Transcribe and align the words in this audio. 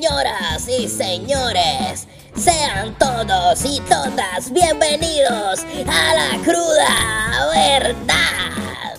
Señoras 0.00 0.68
y 0.68 0.86
señores, 0.86 2.06
sean 2.36 2.96
todos 3.00 3.64
y 3.64 3.80
todas 3.80 4.52
bienvenidos 4.52 5.64
a 5.88 6.14
la 6.14 6.38
cruda 6.44 7.48
verdad. 7.52 8.96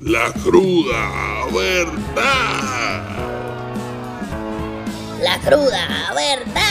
La 0.00 0.30
cruda 0.42 1.46
verdad. 1.54 3.02
La 5.22 5.38
cruda 5.38 6.12
verdad. 6.14 6.62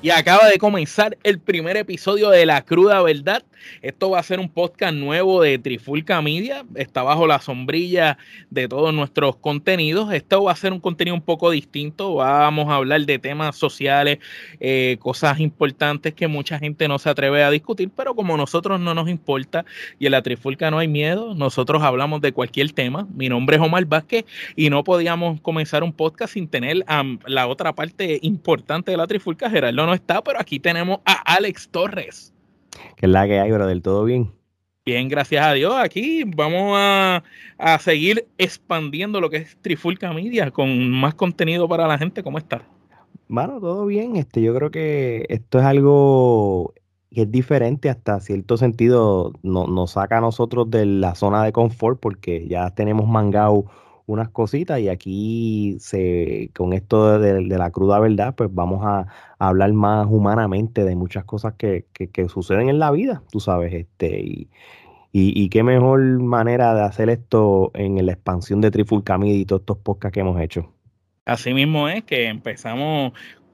Y 0.00 0.08
acaba 0.08 0.48
de 0.48 0.56
comenzar 0.56 1.18
el 1.24 1.38
primer 1.38 1.76
episodio 1.76 2.30
de 2.30 2.46
La 2.46 2.64
Cruda 2.64 3.02
Verdad. 3.02 3.44
Esto 3.82 4.10
va 4.10 4.18
a 4.18 4.22
ser 4.22 4.40
un 4.40 4.48
podcast 4.48 4.94
nuevo 4.94 5.42
de 5.42 5.58
Trifulca 5.58 6.20
Media. 6.22 6.64
Está 6.74 7.02
bajo 7.02 7.26
la 7.26 7.40
sombrilla 7.40 8.18
de 8.50 8.66
todos 8.66 8.92
nuestros 8.94 9.36
contenidos. 9.36 10.12
Esto 10.12 10.44
va 10.44 10.52
a 10.52 10.56
ser 10.56 10.72
un 10.72 10.80
contenido 10.80 11.14
un 11.14 11.22
poco 11.22 11.50
distinto. 11.50 12.14
Vamos 12.14 12.68
a 12.68 12.76
hablar 12.76 13.04
de 13.06 13.18
temas 13.18 13.56
sociales, 13.56 14.18
eh, 14.60 14.96
cosas 15.00 15.38
importantes 15.40 16.14
que 16.14 16.26
mucha 16.26 16.58
gente 16.58 16.88
no 16.88 16.98
se 16.98 17.10
atreve 17.10 17.44
a 17.44 17.50
discutir, 17.50 17.90
pero 17.94 18.14
como 18.14 18.36
nosotros 18.36 18.80
no 18.80 18.94
nos 18.94 19.08
importa 19.08 19.64
y 19.98 20.06
en 20.06 20.12
la 20.12 20.22
Trifulca 20.22 20.70
no 20.70 20.78
hay 20.78 20.88
miedo, 20.88 21.34
nosotros 21.34 21.82
hablamos 21.82 22.20
de 22.20 22.32
cualquier 22.32 22.72
tema. 22.72 23.06
Mi 23.14 23.28
nombre 23.28 23.56
es 23.56 23.62
Omar 23.62 23.84
Vázquez 23.84 24.24
y 24.56 24.70
no 24.70 24.82
podíamos 24.84 25.40
comenzar 25.40 25.82
un 25.82 25.92
podcast 25.92 26.34
sin 26.34 26.48
tener 26.48 26.82
a 26.86 27.04
la 27.26 27.46
otra 27.46 27.74
parte 27.74 28.18
importante 28.22 28.90
de 28.90 28.96
la 28.96 29.06
Trifulca, 29.06 29.50
Gerardo 29.50 29.92
está, 29.94 30.22
pero 30.22 30.40
aquí 30.40 30.58
tenemos 30.60 31.00
a 31.04 31.34
Alex 31.34 31.68
Torres. 31.70 32.32
Que 33.02 33.06
es 33.06 33.12
la 33.12 33.26
que 33.26 33.40
hay, 33.40 33.50
pero 33.50 33.66
del 33.66 33.82
todo 33.82 34.04
bien. 34.04 34.30
Bien, 34.86 35.08
gracias 35.08 35.44
a 35.44 35.54
Dios. 35.54 35.74
Aquí 35.76 36.22
vamos 36.22 36.74
a, 36.76 37.24
a, 37.58 37.78
seguir 37.80 38.28
expandiendo 38.38 39.20
lo 39.20 39.28
que 39.28 39.38
es 39.38 39.56
Trifulca 39.60 40.12
Media 40.12 40.52
con 40.52 40.88
más 40.88 41.16
contenido 41.16 41.68
para 41.68 41.88
la 41.88 41.98
gente. 41.98 42.22
¿Cómo 42.22 42.38
está? 42.38 42.62
Bueno, 43.26 43.58
todo 43.58 43.86
bien. 43.86 44.14
Este, 44.14 44.40
yo 44.40 44.54
creo 44.54 44.70
que 44.70 45.26
esto 45.30 45.58
es 45.58 45.64
algo 45.64 46.74
que 47.10 47.22
es 47.22 47.30
diferente 47.32 47.90
hasta 47.90 48.20
cierto 48.20 48.56
sentido. 48.56 49.32
No, 49.42 49.66
nos 49.66 49.90
saca 49.90 50.18
a 50.18 50.20
nosotros 50.20 50.70
de 50.70 50.86
la 50.86 51.16
zona 51.16 51.42
de 51.42 51.50
confort 51.50 51.98
porque 51.98 52.46
ya 52.46 52.70
tenemos 52.70 53.08
mangao 53.08 53.64
unas 54.12 54.28
cositas 54.28 54.78
y 54.80 54.88
aquí 54.88 55.76
se, 55.80 56.50
con 56.54 56.72
esto 56.72 57.18
de, 57.18 57.42
la 57.42 57.70
cruda 57.70 57.98
verdad, 57.98 58.34
pues 58.34 58.50
vamos 58.52 58.80
a, 58.84 59.06
hablar 59.38 59.72
más 59.72 60.06
humanamente 60.08 60.84
de 60.84 60.94
muchas 60.94 61.24
cosas 61.24 61.54
que, 61.54 61.86
suceden 62.28 62.68
en 62.68 62.78
la 62.78 62.90
vida, 62.92 63.22
tú 63.30 63.40
sabes, 63.40 63.72
este, 63.72 64.20
y, 64.20 64.48
y, 65.12 65.48
qué 65.48 65.62
mejor 65.62 66.00
manera 66.20 66.74
de 66.74 66.82
hacer 66.82 67.10
esto 67.10 67.72
en 67.74 68.04
la 68.06 68.12
expansión 68.12 68.60
de 68.60 68.70
Trifulcamid 68.70 69.34
y 69.34 69.44
todos 69.44 69.62
estos 69.62 69.78
podcasts 69.78 70.14
que 70.14 70.20
hemos 70.20 70.40
hecho. 70.40 70.72
Así 71.24 71.54
mismo 71.54 71.88
es 71.88 72.04
que 72.04 72.28
empezamos 72.28 73.12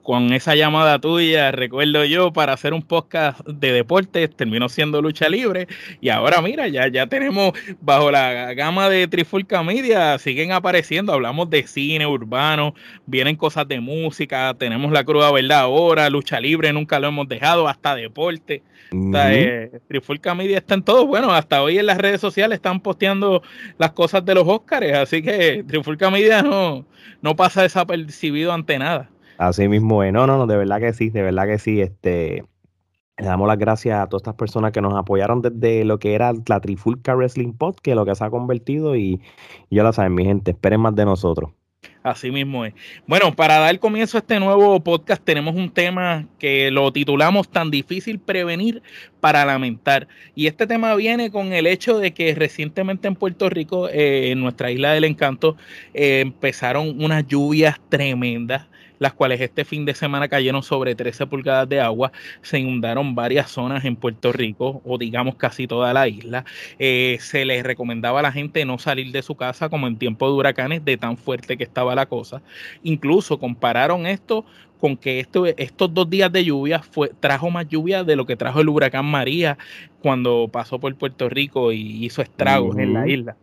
con 0.09 0.33
esa 0.33 0.55
llamada 0.55 0.99
tuya, 0.99 1.53
recuerdo 1.53 2.03
yo, 2.07 2.33
para 2.33 2.55
hacer 2.55 2.73
un 2.73 2.81
podcast 2.81 3.47
de 3.47 3.73
deportes, 3.73 4.35
terminó 4.35 4.71
siendo 4.71 5.03
lucha 5.03 5.29
libre. 5.29 5.69
Y 6.01 6.09
ahora, 6.09 6.41
mira, 6.41 6.67
ya, 6.67 6.89
ya 6.89 7.09
tenemos 7.09 7.53
bajo 7.83 8.11
la 8.11 8.55
gama 8.55 8.89
de 8.89 9.07
Trifulca 9.07 9.63
Media, 9.63 10.17
siguen 10.17 10.53
apareciendo. 10.53 11.13
Hablamos 11.13 11.51
de 11.51 11.67
cine 11.67 12.07
urbano, 12.07 12.75
vienen 13.05 13.37
cosas 13.37 13.69
de 13.69 13.81
música, 13.81 14.57
tenemos 14.59 14.93
la 14.93 15.05
cruda 15.05 15.31
verdad 15.31 15.59
ahora, 15.59 16.09
lucha 16.09 16.41
libre, 16.41 16.73
nunca 16.73 16.99
lo 16.99 17.09
hemos 17.09 17.29
dejado, 17.29 17.69
hasta 17.69 17.95
deporte. 17.95 18.63
Eh, 18.91 19.71
Trifulca 19.89 20.35
Media 20.35 20.57
está 20.57 20.73
en 20.73 20.85
todo. 20.85 21.07
Bueno, 21.07 21.35
hasta 21.35 21.63
hoy 21.63 21.79
en 21.79 21.85
las 21.85 21.99
redes 21.99 22.23
sociales 22.23 22.57
están 22.57 22.81
posteando 22.81 23.43
las 23.77 23.91
cosas 23.91 24.25
de 24.25 24.35
los 24.35 24.49
Óscares, 24.49 24.97
así 24.97 25.21
que 25.21 25.63
Trifulca 25.69 26.11
Media 26.11 26.41
no, 26.43 26.87
no 27.21 27.37
pasa 27.37 27.61
desapercibido 27.61 28.55
ante 28.55 28.79
nada. 28.79 29.11
Así 29.39 29.69
mismo 29.69 30.05
No, 30.05 30.27
no, 30.27 30.37
no, 30.37 30.47
de 30.47 30.57
verdad 30.57 30.81
que 30.81 30.93
sí, 30.93 31.11
de 31.11 31.23
verdad 31.23 31.47
que 31.47 31.59
sí. 31.59 31.81
Este, 31.81 32.45
le 33.17 33.27
damos 33.27 33.49
las 33.49 33.59
gracias 33.59 33.99
a 33.99 34.09
todas 34.09 34.23
estas 34.23 34.35
personas 34.35 34.73
que 34.73 34.81
nos 34.81 34.95
apoyaron 34.95 35.43
desde 35.43 35.85
lo 35.85 35.99
que 35.99 36.15
era 36.15 36.33
la 36.47 36.61
Trifulca 36.61 37.15
Wrestling 37.15 37.53
Pod, 37.53 37.77
que 37.77 37.95
lo 37.95 38.05
que 38.05 38.15
se 38.15 38.25
ha 38.25 38.31
convertido 38.31 38.97
y, 38.97 39.21
ya 39.71 39.83
lo 39.85 39.93
saben, 39.93 40.15
mi 40.15 40.25
gente, 40.25 40.51
esperen 40.51 40.81
más 40.81 40.95
de 40.95 41.05
nosotros. 41.05 41.51
Así 42.03 42.31
mismo 42.31 42.65
es. 42.65 42.75
Bueno, 43.07 43.35
para 43.35 43.59
dar 43.59 43.79
comienzo 43.79 44.19
a 44.19 44.21
este 44.21 44.41
nuevo 44.41 44.81
podcast 44.81 45.23
tenemos 45.23 45.55
un 45.55 45.71
tema 45.71 46.27
que 46.39 46.71
lo 46.71 46.93
titulamos 46.93 47.49
Tan 47.49 47.71
difícil 47.71 48.19
prevenir 48.19 48.83
para 49.21 49.45
lamentar. 49.45 50.09
Y 50.35 50.47
este 50.47 50.67
tema 50.67 50.95
viene 50.95 51.31
con 51.31 51.53
el 51.53 51.67
hecho 51.67 51.99
de 51.99 52.13
que 52.13 52.35
recientemente 52.35 53.09
en 53.09 53.15
Puerto 53.15 53.51
Rico, 53.51 53.89
eh, 53.89 54.31
en 54.31 54.41
nuestra 54.41 54.71
isla 54.71 54.93
del 54.93 55.05
encanto, 55.05 55.57
eh, 55.95 56.21
empezaron 56.21 57.01
unas 57.03 57.27
lluvias 57.27 57.81
tremendas 57.89 58.67
las 58.99 59.13
cuales 59.13 59.41
este 59.41 59.65
fin 59.65 59.85
de 59.85 59.95
semana 59.95 60.29
cayeron 60.29 60.63
sobre 60.63 60.95
13 60.95 61.27
pulgadas 61.27 61.69
de 61.69 61.81
agua, 61.81 62.13
se 62.43 62.59
inundaron 62.59 63.15
varias 63.15 63.51
zonas 63.51 63.85
en 63.85 63.97
Puerto 63.97 64.33
Rico, 64.33 64.83
o 64.85 64.99
digamos 64.99 65.37
casi 65.37 65.67
toda 65.67 65.93
la 65.93 66.09
isla. 66.09 66.45
Eh, 66.79 67.19
se 67.21 67.45
les 67.45 67.63
recomendaba 67.63 68.21
a 68.21 68.23
la 68.23 68.33
gente 68.33 68.65
no 68.65 68.79
salir 68.79 69.13
de 69.13 69.23
su 69.23 69.35
casa 69.35 69.69
como 69.69 69.87
en 69.87 69.97
tiempo 69.99 70.27
de 70.29 70.35
huracanes, 70.35 70.85
de 70.85 70.97
tan 70.97 71.17
fuerte 71.17 71.57
que 71.57 71.65
estaba 71.65 71.95
la 71.95 72.07
cosa. 72.07 72.43
Incluso 72.83 73.39
compararon 73.39 74.07
esto 74.07 74.45
con 74.79 74.97
que 74.97 75.21
esto, 75.21 75.47
estos 75.47 75.93
dos 75.93 76.09
días 76.09 76.31
de 76.33 76.45
lluvia 76.45 76.81
fue, 76.81 77.11
trajo 77.21 77.51
más 77.51 77.69
lluvia 77.69 78.05
de 78.05 78.17
lo 78.17 78.27
que 78.27 78.37
trajo 78.37 78.61
el 78.61 78.69
huracán 78.69 79.07
María 79.07 79.59
cuando 80.01 80.49
pasó 80.51 80.79
por 80.79 80.95
Puerto 80.95 81.29
Rico 81.29 81.73
y 81.73 82.05
hizo 82.05 82.23
estragos 82.23 82.79
en 82.79 82.95
la 82.95 83.09
isla. 83.09 83.37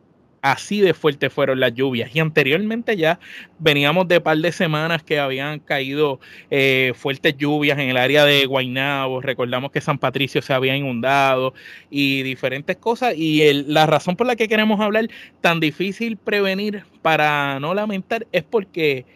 Así 0.45 0.79
de 0.79 0.93
fuerte 0.93 1.31
fueron 1.31 1.59
las 1.59 1.73
lluvias. 1.73 2.15
Y 2.15 2.19
anteriormente 2.19 2.95
ya 2.95 3.19
veníamos 3.57 4.07
de 4.07 4.21
par 4.21 4.37
de 4.37 4.51
semanas 4.51 5.01
que 5.01 5.17
habían 5.17 5.59
caído 5.59 6.19
eh, 6.51 6.93
fuertes 6.95 7.35
lluvias 7.35 7.79
en 7.79 7.89
el 7.89 7.97
área 7.97 8.25
de 8.25 8.45
Guaynabo. 8.45 9.21
Recordamos 9.21 9.71
que 9.71 9.81
San 9.81 9.97
Patricio 9.97 10.43
se 10.43 10.53
había 10.53 10.77
inundado 10.77 11.55
y 11.89 12.21
diferentes 12.21 12.77
cosas. 12.77 13.15
Y 13.17 13.63
la 13.63 13.87
razón 13.87 14.15
por 14.15 14.27
la 14.27 14.35
que 14.35 14.47
queremos 14.47 14.79
hablar 14.81 15.07
tan 15.41 15.59
difícil 15.59 16.15
prevenir 16.15 16.83
para 17.01 17.59
no 17.59 17.73
lamentar 17.73 18.27
es 18.31 18.43
porque 18.43 19.07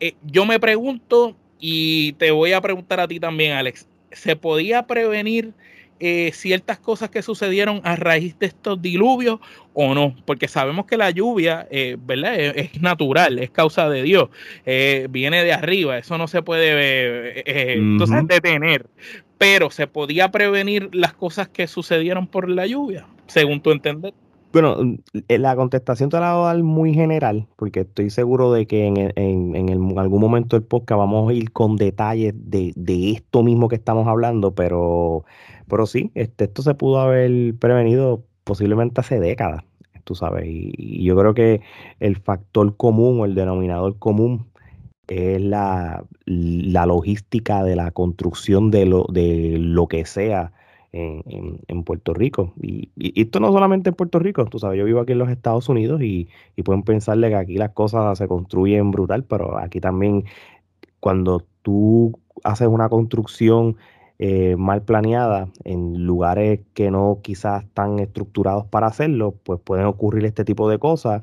eh, 0.00 0.14
yo 0.24 0.46
me 0.46 0.58
pregunto 0.58 1.36
y 1.60 2.14
te 2.14 2.32
voy 2.32 2.54
a 2.54 2.60
preguntar 2.60 2.98
a 2.98 3.06
ti 3.06 3.20
también, 3.20 3.52
Alex. 3.52 3.86
¿Se 4.10 4.34
podía 4.34 4.84
prevenir? 4.88 5.54
Eh, 5.98 6.30
ciertas 6.34 6.78
cosas 6.78 7.08
que 7.08 7.22
sucedieron 7.22 7.80
a 7.82 7.96
raíz 7.96 8.38
de 8.38 8.44
estos 8.44 8.82
diluvios 8.82 9.40
o 9.72 9.94
no, 9.94 10.14
porque 10.26 10.46
sabemos 10.46 10.84
que 10.84 10.98
la 10.98 11.10
lluvia, 11.10 11.66
eh, 11.70 11.96
¿verdad? 11.98 12.38
Es, 12.38 12.82
natural, 12.82 13.38
es 13.38 13.48
causa 13.48 13.88
de 13.88 14.02
Dios, 14.02 14.28
eh, 14.66 15.06
viene 15.08 15.42
de 15.42 15.54
arriba, 15.54 15.96
eso 15.96 16.18
no 16.18 16.28
se 16.28 16.42
puede 16.42 17.42
detener, 18.28 18.86
pero 19.38 19.70
se 19.70 19.86
podía 19.86 20.30
prevenir 20.30 20.90
las 20.92 21.14
cosas 21.14 21.48
que 21.48 21.66
sucedieron 21.66 22.26
por 22.26 22.50
la 22.50 22.66
lluvia, 22.66 23.06
según 23.26 23.62
tu 23.62 23.70
entender. 23.70 24.12
Bueno, 24.52 24.76
la 25.28 25.56
contestación 25.56 26.08
te 26.10 26.20
la 26.20 26.34
voy 26.34 26.44
a 26.44 26.46
dar 26.54 26.62
muy 26.62 26.92
general, 26.94 27.46
porque 27.56 27.80
estoy 27.80 28.10
seguro 28.10 28.52
de 28.52 28.66
que 28.66 28.86
en, 28.86 29.12
en, 29.16 29.98
algún 29.98 30.20
momento 30.20 30.56
del 30.56 30.66
podcast 30.66 30.98
vamos 30.98 31.30
a 31.30 31.34
ir 31.34 31.52
con 31.52 31.76
detalles 31.76 32.34
de, 32.36 32.72
de 32.76 33.12
esto 33.12 33.42
mismo 33.42 33.68
que 33.68 33.76
estamos 33.76 34.06
hablando, 34.08 34.54
pero 34.54 35.24
pero 35.68 35.86
sí, 35.86 36.10
este, 36.14 36.44
esto 36.44 36.62
se 36.62 36.74
pudo 36.74 37.00
haber 37.00 37.54
prevenido 37.56 38.24
posiblemente 38.44 39.00
hace 39.00 39.20
décadas, 39.20 39.64
tú 40.04 40.14
sabes. 40.14 40.44
Y, 40.46 41.04
yo 41.04 41.16
creo 41.16 41.34
que 41.34 41.60
el 42.00 42.16
factor 42.16 42.76
común 42.76 43.20
o 43.20 43.24
el 43.24 43.34
denominador 43.34 43.98
común 43.98 44.46
es 45.08 45.40
la, 45.40 46.04
logística 46.26 47.62
de 47.64 47.76
la 47.76 47.90
construcción 47.92 48.70
de 48.70 48.86
lo, 48.86 49.06
de 49.10 49.56
lo 49.58 49.86
que 49.88 50.04
sea 50.04 50.52
en, 50.92 51.84
Puerto 51.84 52.14
Rico. 52.14 52.54
Y, 52.60 52.90
esto 53.20 53.40
no 53.40 53.52
solamente 53.52 53.90
en 53.90 53.96
Puerto 53.96 54.18
Rico, 54.18 54.44
tú 54.46 54.58
sabes, 54.58 54.78
yo 54.78 54.84
vivo 54.84 55.00
aquí 55.00 55.12
en 55.12 55.18
los 55.18 55.30
Estados 55.30 55.68
Unidos 55.68 56.00
y, 56.02 56.28
y 56.56 56.62
pueden 56.62 56.82
pensarle 56.82 57.28
que 57.28 57.36
aquí 57.36 57.56
las 57.56 57.70
cosas 57.72 58.18
se 58.18 58.28
construyen 58.28 58.90
brutal, 58.90 59.24
pero 59.24 59.58
aquí 59.58 59.80
también 59.80 60.24
cuando 61.00 61.44
tú 61.62 62.18
haces 62.44 62.68
una 62.68 62.88
construcción 62.88 63.76
eh, 64.18 64.56
mal 64.56 64.82
planeada 64.82 65.48
en 65.64 66.04
lugares 66.06 66.60
que 66.74 66.90
no 66.90 67.20
quizás 67.22 67.64
están 67.64 67.98
estructurados 67.98 68.66
para 68.66 68.86
hacerlo, 68.86 69.34
pues 69.44 69.60
pueden 69.60 69.86
ocurrir 69.86 70.24
este 70.24 70.44
tipo 70.44 70.70
de 70.70 70.78
cosas. 70.78 71.22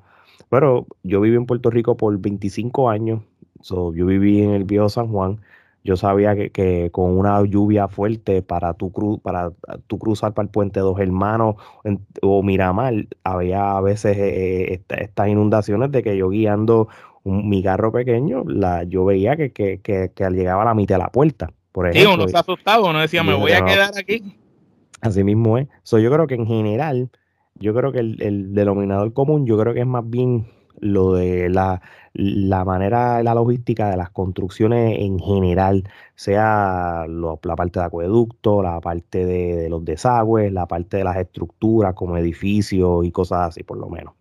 Pero 0.49 0.85
yo 1.03 1.21
viví 1.21 1.35
en 1.35 1.45
Puerto 1.47 1.69
Rico 1.71 1.97
por 1.97 2.17
25 2.19 2.89
años, 2.89 3.21
yo 3.61 3.91
viví 3.91 4.41
en 4.41 4.51
el 4.51 4.63
viejo 4.65 4.89
San 4.89 5.07
Juan. 5.07 5.41
Yo 5.85 5.97
sabía 5.97 6.35
que, 6.35 6.89
con 6.91 7.17
una 7.17 7.43
lluvia 7.43 7.87
fuerte 7.89 8.41
para 8.41 8.73
tu, 8.73 8.91
cru, 8.91 9.19
para 9.19 9.51
tu 9.87 9.99
cruzar 9.99 10.33
para 10.33 10.45
el 10.45 10.49
puente 10.49 10.79
Dos 10.79 10.99
Hermanos 10.99 11.55
o 12.21 12.41
Miramar, 12.43 13.07
había 13.23 13.75
a 13.77 13.81
veces 13.81 14.17
eh, 14.17 14.73
eh, 14.73 14.83
estas 14.89 15.27
inundaciones 15.27 15.91
de 15.91 16.03
que 16.03 16.15
yo 16.15 16.29
guiando 16.29 16.87
mi 17.25 17.63
carro 17.63 17.91
pequeño, 17.91 18.43
la, 18.45 18.83
yo 18.83 19.05
veía 19.05 19.35
que, 19.35 19.51
que, 19.51 19.81
que, 19.81 20.11
que 20.15 20.29
llegaba 20.29 20.61
a 20.63 20.65
la 20.65 20.73
mitad 20.73 20.95
de 20.95 20.99
la 20.99 21.11
puerta. 21.11 21.51
Por 21.73 21.89
ejemplo, 21.89 22.13
uno 22.13 22.27
se 22.27 22.37
asustaba, 22.37 22.87
uno 22.87 23.01
decía, 23.01 23.23
me 23.23 23.33
voy 23.33 23.51
a 23.51 23.65
quedar 23.65 23.91
aquí. 23.97 24.37
Así 25.01 25.23
mismo 25.23 25.57
es. 25.57 25.67
yo 25.83 26.11
creo 26.11 26.27
que 26.27 26.35
en 26.35 26.45
general, 26.45 27.09
yo 27.55 27.73
creo 27.73 27.91
que 27.91 27.99
el, 27.99 28.53
denominador 28.53 29.11
común, 29.11 29.45
yo 29.45 29.57
creo 29.57 29.73
que 29.73 29.81
es 29.81 29.87
más 29.87 30.07
bien 30.07 30.47
lo 30.79 31.13
de 31.13 31.49
la, 31.49 31.81
la 32.13 32.63
manera, 32.63 33.23
la 33.23 33.33
logística 33.33 33.89
de 33.89 33.97
las 33.97 34.11
construcciones 34.11 34.99
en 34.99 35.17
general, 35.17 35.83
sea 36.15 37.05
la 37.07 37.55
parte 37.55 37.79
de 37.79 37.85
acueducto, 37.85 38.61
la 38.61 38.79
parte 38.79 39.25
de, 39.25 39.67
los 39.67 39.83
desagües, 39.83 40.53
la 40.53 40.67
parte 40.67 40.97
de 40.97 41.03
las 41.03 41.17
estructuras 41.17 41.95
como 41.95 42.17
edificios 42.17 43.03
y 43.03 43.11
cosas 43.11 43.49
así, 43.49 43.63
por 43.63 43.77
lo 43.77 43.89
menos. 43.89 44.13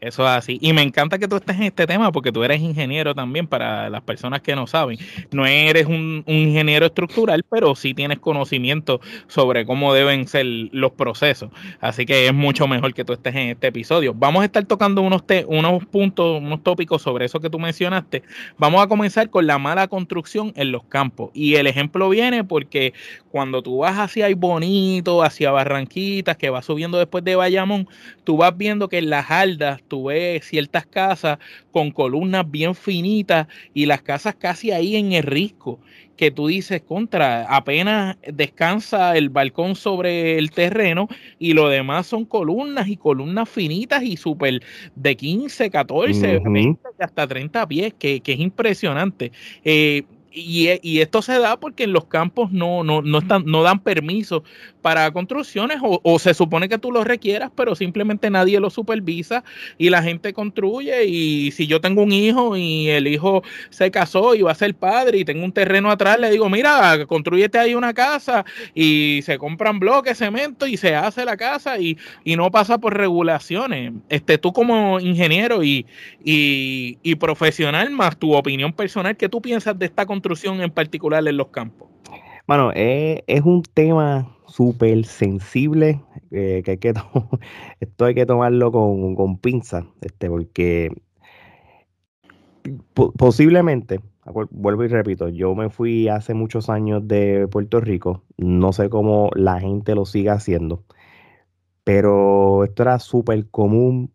Eso 0.00 0.22
es 0.22 0.28
así. 0.28 0.58
Y 0.60 0.72
me 0.72 0.82
encanta 0.82 1.18
que 1.18 1.26
tú 1.26 1.36
estés 1.36 1.56
en 1.56 1.64
este 1.64 1.86
tema 1.86 2.12
porque 2.12 2.30
tú 2.30 2.44
eres 2.44 2.60
ingeniero 2.60 3.14
también 3.14 3.46
para 3.46 3.88
las 3.88 4.02
personas 4.02 4.42
que 4.42 4.54
no 4.54 4.66
saben. 4.66 4.98
No 5.32 5.46
eres 5.46 5.86
un, 5.86 6.22
ingeniero 6.26 6.86
estructural, 6.86 7.42
pero 7.50 7.74
sí 7.74 7.94
tienes 7.94 8.18
conocimiento 8.18 9.00
sobre 9.26 9.64
cómo 9.64 9.94
deben 9.94 10.28
ser 10.28 10.46
los 10.46 10.92
procesos. 10.92 11.50
Así 11.80 12.04
que 12.04 12.26
es 12.26 12.34
mucho 12.34 12.68
mejor 12.68 12.92
que 12.94 13.04
tú 13.04 13.14
estés 13.14 13.34
en 13.34 13.48
este 13.48 13.68
episodio. 13.68 14.12
Vamos 14.14 14.42
a 14.42 14.44
estar 14.44 14.64
tocando 14.64 15.00
unos, 15.00 15.24
unos 15.46 15.86
puntos, 15.86 16.40
unos 16.40 16.62
tópicos 16.62 17.02
sobre 17.02 17.24
eso 17.24 17.40
que 17.40 17.50
tú 17.50 17.58
mencionaste. 17.58 18.22
Vamos 18.58 18.82
a 18.82 18.88
comenzar 18.88 19.30
con 19.30 19.46
la 19.46 19.58
mala 19.58 19.88
construcción 19.88 20.52
en 20.56 20.72
los 20.72 20.84
campos. 20.84 21.30
Y 21.32 21.54
el 21.54 21.66
ejemplo 21.66 22.08
viene 22.10 22.44
porque 22.44 22.92
cuando 23.30 23.62
tú 23.62 23.78
vas 23.78 23.98
hacia 23.98 24.26
Bonito, 24.36 25.22
hacia 25.22 25.50
Barranquitas, 25.50 26.36
que 26.36 26.50
vas 26.50 26.64
subiendo 26.66 26.98
después 26.98 27.24
de 27.24 27.36
Bayamón, 27.36 27.88
tú 28.24 28.36
vas 28.36 28.56
viendo 28.56 28.88
que 28.88 28.98
en 28.98 29.10
las 29.10 29.30
aldas 29.30 29.82
tú 29.86 30.04
ves 30.04 30.44
ciertas 30.44 30.86
casas 30.86 31.38
con 31.72 31.90
columnas 31.90 32.50
bien 32.50 32.74
finitas 32.74 33.46
y 33.74 33.86
las 33.86 34.02
casas 34.02 34.34
casi 34.36 34.70
ahí 34.70 34.96
en 34.96 35.12
el 35.12 35.22
risco, 35.22 35.80
que 36.16 36.30
tú 36.30 36.46
dices 36.46 36.82
contra, 36.82 37.44
apenas 37.44 38.16
descansa 38.26 39.16
el 39.16 39.28
balcón 39.28 39.76
sobre 39.76 40.38
el 40.38 40.50
terreno 40.50 41.08
y 41.38 41.52
lo 41.52 41.68
demás 41.68 42.06
son 42.06 42.24
columnas 42.24 42.88
y 42.88 42.96
columnas 42.96 43.48
finitas 43.48 44.02
y 44.02 44.16
súper 44.16 44.62
de 44.94 45.16
15, 45.16 45.70
14, 45.70 46.42
hasta 46.98 47.26
30 47.26 47.68
pies, 47.68 47.94
que, 47.98 48.20
que 48.20 48.32
es 48.32 48.40
impresionante. 48.40 49.32
Eh, 49.64 50.04
y, 50.36 50.68
y, 50.82 51.00
esto 51.00 51.22
se 51.22 51.38
da 51.38 51.58
porque 51.58 51.84
en 51.84 51.94
los 51.94 52.04
campos 52.04 52.52
no, 52.52 52.84
no, 52.84 53.00
no, 53.00 53.18
están, 53.18 53.44
no 53.46 53.62
dan 53.62 53.80
permiso 53.80 54.44
para 54.82 55.10
construcciones 55.10 55.78
o, 55.82 56.18
se 56.18 56.34
supone 56.34 56.68
que 56.68 56.78
tú 56.78 56.92
lo 56.92 57.04
requieras, 57.04 57.50
pero 57.56 57.74
simplemente 57.74 58.28
nadie 58.28 58.60
lo 58.60 58.68
supervisa 58.68 59.44
y 59.78 59.88
la 59.88 60.02
gente 60.02 60.34
construye 60.34 61.06
y 61.06 61.50
si 61.52 61.66
yo 61.66 61.80
tengo 61.80 62.02
un 62.02 62.12
hijo 62.12 62.56
y 62.56 62.88
el 62.90 63.08
hijo 63.08 63.42
se 63.70 63.90
casó 63.90 64.34
y 64.34 64.42
va 64.42 64.52
a 64.52 64.54
ser 64.54 64.74
padre 64.74 65.18
y 65.18 65.24
tengo 65.24 65.42
un 65.42 65.52
terreno 65.52 65.90
atrás, 65.90 66.20
le 66.20 66.30
digo, 66.30 66.50
mira, 66.50 67.06
construyete 67.06 67.58
ahí 67.58 67.74
una 67.74 67.94
casa 67.94 68.44
y 68.74 69.20
se 69.24 69.38
compran 69.38 69.78
bloques, 69.78 70.18
cemento 70.18 70.66
y 70.66 70.76
se 70.76 70.94
hace 70.94 71.24
la 71.24 71.36
casa 71.36 71.78
y, 71.78 71.96
no 72.36 72.50
pasa 72.50 72.76
por 72.76 72.94
regulaciones. 72.94 73.94
Este, 74.10 74.36
tú 74.36 74.52
como 74.52 75.00
ingeniero 75.00 75.64
y, 75.64 75.86
y, 76.22 76.98
y 77.02 77.14
profesional, 77.14 77.88
más 77.88 78.18
tu 78.18 78.34
opinión 78.34 78.74
personal, 78.74 79.16
¿qué 79.16 79.30
tú 79.30 79.40
piensas 79.40 79.78
de 79.78 79.86
esta 79.86 80.04
construcción 80.04 80.25
en 80.44 80.70
particular 80.70 81.26
en 81.26 81.36
los 81.36 81.48
campos? 81.48 81.88
Bueno, 82.46 82.70
es, 82.74 83.22
es 83.26 83.42
un 83.42 83.62
tema 83.62 84.36
súper 84.46 85.04
sensible, 85.04 86.00
eh, 86.30 86.62
que 86.64 86.72
hay 86.72 86.78
que 86.78 86.94
esto 87.80 88.04
hay 88.04 88.14
que 88.14 88.26
tomarlo 88.26 88.70
con, 88.72 89.14
con 89.14 89.38
pinza, 89.38 89.86
este, 90.00 90.28
porque 90.28 90.90
posiblemente, 92.94 94.00
vuelvo 94.50 94.84
y 94.84 94.88
repito, 94.88 95.28
yo 95.28 95.54
me 95.54 95.70
fui 95.70 96.08
hace 96.08 96.34
muchos 96.34 96.68
años 96.70 97.06
de 97.06 97.48
Puerto 97.48 97.80
Rico, 97.80 98.22
no 98.36 98.72
sé 98.72 98.88
cómo 98.88 99.30
la 99.34 99.60
gente 99.60 99.94
lo 99.94 100.04
sigue 100.04 100.30
haciendo, 100.30 100.84
pero 101.84 102.64
esto 102.64 102.82
era 102.82 102.98
súper 102.98 103.48
común 103.48 104.12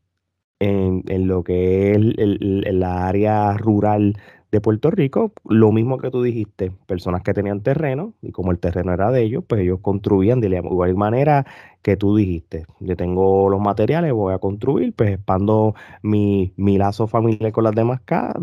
en, 0.60 1.04
en, 1.08 1.28
lo 1.28 1.44
que 1.44 1.92
es 1.92 1.98
el, 1.98 2.80
la 2.80 3.08
área 3.08 3.58
rural 3.58 4.18
de 4.52 4.62
Puerto 4.62 4.92
Rico, 4.92 5.32
lo 5.46 5.72
mismo 5.72 5.98
que 5.98 6.12
tú 6.12 6.22
dijiste, 6.22 6.72
personas 6.86 7.24
que 7.24 7.34
tenían 7.34 7.62
terreno 7.62 8.14
y 8.22 8.32
como 8.32 8.52
el 8.52 8.60
terreno 8.60 8.94
era 8.94 9.10
de 9.10 9.24
ellos, 9.24 9.44
pues 9.48 9.62
ellos 9.62 9.80
construían 9.82 10.42
de 10.42 10.50
la 10.50 10.58
igual 10.58 10.96
manera 10.96 11.46
que 11.82 11.96
tú 11.96 12.18
dijiste. 12.18 12.66
Yo 12.80 12.98
tengo 12.98 13.50
los 13.50 13.62
materiales, 13.62 14.12
voy 14.12 14.34
a 14.34 14.40
construir, 14.40 14.94
pues 14.94 15.12
expando 15.12 15.74
mi, 16.04 16.54
mi 16.58 16.78
lazo 16.78 17.08
familiar 17.08 17.52
con 17.54 17.64
las 17.64 17.74
demás 17.76 18.02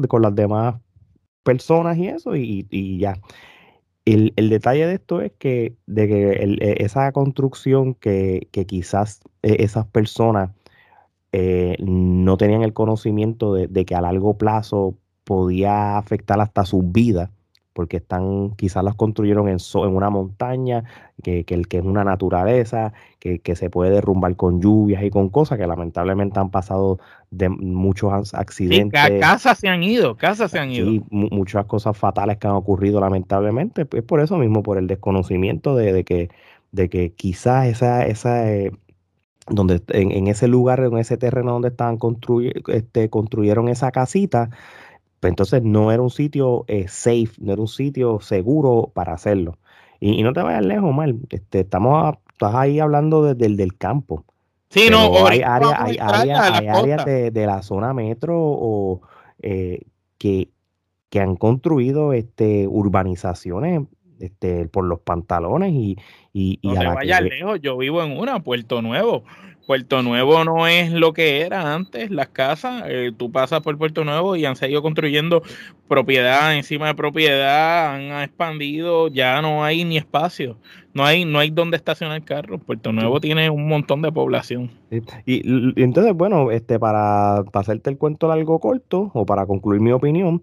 con 0.09 0.23
las 0.23 0.35
demás 0.35 0.77
personas 1.43 1.99
y 1.99 2.09
eso 2.09 2.37
y, 2.37 2.99
ya. 2.99 3.15
El, 4.05 4.33
detalle 4.49 4.87
de 4.87 4.95
esto 4.95 5.21
es 5.21 5.33
que, 5.39 5.77
de 5.87 6.09
que 6.09 6.31
e, 6.33 6.85
esa 6.85 7.13
construcción 7.13 7.95
que, 7.95 8.49
quizás 8.67 9.21
e, 9.43 9.63
esas 9.63 9.87
personas 9.87 10.51
eh, 11.33 11.77
no 11.81 12.39
tenían 12.39 12.63
el 12.63 12.73
conocimiento 12.73 13.55
de, 13.55 13.85
que 13.85 13.95
a 13.95 14.01
largo 14.01 14.39
plazo 14.39 14.97
podía 15.29 15.99
afectar 15.99 16.41
hasta 16.41 16.65
su 16.65 16.81
vida, 16.81 17.31
porque 17.75 17.99
están, 17.99 18.53
quizás 18.57 18.83
las 18.83 18.95
construyeron 18.95 19.47
en, 19.51 19.59
en 19.59 19.95
una 19.95 20.09
montaña, 20.09 20.85
que, 21.23 21.45
que, 21.45 21.61
que, 21.65 21.77
es 21.77 21.85
una 21.85 22.03
naturaleza, 22.03 22.95
que, 23.19 23.39
que, 23.41 23.55
se 23.55 23.69
puede 23.69 23.91
derrumbar 23.91 24.37
con 24.37 24.63
lluvias 24.63 25.03
y 25.05 25.11
con 25.11 25.29
cosas 25.29 25.59
que 25.59 25.67
lamentablemente 25.67 26.41
han 26.41 26.51
pasado 26.51 26.99
de 27.31 27.51
muchos 27.51 28.33
accidentes. 28.33 28.99
Sí, 29.05 29.19
casas 29.21 29.59
se 29.59 29.69
han 29.69 29.83
ido, 29.83 30.17
casas 30.17 30.51
se 30.51 30.61
han 30.61 30.71
ido. 30.71 30.91
Y 30.91 31.05
muchas 31.11 31.67
cosas 31.67 31.95
fatales 31.95 32.39
que 32.39 32.47
han 32.47 32.55
ocurrido 32.55 32.99
lamentablemente. 32.99 33.87
Es 33.93 34.03
por 34.05 34.21
eso 34.21 34.39
mismo, 34.39 34.63
por 34.63 34.79
el 34.79 34.87
desconocimiento 34.87 35.77
de, 35.77 35.93
de 35.93 36.05
que, 36.05 36.31
de 36.73 36.89
que 36.89 37.13
quizás 37.13 37.67
esa, 37.67 38.07
esa 38.07 38.51
eh, 38.51 38.73
donde 39.51 39.83
en, 39.89 40.11
en, 40.11 40.27
ese 40.29 40.49
lugar, 40.49 40.81
en 40.81 40.97
ese 40.97 41.19
terreno 41.19 41.53
donde 41.53 41.69
estaban 41.69 41.99
construy, 41.99 42.55
este, 42.69 43.11
construyeron 43.11 43.69
esa 43.69 43.91
casita, 43.91 44.51
pues 45.21 45.31
entonces 45.31 45.63
no 45.63 45.91
era 45.93 46.03
un 46.03 46.11
sitio 46.11 46.65
eh, 46.69 46.87
safe, 46.89 47.31
no 47.39 47.53
era 47.53 47.61
un 47.61 47.69
sitio 47.69 48.21
seguro 48.21 48.91
para 48.95 49.15
hacerlo. 49.15 49.59
Y, 50.01 50.23
no 50.23 50.33
te 50.33 50.43
vayas 50.43 50.65
lejos, 50.65 50.95
mal. 50.95 51.19
Este, 51.31 51.61
estamos 51.61 52.15
estás 52.33 52.55
ahí 52.55 52.79
hablando 52.79 53.25
desde 53.25 53.47
el 53.47 53.57
del 53.57 53.77
campo. 53.77 54.25
Sí, 54.71 54.89
no, 54.91 55.27
hay 55.27 55.41
áreas, 55.41 55.75
hay 55.81 55.99
áreas, 55.99 57.05
de, 57.05 57.47
la 57.47 57.63
zona 57.63 57.95
metro 57.95 58.37
o 58.39 59.01
eh, 59.41 59.83
que, 60.19 60.51
que 61.09 61.21
han 61.21 61.37
construido 61.37 62.13
este 62.13 62.69
urbanizaciones 62.69 63.83
este, 64.19 64.67
por 64.69 64.85
los 64.85 65.01
pantalones 65.01 65.73
y, 65.73 65.97
y, 66.33 66.59
no 66.63 66.75
te 66.75 66.87
vayas 66.87 67.23
lejos, 67.23 67.61
yo 67.61 67.77
vivo 67.77 68.03
en 68.03 68.17
una, 68.17 68.41
Puerto 68.41 68.83
Nuevo. 68.83 69.25
Puerto 69.69 70.03
Nuevo 70.03 70.45
no 70.45 70.67
es 70.67 70.91
lo 70.93 71.13
que 71.13 71.43
era 71.43 71.75
antes, 71.75 72.11
las 72.11 72.29
casas, 72.29 72.85
eh, 72.87 73.13
tú 73.15 73.31
pasas 73.31 73.61
por 73.61 73.77
Puerto 73.77 74.03
Nuevo 74.03 74.35
y 74.35 74.47
han 74.47 74.57
seguido 74.57 74.81
construyendo 74.81 75.43
propiedad 75.89 76.57
encima 76.57 76.87
de 76.87 76.95
propiedad, 76.95 77.95
han 77.95 78.23
expandido, 78.23 79.09
ya 79.09 79.43
no 79.43 79.63
hay 79.63 79.85
ni 79.85 79.99
espacio, 79.99 80.57
no 80.95 81.05
hay, 81.05 81.27
no 81.27 81.39
hay 81.39 81.51
donde 81.51 81.77
estacionar 81.77 82.25
carros. 82.25 82.63
Puerto 82.65 82.93
Nuevo 82.93 83.21
tiene 83.21 83.51
un 83.51 83.69
montón 83.69 84.01
de 84.01 84.11
población. 84.11 84.71
Y, 85.27 85.43
entonces, 85.83 86.15
bueno, 86.15 86.51
este, 86.51 86.79
para, 86.79 87.45
para, 87.53 87.61
hacerte 87.61 87.91
el 87.91 87.99
cuento 87.99 88.27
largo 88.27 88.61
corto, 88.61 89.11
o 89.13 89.27
para 89.27 89.45
concluir 89.45 89.83
mi 89.83 89.93
opinión, 89.93 90.41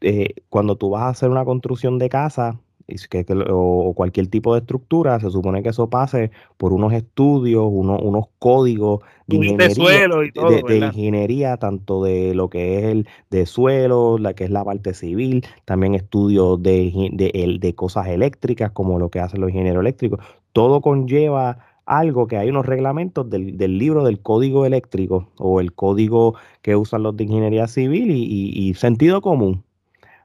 eh, 0.00 0.32
cuando 0.48 0.76
tú 0.76 0.88
vas 0.88 1.02
a 1.02 1.08
hacer 1.10 1.28
una 1.28 1.44
construcción 1.44 1.98
de 1.98 2.08
casa, 2.08 2.58
que, 2.86 3.26
o 3.50 3.92
cualquier 3.94 4.28
tipo 4.28 4.54
de 4.54 4.60
estructura, 4.60 5.18
se 5.18 5.30
supone 5.30 5.62
que 5.62 5.70
eso 5.70 5.90
pase 5.90 6.30
por 6.56 6.72
unos 6.72 6.92
estudios, 6.92 7.64
unos 7.68 8.26
códigos 8.38 9.00
de 9.26 9.36
ingeniería, 9.36 10.08
de, 10.08 10.78
ingeniería, 10.78 11.56
tanto 11.56 12.04
de 12.04 12.34
lo 12.34 12.48
que 12.48 12.78
es 12.78 12.84
el 12.84 13.08
de 13.30 13.46
suelo, 13.46 14.18
la 14.18 14.34
que 14.34 14.44
es 14.44 14.50
la 14.50 14.64
parte 14.64 14.94
civil, 14.94 15.44
también 15.64 15.94
estudios 15.94 16.62
de, 16.62 17.10
de, 17.12 17.58
de 17.60 17.74
cosas 17.74 18.06
eléctricas, 18.06 18.70
como 18.70 18.98
lo 18.98 19.10
que 19.10 19.18
hacen 19.20 19.40
los 19.40 19.50
ingenieros 19.50 19.80
eléctricos. 19.80 20.20
Todo 20.52 20.80
conlleva 20.80 21.58
algo 21.86 22.28
que 22.28 22.36
hay 22.36 22.48
unos 22.50 22.66
reglamentos 22.66 23.28
del, 23.28 23.56
del, 23.56 23.78
libro 23.78 24.04
del 24.04 24.20
código 24.20 24.64
eléctrico 24.64 25.28
o 25.38 25.60
el 25.60 25.72
código 25.72 26.34
que 26.62 26.76
usan 26.76 27.02
los 27.02 27.16
de 27.16 27.24
ingeniería 27.24 27.66
civil 27.66 28.10
y 28.10 28.74
sentido 28.74 29.20
común. 29.20 29.65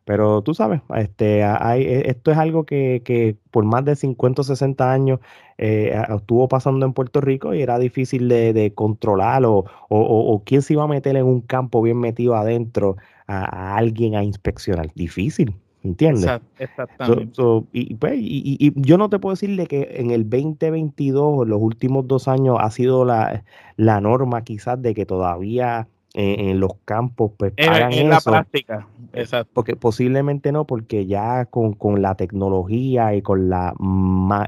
Pero 0.05 0.41
tú 0.41 0.53
sabes, 0.53 0.81
este, 0.95 1.43
hay, 1.43 1.83
e, 1.83 2.09
esto 2.09 2.31
es 2.31 2.37
algo 2.37 2.65
que, 2.65 3.01
que, 3.05 3.37
por 3.51 3.65
más 3.65 3.85
de 3.85 3.95
50 3.95 4.41
o 4.41 4.43
60 4.43 4.91
años 4.91 5.19
eh, 5.57 5.95
estuvo 6.09 6.47
pasando 6.47 6.85
en 6.85 6.93
Puerto 6.93 7.21
Rico 7.21 7.53
y 7.53 7.61
era 7.61 7.77
difícil 7.77 8.27
de, 8.27 8.51
de 8.51 8.73
controlar 8.73 9.45
o, 9.45 9.57
o, 9.57 9.63
o, 9.89 10.43
quién 10.43 10.63
se 10.63 10.73
iba 10.73 10.83
a 10.83 10.87
meter 10.87 11.15
en 11.17 11.25
un 11.25 11.41
campo 11.41 11.81
bien 11.83 11.99
metido 11.99 12.35
adentro 12.35 12.97
a, 13.27 13.77
alguien 13.77 14.15
a 14.15 14.23
inspeccionar. 14.23 14.91
Difícil, 14.95 15.55
¿entiendes? 15.83 16.41
exactamente. 16.57 17.39
y, 17.71 17.93
pues, 17.93 18.15
y, 18.17 18.57
y, 18.59 18.73
yo 18.75 18.97
no 18.97 19.07
te 19.09 19.19
puedo 19.19 19.33
decirle 19.33 19.67
que 19.67 19.97
en 19.97 20.09
el 20.09 20.27
2022, 20.27 21.47
los 21.47 21.61
últimos 21.61 22.07
dos 22.07 22.27
años, 22.27 22.57
ha 22.59 22.71
sido 22.71 23.05
la, 23.05 23.43
la 23.77 24.01
norma 24.01 24.43
quizás 24.43 24.81
de 24.81 24.95
que 24.95 25.05
todavía 25.05 25.87
en, 26.13 26.59
los 26.59 26.73
campos, 26.85 27.31
pues 27.37 27.53
en, 27.57 28.09
la 28.09 28.19
práctica. 28.19 28.87
Exacto. 29.13 29.51
Porque 29.53 29.75
posiblemente 29.75 30.51
no, 30.51 30.65
porque 30.65 31.05
ya 31.05 31.45
con, 31.45 31.75
la 32.01 32.15
tecnología 32.15 33.15
y 33.15 33.21
con 33.21 33.49
la 33.49 33.73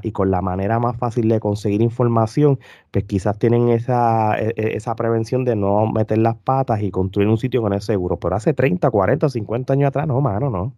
y 0.02 0.12
con 0.12 0.30
la 0.30 0.40
manera 0.42 0.78
más 0.78 0.96
fácil 0.96 1.28
de 1.28 1.40
conseguir 1.40 1.82
información, 1.82 2.58
pues 2.90 3.04
quizás 3.04 3.38
tienen 3.38 3.68
esa, 3.68 4.38
e, 4.38 4.54
e, 4.56 4.76
esa 4.76 4.94
prevención 4.94 5.44
de 5.44 5.56
no 5.56 5.86
meter 5.86 6.18
las 6.18 6.36
patas 6.36 6.82
y 6.82 6.90
construir 6.90 7.28
un 7.28 7.38
sitio 7.38 7.62
con 7.62 7.72
es 7.72 7.84
seguro. 7.84 8.18
Pero 8.18 8.36
hace 8.36 8.54
30, 8.54 8.90
40, 8.90 9.28
50 9.28 9.72
años 9.72 9.88
atrás, 9.88 10.06
no, 10.06 10.20
mano, 10.20 10.50
no. 10.50 10.74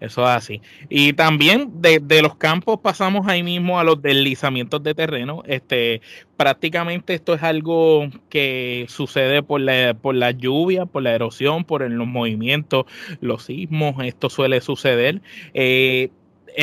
Eso 0.00 0.22
es 0.22 0.28
así. 0.28 0.62
Y 0.88 1.12
también 1.12 1.82
de, 1.82 2.22
los 2.22 2.36
campos 2.36 2.80
pasamos 2.82 3.28
ahí 3.28 3.42
mismo 3.42 3.78
a 3.78 3.84
los 3.84 4.00
deslizamientos 4.00 4.82
de 4.82 4.94
terreno. 4.94 5.42
Este, 5.46 6.00
prácticamente 6.36 7.12
esto 7.14 7.34
es 7.34 7.42
algo 7.42 8.08
que 8.30 8.86
sucede 8.88 9.42
por 9.42 9.60
la, 9.60 9.94
por 9.94 10.14
la 10.14 10.30
lluvia, 10.30 10.86
por 10.86 11.02
la 11.02 11.12
erosión, 11.12 11.64
por 11.64 11.88
los 11.88 12.06
movimientos, 12.06 12.86
los 13.20 13.44
sismos. 13.44 14.02
Esto 14.02 14.30
suele 14.30 14.62
suceder. 14.62 15.20
Eh, 15.52 16.08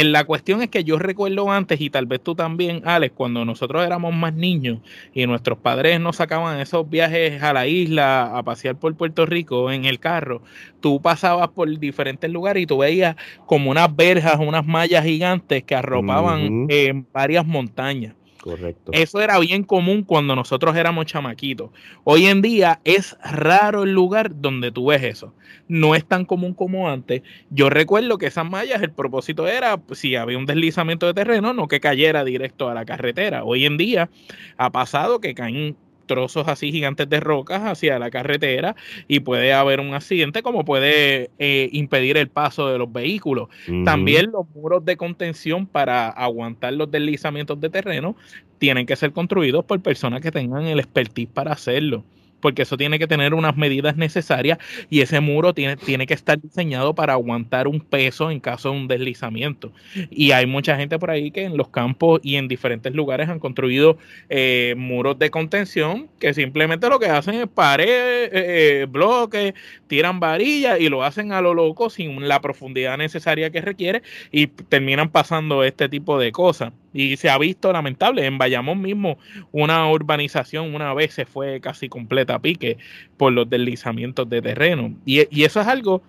la 0.04 0.24
cuestión 0.26 0.62
es 0.62 0.70
que 0.70 0.84
yo 0.84 1.00
recuerdo 1.00 1.52
antes, 1.52 1.82
y 1.82 1.90
tal 1.90 2.06
vez 2.06 2.22
tú 2.22 2.36
también, 2.36 2.82
Alex, 2.86 3.14
cuando 3.16 3.46
nosotros 3.46 3.86
éramos 3.86 4.14
más 4.14 4.34
niños 4.34 4.80
y 5.14 5.26
nuestros 5.26 5.58
padres 5.58 6.00
nos 6.00 6.18
sacaban 6.18 6.60
esos 6.60 6.90
viajes 6.90 7.42
a 7.42 7.54
la 7.54 7.68
isla, 7.68 8.38
a 8.38 8.44
pasear 8.44 8.78
por 8.78 8.96
Puerto 8.96 9.26
Rico 9.26 9.72
en 9.72 9.86
el 9.86 10.00
carro, 10.00 10.42
tú 10.80 11.02
pasabas 11.02 11.50
por 11.50 11.80
diferentes 11.80 12.30
lugares 12.30 12.64
y 12.64 12.68
tú 12.68 12.78
veías 12.80 13.16
como 13.46 13.72
unas 13.72 13.96
verjas, 13.96 14.38
unas 14.40 14.66
mallas 14.66 15.04
gigantes 15.04 15.64
que 15.64 15.76
arropaban 15.76 16.68
en 16.70 17.08
varias 17.12 17.46
montañas. 17.46 18.14
Correcto. 18.42 18.92
Eso 18.94 19.22
era 19.22 19.40
bien 19.40 19.64
común 19.64 20.04
cuando 20.04 20.36
nosotros 20.36 20.76
éramos 20.76 21.06
chamaquitos. 21.06 21.72
Hoy 22.04 22.28
en 22.28 22.42
día 22.42 22.80
es 22.84 23.18
raro 23.24 23.84
el 23.84 23.94
lugar 23.94 24.40
donde 24.40 24.72
tú 24.72 24.88
ves 24.88 25.04
eso. 25.04 25.34
No 25.68 25.96
es 25.96 26.06
tan 26.06 26.26
común 26.26 26.54
como 26.54 26.90
antes. 26.90 27.24
Yo 27.50 27.70
recuerdo 27.70 28.18
que 28.18 28.28
esas 28.28 28.50
mallas, 28.50 28.82
el 28.82 28.92
propósito 28.92 29.48
era, 29.48 29.78
pues, 29.78 30.00
si 30.00 30.16
había 30.16 30.38
un 30.38 30.46
deslizamiento 30.46 31.06
de 31.08 31.14
terreno, 31.14 31.54
no 31.54 31.68
que 31.68 31.80
cayera 31.80 32.24
directo 32.24 32.70
a 32.70 32.74
la 32.74 32.86
carretera. 32.86 33.44
Hoy 33.44 33.66
en 33.66 33.78
día 33.78 34.10
ha 34.58 34.72
pasado 34.72 35.20
que 35.20 35.34
caen 35.34 35.76
trozos 36.08 36.48
así 36.48 36.72
gigantes 36.72 37.10
de 37.10 37.20
rocas 37.20 37.62
hacia 37.64 38.00
la 38.00 38.10
carretera 38.10 38.76
y 39.08 39.20
puede 39.20 39.54
haber 39.54 39.80
un 39.80 39.94
accidente 39.94 40.42
como 40.42 40.66
puede 40.66 41.30
eh, 41.38 41.70
impedir 41.72 42.18
el 42.18 42.30
paso 42.30 42.70
de 42.70 42.78
los 42.78 42.92
vehículos. 42.92 43.50
También 43.86 44.32
los 44.32 44.50
muros 44.56 44.84
de 44.86 44.98
contención 44.98 45.68
para 45.68 46.10
aguantar 46.10 46.74
los 46.74 46.90
deslizamientos 46.90 47.60
de 47.62 47.70
terreno 47.70 48.16
tienen 48.58 48.86
que 48.86 48.96
ser 48.96 49.12
construidos 49.12 49.66
por 49.66 49.80
personas 49.82 50.22
que 50.22 50.32
tengan 50.32 50.64
el 50.66 50.80
expertise 50.80 51.30
para 51.32 51.52
hacerlo 51.52 52.04
porque 52.40 52.64
eso 52.64 52.78
tiene 52.78 53.00
que 53.00 53.08
tener 53.08 53.34
unas 53.34 53.58
medidas 53.58 53.98
necesarias 53.98 54.58
y 54.90 55.02
ese 55.02 55.20
muro 55.20 55.54
tiene, 55.54 55.78
tiene 55.78 56.08
que 56.08 56.14
estar 56.14 56.40
diseñado 56.40 56.94
para 56.96 57.14
aguantar 57.14 57.68
un 57.68 57.80
peso 57.80 58.32
en 58.32 58.40
caso 58.40 58.72
de 58.72 58.78
un 58.78 58.88
deslizamiento. 58.88 59.72
Y 60.10 60.32
hay 60.32 60.46
mucha 60.46 60.78
gente 60.78 61.00
por 61.00 61.12
ahí 61.12 61.32
que 61.32 61.44
en 61.44 61.58
los 61.58 61.70
campos 61.70 62.20
y 62.24 62.36
en 62.36 62.48
diferentes 62.48 62.94
lugares 62.94 63.30
han 63.30 63.40
construido 63.40 63.98
eh, 64.30 64.76
muros 64.78 65.18
de 65.20 65.30
contención 65.30 66.10
que 66.20 66.34
simplemente 66.34 66.90
lo 66.90 67.00
que 67.00 67.08
hacen 67.08 67.36
es 67.36 67.48
pared, 67.48 68.30
eh, 68.32 68.88
bloques, 68.90 69.54
tiran 69.88 70.20
varillas 70.20 70.80
y 70.80 70.90
lo 70.90 71.04
hacen 71.04 71.32
a 71.32 71.42
lo 71.42 71.54
loco 71.54 71.90
sin 71.90 72.28
la 72.28 72.42
profundidad 72.42 72.98
necesaria 72.98 73.50
que 73.50 73.62
requiere 73.62 74.02
y 74.32 74.48
terminan 74.48 75.10
pasando 75.10 75.64
este 75.64 75.90
tipo 75.90 76.20
de 76.20 76.32
cosas. 76.32 76.74
Y 76.94 77.18
se 77.18 77.30
ha 77.30 77.38
visto 77.38 77.72
lamentable. 77.72 78.26
En 78.26 78.38
Bayamón 78.38 78.82
mismo, 78.82 79.18
una 79.52 79.90
urbanización 79.90 80.74
una 80.74 80.94
vez 80.94 81.14
se 81.14 81.26
fue 81.26 81.60
casi 81.62 81.90
completa 81.90 82.36
a 82.36 82.40
pique 82.40 82.78
por 83.18 83.34
los 83.34 83.50
deslizamientos 83.50 84.30
de 84.30 84.42
terreno. 84.42 84.96
Y, 85.06 85.28
y 85.30 85.44
eso 85.44 85.62
es 85.62 85.68
algo 85.68 86.02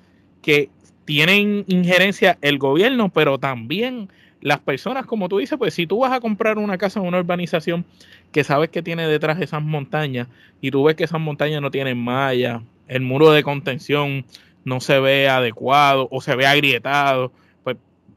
que 0.42 0.70
tienen 1.04 1.64
injerencia 1.68 2.38
el 2.42 2.58
gobierno, 2.58 3.08
pero 3.08 3.38
también 3.38 4.08
las 4.40 4.60
personas, 4.60 5.06
como 5.06 5.28
tú 5.28 5.38
dices, 5.38 5.58
pues 5.58 5.74
si 5.74 5.86
tú 5.86 6.00
vas 6.00 6.12
a 6.12 6.20
comprar 6.20 6.58
una 6.58 6.78
casa 6.78 7.00
en 7.00 7.06
una 7.06 7.18
urbanización 7.18 7.84
que 8.30 8.44
sabes 8.44 8.70
que 8.70 8.82
tiene 8.82 9.06
detrás 9.08 9.40
esas 9.40 9.62
montañas 9.62 10.28
y 10.60 10.70
tú 10.70 10.84
ves 10.84 10.96
que 10.96 11.04
esas 11.04 11.20
montañas 11.20 11.60
no 11.60 11.70
tienen 11.70 11.98
malla, 11.98 12.62
el 12.86 13.02
muro 13.02 13.30
de 13.32 13.42
contención 13.42 14.24
no 14.64 14.80
se 14.80 15.00
ve 15.00 15.28
adecuado 15.28 16.08
o 16.10 16.20
se 16.20 16.36
ve 16.36 16.46
agrietado, 16.46 17.32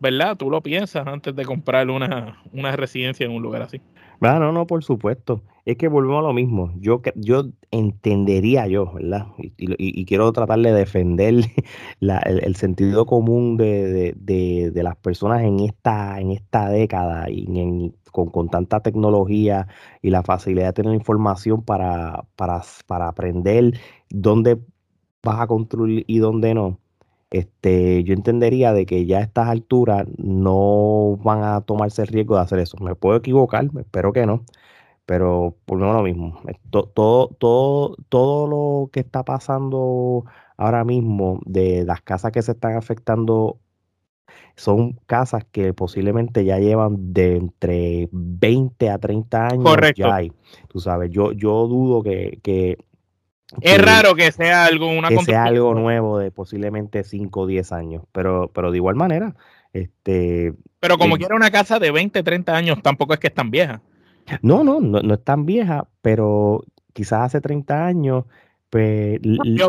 ¿verdad? 0.02 0.36
Tú 0.36 0.50
lo 0.50 0.62
piensas 0.62 1.06
antes 1.08 1.36
de 1.36 1.46
comprar 1.46 1.90
una, 1.90 2.42
una 2.52 2.76
residencia 2.76 3.26
en 3.26 3.32
un 3.32 3.44
lugar 3.44 3.62
así. 3.62 3.80
No, 4.20 4.52
no, 4.52 4.68
por 4.68 4.84
supuesto. 4.84 5.44
Es 5.66 5.78
que 5.78 5.88
volvemos 5.88 6.20
a 6.20 6.28
lo 6.28 6.34
mismo. 6.34 6.74
Yo, 6.80 7.02
yo 7.16 7.46
entendería 7.70 8.68
yo, 8.68 8.92
¿verdad? 8.94 9.28
Y, 9.38 10.06
quiero 10.06 10.32
tratar 10.32 10.60
de 10.60 10.74
defender 10.74 11.36
el, 12.02 12.56
sentido 12.56 13.06
común 13.06 13.58
de, 13.58 14.72
las 14.76 14.96
personas 14.98 15.44
en 15.44 15.60
esta, 15.60 16.20
en 16.20 16.32
esta 16.32 16.70
década 16.70 17.30
y 17.30 17.94
con, 18.12 18.30
con, 18.30 18.50
tanta 18.50 18.82
tecnología 18.82 19.68
y 20.02 20.10
la 20.10 20.24
facilidad 20.24 20.68
de 20.68 20.74
tener 20.74 20.94
información 20.96 21.64
para, 21.64 22.26
para, 22.36 22.62
para 22.88 23.08
aprender 23.08 23.80
dónde 24.10 24.60
vas 25.24 25.40
a 25.42 25.48
construir 25.48 26.04
y 26.08 26.20
dónde 26.20 26.54
no 26.56 26.80
este, 27.32 28.04
yo 28.04 28.14
entendería 28.14 28.74
de 28.74 28.86
que 28.86 29.06
ya 29.06 29.20
a 29.20 29.22
estas 29.22 29.48
alturas 29.48 30.06
no 30.18 31.18
van 31.24 31.44
a 31.44 31.62
tomarse 31.62 32.02
el 32.02 32.10
riesgo 32.10 32.36
de 32.36 32.42
hacer 32.42 32.60
eso. 32.60 32.78
Me 32.82 32.94
puedo 32.94 33.18
equivocar, 33.18 33.70
espero 33.80 34.12
que 34.14 34.26
no, 34.26 34.44
pero 35.06 35.56
por 35.66 35.80
lo 35.80 36.04
mismo, 36.04 36.40
todo, 36.70 37.30
todo, 37.40 37.98
todo 38.10 38.48
lo 38.48 38.90
que 38.92 39.00
está 39.00 39.24
pasando 39.24 40.26
ahora 40.58 40.84
mismo 40.84 41.40
de 41.46 41.86
las 41.86 42.02
casas 42.02 42.32
que 42.34 42.42
se 42.42 42.52
están 42.52 42.76
afectando 42.76 43.58
son 44.56 45.00
casas 45.06 45.46
que 45.52 45.74
posiblemente 45.74 46.44
ya 46.46 46.60
llevan 46.60 47.14
de 47.14 47.38
entre 47.38 48.10
20 48.12 48.90
a 48.90 49.00
30 49.00 49.48
años. 49.48 49.64
Correcto. 49.64 50.02
Ya 50.02 50.16
hay. 50.16 50.32
Tú 50.68 50.80
sabes, 50.80 51.10
yo, 51.12 51.32
yo 51.32 51.68
dudo 51.68 52.04
que, 52.04 52.40
que 52.44 52.78
es 53.60 53.82
raro 53.82 54.16
que 54.16 54.32
sea 54.32 54.66
algo, 54.66 54.88
una 54.88 55.10
que 55.10 55.18
sea 55.20 55.46
algo 55.46 55.74
nuevo 55.74 56.18
de 56.20 56.32
posiblemente 56.32 57.04
5 57.04 57.42
o 57.42 57.48
10 57.48 57.72
años, 57.72 58.04
pero, 58.12 58.50
pero 58.54 58.72
de 58.72 58.78
igual 58.78 58.96
manera, 58.96 59.36
este... 59.74 60.54
Pero 60.80 60.98
como 60.98 61.16
eh, 61.16 61.20
quiera 61.20 61.36
una 61.36 61.52
casa 61.52 61.80
de 61.80 61.92
20, 61.92 62.24
30 62.24 62.56
años, 62.56 62.82
tampoco 62.82 63.14
es 63.14 63.20
que 63.20 63.28
es 63.28 63.34
tan 63.34 63.52
vieja. 63.52 63.82
No, 64.42 64.64
no, 64.64 64.80
no, 64.80 65.14
es 65.14 65.24
tan 65.24 65.46
vieja, 65.46 65.88
pero 66.02 66.64
quizás 66.94 67.22
hace 67.22 67.42
30 67.42 67.86
años, 67.86 68.26
pues... 68.70 69.20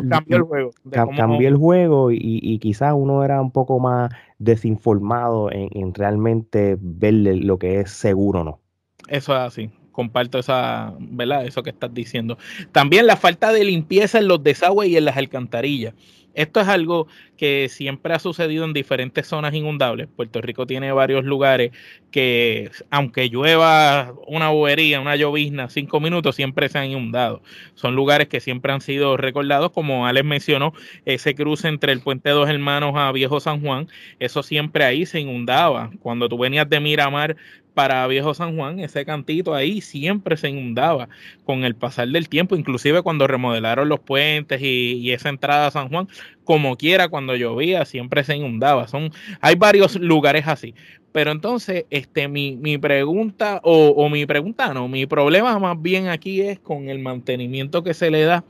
Cambió, 0.09 0.37
el 0.37 0.43
juego. 0.43 0.71
Cambió 0.91 1.49
el 1.49 1.57
juego 1.57 2.11
y, 2.13 2.19
y, 2.21 2.59
quizás 2.61 2.93
uno 2.95 3.25
era 3.25 3.41
un 3.41 3.51
poco 3.51 3.81
más 3.81 4.13
desinformado 4.39 5.51
en, 5.51 5.69
en 5.73 5.95
realmente 5.95 6.77
ver 6.81 7.15
lo 7.15 7.59
que 7.59 7.81
es 7.81 7.91
seguro 7.91 8.41
o 8.41 8.45
no. 8.45 8.61
Eso 9.09 9.33
es 9.33 9.41
así 9.41 9.71
comparto 9.93 10.39
esa, 10.39 10.95
¿verdad? 10.99 11.47
Eso 11.47 11.63
que 11.63 11.71
estás 11.71 11.93
diciendo. 11.95 12.39
También 12.73 13.07
la 13.07 13.17
falta 13.17 13.53
de 13.53 13.65
limpieza 13.65 14.19
en 14.19 14.29
los 14.29 14.43
desagües 14.43 14.89
y 14.89 14.97
en 14.97 15.05
las 15.05 15.17
alcantarillas. 15.17 15.95
Esto 16.35 16.61
es 16.61 16.69
algo 16.69 17.09
que 17.37 17.69
siempre 17.69 18.15
ha 18.15 18.19
sucedido 18.19 18.65
en 18.65 18.73
diferentes 18.73 19.27
zonas 19.27 19.53
inundables. 19.55 20.09
Puerto 20.15 20.41
Rico 20.41 20.67
tiene 20.67 20.93
varios 20.93 21.25
lugares 21.25 21.73
que, 22.11 22.71
aunque 22.91 23.29
llueva 23.29 24.15
una 24.27 24.49
bobería, 24.49 25.01
una 25.01 25.17
llovizna, 25.17 25.69
cinco 25.69 26.01
minutos, 26.01 26.37
siempre 26.37 26.69
se 26.69 26.79
han 26.79 26.87
inundado. 26.87 27.43
Son 27.75 27.95
lugares 27.95 28.29
que 28.29 28.41
siempre 28.41 28.73
han 28.73 28.81
sido 28.81 29.17
recordados, 29.17 29.73
como 29.73 30.07
Alex 30.07 30.25
mencionó, 30.25 30.73
ese 31.05 31.35
cruce 31.35 31.69
entre 31.69 31.93
el 31.93 32.01
puente 32.01 32.31
Dos 32.31 32.49
Hermanos 32.49 32.95
a 32.97 33.13
Viejo 33.13 33.41
San 33.41 33.61
Juan, 33.61 33.89
eso 34.19 34.43
siempre 34.43 34.85
ahí 34.85 35.05
se 35.05 35.21
inundaba. 35.21 35.91
Cuando 36.01 36.29
tú 36.29 36.39
venías 36.39 36.69
de 36.69 36.81
Miramar 36.81 37.37
para 37.75 38.07
Viejo 38.07 38.35
San 38.35 38.57
Juan, 38.57 38.81
ese 38.81 39.05
cantito 39.05 39.55
ahí 39.55 39.81
siempre 39.81 40.37
se 40.37 40.49
inundaba 40.49 41.09
con 41.45 41.65
el 41.65 41.75
pasar 41.75 42.09
del 42.09 42.29
tiempo, 42.29 42.57
inclusive 42.57 43.03
cuando 43.03 43.27
remodelaron 43.27 43.89
los 43.89 44.01
puentes 44.01 44.61
y, 44.63 45.11
esa 45.13 45.29
entrada 45.29 45.67
a 45.67 45.71
San 45.71 45.89
Juan, 45.89 46.09
como 46.45 46.77
quiera 46.77 47.09
cuando 47.09 47.37
llovía, 47.37 47.85
siempre 47.85 48.25
se 48.25 48.37
inundaba. 48.37 48.89
Son, 48.89 49.11
hay 49.41 49.55
varios 49.55 49.97
lugares 49.97 50.47
así. 50.47 50.75
Pero 51.13 51.31
entonces, 51.31 51.85
este, 51.91 52.29
mi, 52.29 52.57
mi 52.57 52.79
pregunta, 52.79 53.61
o, 53.63 53.89
o 53.89 54.09
mi 54.09 54.27
pregunta, 54.27 54.73
no, 54.73 54.89
mi 54.89 55.07
problema 55.07 55.59
más 55.59 55.81
bien 55.81 56.09
aquí 56.09 56.41
es 56.41 56.59
con 56.59 56.89
el 56.89 56.99
mantenimiento 56.99 57.83
que 57.83 57.95
se 57.95 58.11
le 58.11 58.23
da 58.23 58.45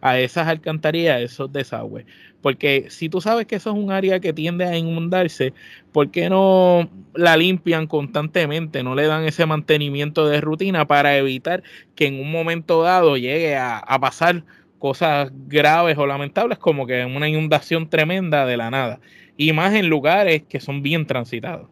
a 0.00 0.18
esas 0.18 0.48
alcantarillas, 0.48 1.16
a 1.16 1.20
esos 1.20 1.52
desagües. 1.52 2.06
Porque 2.42 2.86
si 2.90 3.08
tú 3.08 3.20
sabes 3.20 3.46
que 3.46 3.56
eso 3.56 3.70
es 3.70 3.76
un 3.76 3.92
área 3.92 4.20
que 4.20 4.32
tiende 4.32 4.64
a 4.64 4.76
inundarse, 4.76 5.54
¿por 5.92 6.10
qué 6.10 6.28
no 6.28 6.90
la 7.14 7.36
limpian 7.36 7.86
constantemente? 7.86 8.82
No 8.82 8.94
le 8.94 9.06
dan 9.06 9.24
ese 9.24 9.46
mantenimiento 9.46 10.28
de 10.28 10.40
rutina 10.40 10.86
para 10.86 11.16
evitar 11.16 11.62
que 11.94 12.06
en 12.06 12.20
un 12.20 12.32
momento 12.32 12.82
dado 12.82 13.16
llegue 13.16 13.56
a, 13.56 13.82
pasar 14.00 14.44
cosas 14.80 15.30
graves 15.46 15.96
o 15.96 16.06
lamentables 16.06 16.58
como 16.58 16.86
que 16.86 17.04
una 17.04 17.28
inundación 17.28 17.88
tremenda 17.88 18.44
de 18.44 18.56
la 18.56 18.70
nada. 18.70 19.00
Y 19.36 19.52
más 19.52 19.72
en 19.74 19.88
lugares 19.88 20.42
que 20.48 20.60
son 20.60 20.82
bien 20.82 21.06
transitados. 21.06 21.68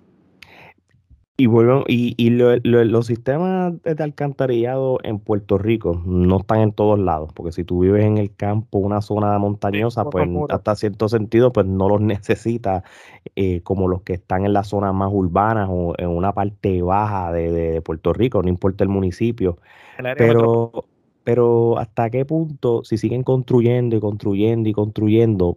Y, 1.40 1.46
bueno, 1.46 1.84
y, 1.88 2.14
y 2.18 2.28
los 2.28 3.06
sistemas 3.06 3.72
de 3.82 4.04
alcantarillado 4.04 4.98
en 5.02 5.18
Puerto 5.20 5.56
Rico 5.56 6.02
no 6.04 6.40
están 6.40 6.60
en 6.60 6.72
todos 6.72 6.98
lados, 6.98 7.32
porque 7.32 7.50
si 7.50 7.64
tú 7.64 7.80
vives 7.80 8.04
en 8.04 8.18
el 8.18 8.36
campo, 8.36 8.76
una 8.76 9.00
zona 9.00 9.38
montañosa, 9.38 10.04
pues 10.04 10.28
hasta 10.50 10.76
cierto 10.76 11.08
sentido, 11.08 11.50
pues 11.50 11.64
no 11.64 11.88
los 11.88 12.00
necesitas 12.02 12.82
eh, 13.36 13.62
como 13.62 13.88
los 13.88 14.02
que 14.02 14.12
están 14.12 14.44
en 14.44 14.52
las 14.52 14.68
zonas 14.68 14.92
más 14.92 15.08
urbanas 15.10 15.70
o 15.72 15.94
en 15.96 16.10
una 16.10 16.34
parte 16.34 16.82
baja 16.82 17.32
de, 17.32 17.80
Puerto 17.80 18.12
Rico, 18.12 18.42
no 18.42 18.50
importa 18.50 18.84
el 18.84 18.90
municipio. 18.90 19.56
pero, 20.18 20.84
pero 21.24 21.78
hasta 21.78 22.10
qué 22.10 22.26
punto, 22.26 22.84
si 22.84 22.98
siguen 22.98 23.22
construyendo 23.22 23.96
y 23.96 24.00
construyendo 24.00 24.68
y 24.68 24.74
construyendo, 24.74 25.56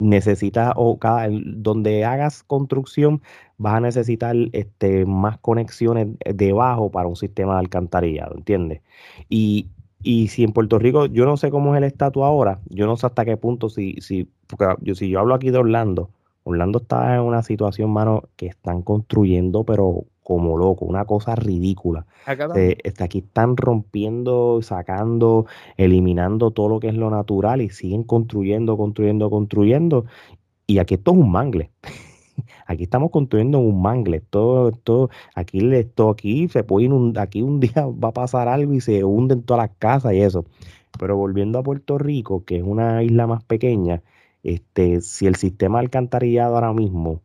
necesitas 0.00 0.72
o 0.76 0.98
cada 0.98 1.28
donde 1.30 2.04
hagas 2.04 2.42
construcción 2.42 3.22
vas 3.58 3.74
a 3.74 3.80
necesitar 3.80 4.34
este, 4.52 5.04
más 5.06 5.38
conexiones 5.38 6.08
debajo 6.34 6.90
para 6.90 7.08
un 7.08 7.16
sistema 7.16 7.54
de 7.54 7.60
alcantarillado, 7.60 8.34
¿entiendes? 8.36 8.80
Y, 9.28 9.68
y 10.02 10.28
si 10.28 10.44
en 10.44 10.52
Puerto 10.52 10.78
Rico, 10.78 11.06
yo 11.06 11.26
no 11.26 11.36
sé 11.36 11.50
cómo 11.50 11.74
es 11.74 11.78
el 11.78 11.84
estatus 11.84 12.22
ahora, 12.22 12.60
yo 12.70 12.86
no 12.86 12.96
sé 12.96 13.06
hasta 13.06 13.24
qué 13.24 13.36
punto, 13.36 13.68
si, 13.68 13.94
si, 14.00 14.28
yo, 14.80 14.94
si 14.94 15.10
yo 15.10 15.20
hablo 15.20 15.34
aquí 15.34 15.50
de 15.50 15.58
Orlando, 15.58 16.10
Orlando 16.44 16.78
está 16.78 17.14
en 17.16 17.20
una 17.20 17.42
situación, 17.42 17.90
mano, 17.90 18.22
que 18.36 18.46
están 18.46 18.82
construyendo, 18.82 19.64
pero 19.64 20.04
como 20.30 20.56
loco, 20.56 20.84
una 20.84 21.06
cosa 21.06 21.34
ridícula. 21.34 22.06
Eh, 22.54 22.76
está 22.84 23.06
aquí 23.06 23.18
están 23.18 23.56
rompiendo, 23.56 24.62
sacando, 24.62 25.46
eliminando 25.76 26.52
todo 26.52 26.68
lo 26.68 26.78
que 26.78 26.86
es 26.86 26.94
lo 26.94 27.10
natural 27.10 27.60
y 27.60 27.70
siguen 27.70 28.04
construyendo, 28.04 28.76
construyendo, 28.76 29.28
construyendo. 29.28 30.04
Y 30.68 30.78
aquí 30.78 30.94
esto 30.94 31.10
es 31.10 31.16
un 31.16 31.32
mangle. 31.32 31.72
aquí 32.68 32.84
estamos 32.84 33.10
construyendo 33.10 33.58
un 33.58 33.82
mangle. 33.82 34.20
Todo, 34.20 34.70
todo, 34.70 35.10
aquí, 35.34 35.68
esto, 35.74 36.10
aquí 36.10 36.46
se 36.46 36.62
puede 36.62 36.86
inundar, 36.86 37.24
aquí 37.24 37.42
un 37.42 37.58
día 37.64 37.88
va 37.88 38.10
a 38.10 38.12
pasar 38.12 38.46
algo 38.46 38.72
y 38.72 38.80
se 38.80 39.02
hunden 39.02 39.42
todas 39.42 39.68
las 39.68 39.76
casas 39.80 40.12
y 40.12 40.20
eso. 40.20 40.44
Pero 40.96 41.16
volviendo 41.16 41.58
a 41.58 41.64
Puerto 41.64 41.98
Rico, 41.98 42.44
que 42.44 42.58
es 42.58 42.62
una 42.62 43.02
isla 43.02 43.26
más 43.26 43.42
pequeña, 43.42 44.00
este, 44.44 45.00
si 45.00 45.26
el 45.26 45.34
sistema 45.34 45.80
alcantarillado 45.80 46.54
ahora 46.54 46.72
mismo 46.72 47.20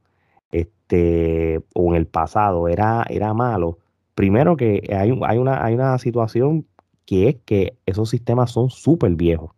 este, 0.86 1.62
o 1.74 1.90
en 1.90 1.96
el 1.96 2.06
pasado 2.06 2.68
era, 2.68 3.06
era 3.10 3.34
malo, 3.34 3.80
primero 4.14 4.56
que 4.56 4.84
hay, 4.90 5.18
hay, 5.24 5.38
una, 5.38 5.64
hay 5.64 5.74
una 5.74 5.98
situación 5.98 6.68
que 7.06 7.30
es 7.30 7.36
que 7.46 7.78
esos 7.86 8.10
sistemas 8.10 8.52
son 8.52 8.70
súper 8.70 9.16
viejos. 9.16 9.52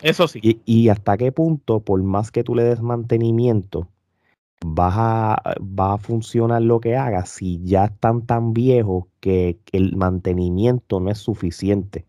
Eso 0.00 0.28
sí. 0.28 0.40
Y, 0.64 0.88
hasta 0.88 1.16
qué 1.18 1.30
punto, 1.30 1.80
por 1.80 2.02
más 2.02 2.30
que 2.30 2.42
tú 2.42 2.54
le 2.54 2.62
des 2.62 2.80
mantenimiento, 2.80 3.88
vas 4.64 4.94
a, 4.96 5.42
va 5.60 5.94
a 5.94 5.98
funcionar 5.98 6.62
lo 6.62 6.80
que 6.80 6.96
hagas 6.96 7.28
si 7.28 7.60
ya 7.62 7.86
están 7.86 8.24
tan 8.24 8.52
viejos 8.52 9.06
que, 9.20 9.58
el 9.72 9.96
mantenimiento 9.96 11.00
no 11.00 11.10
es 11.10 11.18
suficiente. 11.18 12.06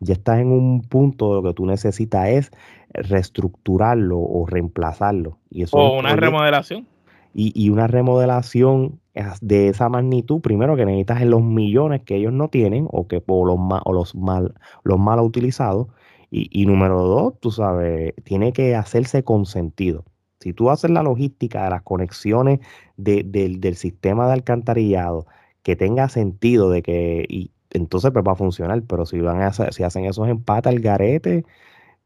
Ya 0.00 0.14
estás 0.14 0.38
en 0.40 0.52
un 0.52 0.82
punto 0.82 1.30
de 1.30 1.34
lo 1.36 1.42
que 1.42 1.54
tú 1.54 1.66
necesitas 1.66 2.28
es 2.28 2.50
reestructurarlo 2.92 4.18
o 4.18 4.46
reemplazarlo. 4.46 5.38
Y 5.50 5.62
eso 5.62 5.76
o 5.76 5.98
una 5.98 6.16
remodelación 6.16 6.86
y, 7.34 7.68
una 7.70 7.88
remodelación 7.88 9.00
de 9.40 9.68
esa 9.68 9.88
magnitud, 9.88 10.40
primero 10.40 10.76
que 10.76 10.86
necesitas 10.86 11.20
en 11.20 11.30
los 11.30 11.42
millones 11.42 12.02
que 12.02 12.16
ellos 12.16 12.32
no 12.32 12.48
tienen 12.48 12.86
o 12.90 13.08
que 13.08 13.20
por 13.20 13.46
los, 13.48 14.14
mal 14.14 14.54
los 14.84 14.98
mal 14.98 15.20
utilizados. 15.20 15.88
Y, 16.30 16.66
número 16.66 17.00
dos, 17.02 17.34
tú 17.40 17.52
sabes, 17.52 18.12
tiene 18.24 18.52
que 18.52 18.74
hacerse 18.74 19.22
con 19.22 19.46
sentido. 19.46 20.04
Si 20.40 20.52
tú 20.52 20.70
haces 20.70 20.90
la 20.90 21.02
logística 21.02 21.64
de 21.64 21.70
las 21.70 21.82
conexiones 21.82 22.60
del 22.96 23.76
sistema 23.76 24.26
de 24.26 24.32
alcantarillado, 24.32 25.26
que 25.62 25.76
tenga 25.76 26.08
sentido 26.08 26.70
de 26.70 26.82
que, 26.82 27.24
y 27.28 27.52
entonces 27.70 28.10
pues 28.12 28.24
va 28.26 28.32
a 28.32 28.36
funcionar, 28.36 28.82
pero 28.82 29.06
si 29.06 29.20
van 29.20 29.42
a 29.42 29.52
si 29.52 29.82
hacen 29.82 30.04
esos 30.06 30.28
empates 30.28 30.72
al 30.72 30.80
garete, 30.80 31.44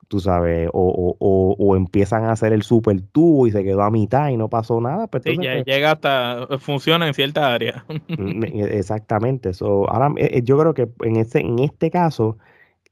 tú 0.08 0.20
sabes, 0.20 0.68
o, 0.72 1.16
o, 1.20 1.54
o, 1.58 1.76
empiezan 1.76 2.24
a 2.24 2.32
hacer 2.32 2.54
el 2.54 2.62
super 2.62 3.00
tubo 3.00 3.46
y 3.46 3.50
se 3.50 3.62
quedó 3.62 3.82
a 3.82 3.90
mitad 3.90 4.30
y 4.30 4.38
no 4.38 4.48
pasó 4.48 4.80
nada. 4.80 5.06
Pues 5.06 5.22
sí, 5.22 5.36
ya 5.40 5.52
pues 5.52 5.66
llega 5.66 5.92
hasta, 5.92 6.46
funciona 6.58 7.06
en 7.06 7.14
cierta 7.14 7.52
área. 7.52 7.84
Mm, 8.08 8.42
e, 8.44 8.78
exactamente. 8.78 9.52
So, 9.52 9.88
ahora, 9.90 10.12
eh, 10.16 10.30
eh, 10.32 10.42
yo 10.42 10.58
creo 10.58 10.72
que 10.72 10.88
en 11.02 11.16
este, 11.16 11.40
en 11.40 11.58
este 11.58 11.90
caso, 11.90 12.38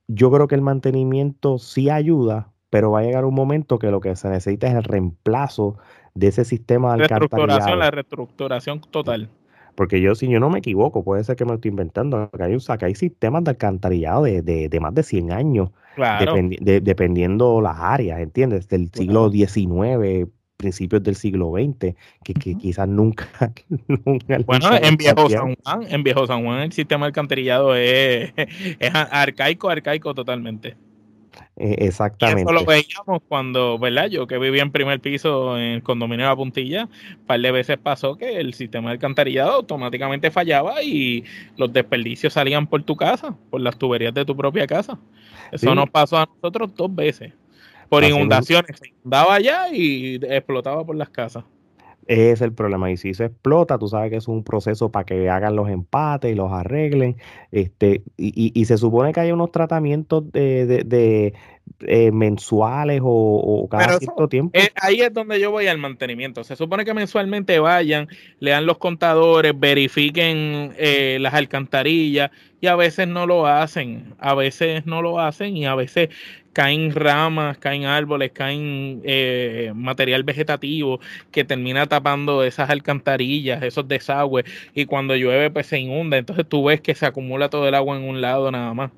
yo 0.09 0.31
creo 0.31 0.47
que 0.47 0.55
el 0.55 0.61
mantenimiento 0.61 1.59
sí 1.59 1.89
ayuda, 1.89 2.53
pero 2.71 2.91
va 2.91 3.01
a 3.01 3.03
llegar 3.03 3.25
un 3.25 3.35
momento 3.35 3.79
que 3.79 3.91
lo 3.91 4.01
que 4.01 4.15
se 4.15 4.29
necesita 4.29 4.67
es 4.69 4.75
el 4.75 4.85
reemplazo 4.85 5.79
de 6.15 6.29
ese 6.29 6.45
sistema 6.45 6.97
de 6.97 7.05
alcantarillado. 7.05 7.77
La 7.77 7.91
reestructuración 7.91 8.81
total. 8.83 9.31
Porque 9.77 10.01
yo, 10.01 10.15
si 10.15 10.29
yo 10.29 10.41
no 10.41 10.51
me 10.51 10.59
equivoco, 10.59 11.05
puede 11.05 11.23
ser 11.23 11.37
que 11.37 11.45
me 11.45 11.55
estoy 11.55 11.71
inventando, 11.71 12.31
que 12.37 12.43
hay, 12.43 12.55
un, 12.55 12.61
que 12.79 12.85
hay 12.85 12.95
sistemas 12.95 13.45
de 13.45 13.51
alcantarillado 13.51 14.25
de, 14.25 14.43
de, 14.43 14.69
de 14.69 14.81
más 14.81 14.95
de 14.95 15.03
100 15.03 15.33
años 15.33 15.71
dependiendo 16.61 17.61
las 17.61 17.77
áreas, 17.79 18.21
¿entiendes? 18.21 18.69
Del 18.69 18.91
siglo 18.93 19.31
XIX, 19.31 20.29
principios 20.57 21.03
del 21.03 21.17
siglo 21.17 21.53
XX, 21.53 21.95
que, 22.25 22.35
quizás 22.35 22.89
nunca, 22.89 23.29
Bueno, 24.47 24.69
en 24.83 24.97
Viejo 24.97 25.29
San 25.29 25.55
Juan, 25.55 25.83
en 25.89 26.03
Viejo 26.03 26.27
San 26.27 26.45
Juan 26.45 26.61
el 26.61 26.73
sistema 26.73 27.07
alcantarillado 27.07 27.75
es, 27.75 28.33
es 28.37 28.95
arcaico, 28.95 29.69
arcaico 29.69 30.15
totalmente. 30.15 30.77
Exactamente. 31.59 32.43
eso 32.43 32.53
lo 32.53 32.67
veíamos 32.67 33.23
cuando, 33.29 33.79
¿verdad? 33.79 34.09
Yo 34.09 34.27
que 34.27 34.37
vivía 34.37 34.63
en 34.63 34.71
primer 34.71 35.01
piso 35.01 35.57
en 35.57 35.65
el 35.65 35.83
condominio 35.83 36.27
de 36.27 36.31
la 36.31 36.37
puntilla, 36.37 36.85
un 36.85 37.27
par 37.27 37.41
de 37.41 37.51
veces 37.51 37.79
pasó 37.79 38.17
que 38.17 38.39
el 38.39 38.53
sistema 38.53 38.91
de 38.91 38.95
alcantarillado 38.95 39.53
automáticamente 39.53 40.31
fallaba 40.31 40.83
y 40.83 41.25
los 41.57 41.73
desperdicios 41.73 42.35
salían 42.35 42.67
por 42.67 42.83
tu 42.83 42.95
casa, 42.95 43.35
por 43.51 43.63
las 43.63 43.79
tuberías 43.79 44.13
de 44.13 44.27
tu 44.27 44.37
propia 44.37 44.67
casa. 44.67 44.99
Eso 45.51 45.75
nos 45.75 45.89
pasó 45.89 46.19
a 46.19 46.27
nosotros 46.27 46.75
dos 46.75 46.95
veces. 46.95 47.33
Por 47.89 48.05
inundaciones. 48.05 48.79
Se 48.79 48.89
inundaba 48.89 49.35
allá 49.35 49.69
y 49.73 50.17
explotaba 50.17 50.85
por 50.85 50.97
las 50.97 51.09
casas. 51.09 51.45
Ese 52.07 52.33
es 52.33 52.41
el 52.41 52.53
problema. 52.53 52.91
Y 52.91 52.97
si 52.97 53.15
se 53.15 53.27
explota, 53.27 53.79
tú 53.79 53.89
sabes 53.89 54.11
que 54.11 54.17
es 54.17 54.29
un 54.29 54.45
proceso 54.45 54.91
para 54.91 55.05
que 55.05 55.29
hagan 55.29 55.57
los 55.57 55.69
empates 55.69 56.33
y 56.33 56.35
los 56.35 56.53
arreglen. 56.53 57.17
Este, 57.51 58.03
y, 58.17 58.53
y, 58.55 58.65
se 58.65 58.79
supone 58.79 59.13
que 59.13 59.21
hay 59.21 59.33
unos 59.33 59.51
tratamientos 59.51 60.31
de, 60.31 60.67
de, 60.67 61.35
eh, 61.81 62.13
mensuales 62.13 63.01
o, 63.03 63.67
cada 63.69 63.99
cierto 63.99 64.29
tiempo. 64.29 64.59
ahí 64.77 65.01
es 65.01 65.13
donde 65.13 65.41
yo 65.41 65.51
voy 65.51 65.67
al 65.67 65.79
mantenimiento. 65.79 66.45
Se 66.45 66.55
supone 66.55 66.85
que 66.85 66.95
mensualmente 66.95 67.59
vayan, 67.59 68.09
lean 68.39 68.67
los 68.67 68.79
contadores, 68.79 69.53
verifiquen 69.59 70.75
eh, 70.79 71.19
las 71.21 71.35
alcantarillas 71.35 72.31
y 72.61 72.69
a 72.69 72.77
veces 72.77 73.09
no 73.09 73.27
lo 73.27 73.47
hacen. 73.47 74.15
A 74.19 74.35
veces 74.35 74.87
no 74.87 75.03
lo 75.03 75.19
hacen 75.19 75.57
y 75.57 75.67
a 75.67 75.75
veces 75.75 76.11
caen 76.57 76.91
ramas, 76.95 77.59
caen 77.59 77.85
árboles, 77.85 78.33
caen 78.33 79.03
eh, 79.05 79.73
material 79.75 80.23
vegetativo 80.23 81.01
que 81.31 81.45
termina 81.45 81.87
tapando 81.87 82.43
esas 82.45 82.71
alcantarillas, 82.71 83.63
esos 83.63 83.87
desagües, 83.87 84.47
y 84.75 84.87
cuando 84.87 85.15
llueve 85.15 85.51
pues 85.51 85.67
se 85.67 85.79
inunda, 85.79 86.17
entonces 86.17 86.47
tú 86.49 86.65
ves 86.65 86.81
que 86.81 86.95
se 86.95 87.05
acumula 87.05 87.51
todo 87.51 87.69
el 87.69 87.75
agua 87.75 87.99
en 87.99 88.05
un 88.05 88.23
lado 88.23 88.51
nada 88.51 88.73
más. 88.73 88.91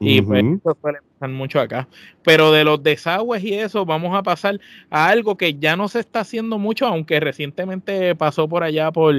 Y 0.00 0.22
pues 0.22 0.42
eso 0.42 0.74
suele 0.80 1.00
pasar 1.12 1.28
mucho 1.28 1.60
acá. 1.60 1.86
Pero 2.22 2.50
de 2.50 2.64
los 2.64 2.82
desagües 2.82 3.44
y 3.44 3.56
eso, 3.56 3.84
vamos 3.84 4.16
a 4.16 4.22
pasar 4.22 4.58
a 4.88 5.08
algo 5.08 5.36
que 5.36 5.52
ya 5.52 5.76
no 5.76 5.88
se 5.88 6.00
está 6.00 6.20
haciendo 6.20 6.58
mucho, 6.58 6.86
aunque 6.86 7.20
recientemente 7.20 8.14
pasó 8.14 8.48
por 8.48 8.62
allá 8.62 8.90
por 8.90 9.14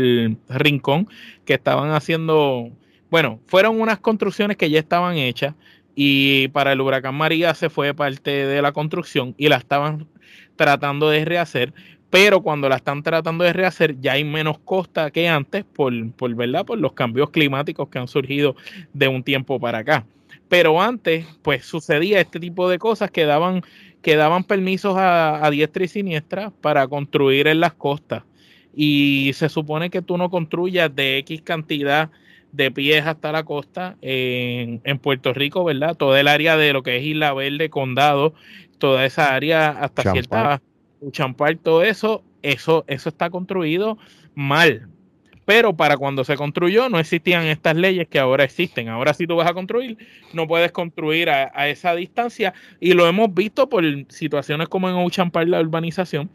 Rincón, 0.49 1.07
que 1.45 1.53
estaban 1.53 1.91
haciendo, 1.91 2.71
bueno, 3.11 3.39
fueron 3.45 3.79
unas 3.79 3.99
construcciones 3.99 4.57
que 4.57 4.71
ya 4.71 4.79
estaban 4.79 5.15
hechas, 5.15 5.53
y 5.95 6.47
para 6.49 6.71
el 6.71 6.81
huracán 6.81 7.15
María 7.15 7.53
se 7.53 7.69
fue 7.69 7.93
parte 7.93 8.31
de 8.31 8.61
la 8.61 8.71
construcción 8.71 9.35
y 9.37 9.49
la 9.49 9.57
estaban 9.57 10.07
tratando 10.55 11.09
de 11.09 11.25
rehacer, 11.25 11.73
pero 12.09 12.41
cuando 12.41 12.69
la 12.69 12.75
están 12.75 13.03
tratando 13.03 13.43
de 13.43 13.53
rehacer 13.53 13.99
ya 13.99 14.13
hay 14.13 14.23
menos 14.23 14.59
costa 14.59 15.11
que 15.11 15.27
antes 15.27 15.63
por, 15.63 16.11
por, 16.13 16.33
¿verdad? 16.35 16.65
por 16.65 16.77
los 16.77 16.93
cambios 16.93 17.29
climáticos 17.29 17.89
que 17.89 17.99
han 17.99 18.07
surgido 18.07 18.55
de 18.93 19.07
un 19.07 19.23
tiempo 19.23 19.59
para 19.59 19.79
acá. 19.79 20.05
Pero 20.47 20.79
antes, 20.79 21.25
pues 21.41 21.65
sucedía 21.65 22.21
este 22.21 22.39
tipo 22.39 22.69
de 22.69 22.77
cosas 22.77 23.09
que 23.09 23.25
daban, 23.25 23.63
que 24.03 24.15
daban 24.15 24.43
permisos 24.43 24.95
a, 24.95 25.43
a 25.43 25.49
diestra 25.49 25.85
y 25.85 25.87
siniestra 25.87 26.51
para 26.61 26.87
construir 26.87 27.47
en 27.47 27.59
las 27.59 27.73
costas. 27.73 28.23
Y 28.75 29.31
se 29.33 29.49
supone 29.49 29.89
que 29.89 30.03
tú 30.03 30.17
no 30.17 30.29
construyas 30.29 30.95
de 30.95 31.17
X 31.19 31.41
cantidad 31.41 32.11
de 32.53 32.71
pies 32.71 33.05
hasta 33.05 33.31
la 33.31 33.43
costa 33.43 33.97
en, 34.01 34.79
Puerto 34.99 35.33
Rico, 35.33 35.63
¿verdad? 35.65 35.95
Toda 35.95 36.19
el 36.19 36.27
área 36.27 36.55
de 36.55 36.71
lo 36.71 36.83
que 36.83 36.97
es 36.97 37.03
Isla 37.03 37.33
Verde, 37.33 37.69
Condado, 37.69 38.33
toda 38.77 39.05
esa 39.05 39.33
área 39.33 39.71
hasta 39.71 40.11
cierta 40.11 40.61
Champar, 41.11 41.57
todo 41.57 41.83
eso, 41.83 42.23
eso, 42.43 42.85
eso 42.87 43.09
está 43.09 43.29
construido 43.29 43.97
mal. 44.35 44.87
Pero 45.45 45.75
para 45.75 45.97
cuando 45.97 46.23
se 46.23 46.37
construyó 46.37 46.87
no 46.87 46.99
existían 46.99 47.43
estas 47.47 47.75
leyes 47.75 48.07
que 48.07 48.19
ahora 48.19 48.45
existen. 48.45 48.87
Ahora 48.87 49.13
si 49.13 49.27
tú 49.27 49.35
vas 49.35 49.49
a 49.49 49.53
construir, 49.53 49.97
no 50.31 50.47
puedes 50.47 50.71
construir 50.71 51.29
a, 51.29 51.67
esa 51.67 51.95
distancia. 51.95 52.53
Y 52.79 52.93
lo 52.93 53.07
hemos 53.07 53.33
visto 53.33 53.67
por 53.67 53.83
situaciones 54.09 54.69
como 54.69 54.87
en 54.87 54.95
Ocean 54.95 55.31
Park, 55.31 55.49
la 55.49 55.59
urbanización. 55.59 56.29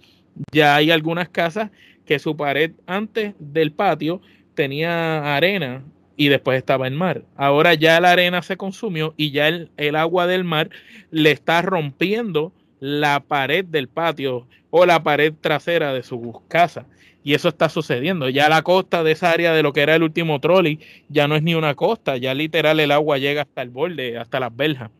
Ya 0.53 0.77
hay 0.77 0.91
algunas 0.91 1.31
casas 1.31 1.71
que 2.05 2.19
su 2.19 2.37
pared 2.37 2.73
antes 2.87 3.35
del 3.39 3.73
patio 3.73 4.21
tenía 4.55 5.37
arena 5.37 5.83
y 6.19 6.29
después 6.29 6.59
estaba 6.59 6.87
el 6.87 6.95
mar. 6.95 7.23
Ahora 7.37 7.73
ya 7.75 7.99
la 8.01 8.11
arena 8.11 8.43
se 8.43 8.59
consumió 8.59 9.15
y 9.17 9.31
ya 9.31 9.49
el, 9.49 9.71
el 9.79 9.97
agua 9.97 10.27
del 10.27 10.45
mar 10.45 10.69
le 11.11 11.31
está 11.31 11.63
rompiendo 11.63 12.53
la 12.81 13.21
pared 13.21 13.65
del 13.65 13.89
patio 13.89 14.47
o 14.71 14.85
la 14.85 15.03
pared 15.03 15.33
trasera 15.41 15.95
de 15.95 16.03
su 16.03 16.43
casa. 16.49 16.87
Y 17.23 17.35
eso 17.35 17.49
está 17.49 17.69
sucediendo. 17.69 18.29
Ya 18.29 18.49
la 18.49 18.63
costa 18.63 19.05
de 19.05 19.13
esa 19.13 19.31
área 19.31 19.53
de 19.53 19.63
lo 19.63 19.73
que 19.73 19.83
era 19.83 19.95
el 19.95 20.03
último 20.03 20.41
trolley 20.41 20.81
ya 21.09 21.29
no 21.29 21.37
es 21.37 21.43
ni 21.43 21.55
una 21.55 21.75
costa, 21.75 22.17
ya 22.17 22.35
literal 22.35 22.81
el 22.81 22.91
agua 22.91 23.19
llega 23.19 23.43
hasta 23.43 23.63
el 23.63 23.71
borde, 23.71 24.19
hasta 24.19 24.41
las 24.41 24.55
verjas. 24.55 24.91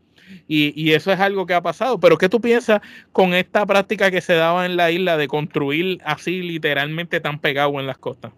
Y, 0.47 0.73
y, 0.81 0.93
eso 0.93 1.11
es 1.11 1.19
algo 1.19 1.47
que 1.47 1.55
ha 1.55 1.63
pasado. 1.63 1.99
Pero 1.99 2.17
¿qué 2.17 2.29
tú 2.29 2.41
piensas 2.41 2.81
con 3.13 3.35
esta 3.35 3.67
práctica 3.67 4.11
que 4.11 4.21
se 4.21 4.35
daba 4.35 4.67
en 4.67 4.77
la 4.77 4.91
isla 4.91 5.17
de 5.17 5.27
construir 5.27 5.99
así 6.05 6.43
literalmente 6.43 7.19
tan 7.21 7.41
pegado 7.41 7.81
en 7.81 7.87
las 7.87 7.99
costas? 7.99 8.33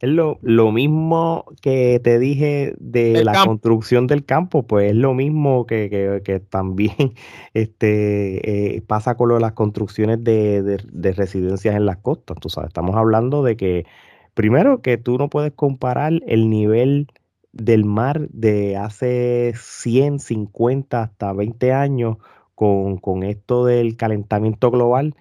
Es 0.00 0.08
lo, 0.08 0.38
lo, 0.40 0.72
mismo 0.72 1.44
que 1.60 2.00
te 2.02 2.18
dije 2.18 2.74
de 2.78 3.22
la 3.22 3.44
construcción 3.44 4.06
del 4.06 4.24
campo, 4.24 4.62
pues 4.62 4.92
es 4.92 4.96
lo 4.96 5.12
mismo 5.12 5.66
que, 5.66 5.90
que, 5.90 6.22
que 6.24 6.40
también 6.40 7.12
este, 7.54 8.76
eh, 8.76 8.80
pasa 8.80 9.14
con 9.16 9.28
lo 9.28 9.34
de 9.34 9.42
las 9.42 9.52
construcciones 9.52 10.24
de, 10.24 10.62
de, 10.62 10.82
de, 10.90 11.12
residencias 11.12 11.76
en 11.76 11.84
las 11.84 11.98
costas. 11.98 12.38
Tú 12.40 12.48
sabes, 12.48 12.68
estamos 12.68 12.96
hablando 12.96 13.42
de 13.42 13.58
que, 13.58 13.84
primero, 14.32 14.80
que 14.80 14.96
tú 14.96 15.18
no 15.18 15.28
puedes 15.28 15.52
comparar 15.52 16.14
el 16.26 16.48
nivel 16.48 17.08
del 17.52 17.84
mar 17.84 18.26
de 18.30 18.78
hace 18.78 19.52
100, 19.54 20.20
50, 20.20 21.02
hasta 21.02 21.34
20 21.34 21.72
años 21.74 22.16
con, 22.54 22.96
con 22.96 23.22
esto 23.22 23.66
del 23.66 23.98
calentamiento 23.98 24.70
global 24.70 25.14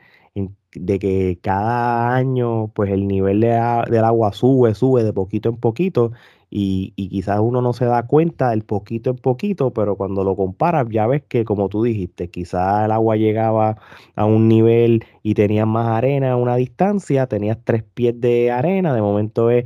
de 0.74 1.00
que 1.00 1.40
cada 1.42 2.16
año 2.16 2.72
pues 2.74 2.92
el 2.92 3.08
nivel 3.08 3.42
de, 3.42 3.50
del 3.90 4.04
agua 4.04 4.34
sube, 4.34 4.76
sube 4.76 5.04
de 5.04 5.14
poquito 5.14 5.50
en 5.50 5.58
poquito 5.58 6.12
y, 6.52 6.94
y, 6.96 7.10
quizás 7.10 7.40
uno 7.40 7.62
no 7.62 7.74
se 7.74 7.86
da 7.86 8.08
cuenta 8.08 8.50
del 8.50 8.64
poquito 8.64 9.12
en 9.12 9.18
poquito, 9.18 9.72
pero 9.72 9.96
cuando 9.96 10.24
lo 10.24 10.36
comparas 10.36 10.88
ya 10.90 11.06
ves 11.06 11.22
que 11.28 11.46
como 11.46 11.70
tú 11.70 11.84
dijiste, 11.84 12.30
quizás 12.32 12.86
el 12.86 12.92
agua 12.92 13.18
llegaba 13.18 13.78
a 14.16 14.26
un 14.26 14.48
nivel 14.48 15.06
y 15.22 15.36
tenías 15.36 15.68
más 15.68 15.88
arena 15.88 16.32
a 16.32 16.36
una 16.38 16.56
distancia, 16.56 17.28
tenías 17.28 17.60
tres 17.64 17.84
pies 17.84 18.20
de 18.20 18.50
arena, 18.52 18.96
de 18.96 19.02
momento 19.02 19.52
es 19.52 19.66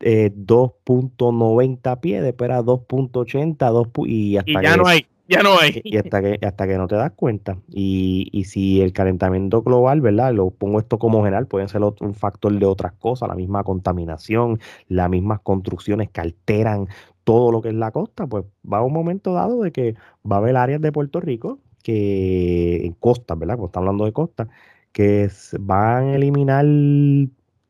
eh, 0.00 0.32
2.90 0.34 2.00
pies, 2.00 2.22
después 2.22 2.48
era 2.48 2.62
2.80 2.62 4.06
y 4.06 4.36
hasta 4.36 4.50
y 4.50 4.62
ya 4.62 4.76
no 4.76 4.86
hay 4.86 5.06
ya 5.38 5.42
no 5.42 5.58
hay. 5.58 5.80
Y 5.84 5.96
hasta 5.98 6.22
que, 6.22 6.38
hasta 6.44 6.66
que 6.66 6.78
no 6.78 6.88
te 6.88 6.96
das 6.96 7.12
cuenta. 7.12 7.58
Y, 7.68 8.28
y, 8.32 8.44
si 8.44 8.80
el 8.80 8.92
calentamiento 8.92 9.62
global, 9.62 10.00
¿verdad? 10.00 10.32
Lo 10.32 10.50
pongo 10.50 10.78
esto 10.78 10.98
como 10.98 11.18
general, 11.22 11.46
puede 11.46 11.68
ser 11.68 11.82
un 11.82 12.14
factor 12.14 12.58
de 12.58 12.66
otras 12.66 12.94
cosas, 12.94 13.28
la 13.28 13.34
misma 13.34 13.62
contaminación, 13.62 14.58
las 14.88 15.10
mismas 15.10 15.40
construcciones 15.40 16.10
que 16.10 16.20
alteran 16.20 16.88
todo 17.24 17.52
lo 17.52 17.60
que 17.60 17.68
es 17.68 17.74
la 17.74 17.90
costa, 17.90 18.26
pues 18.26 18.46
va 18.70 18.82
un 18.82 18.92
momento 18.94 19.34
dado 19.34 19.62
de 19.62 19.70
que 19.70 19.94
va 20.24 20.36
a 20.36 20.38
haber 20.38 20.56
áreas 20.56 20.80
de 20.80 20.92
Puerto 20.92 21.20
Rico 21.20 21.58
que 21.82 22.86
en 22.86 22.94
costas, 22.94 23.38
¿verdad? 23.38 23.56
Cuando 23.56 23.66
está 23.66 23.80
hablando 23.80 24.04
de 24.06 24.12
costas, 24.12 24.48
que 24.92 25.30
van 25.60 26.08
a 26.08 26.16
eliminar 26.16 26.64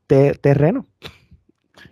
terreno. 0.07 0.87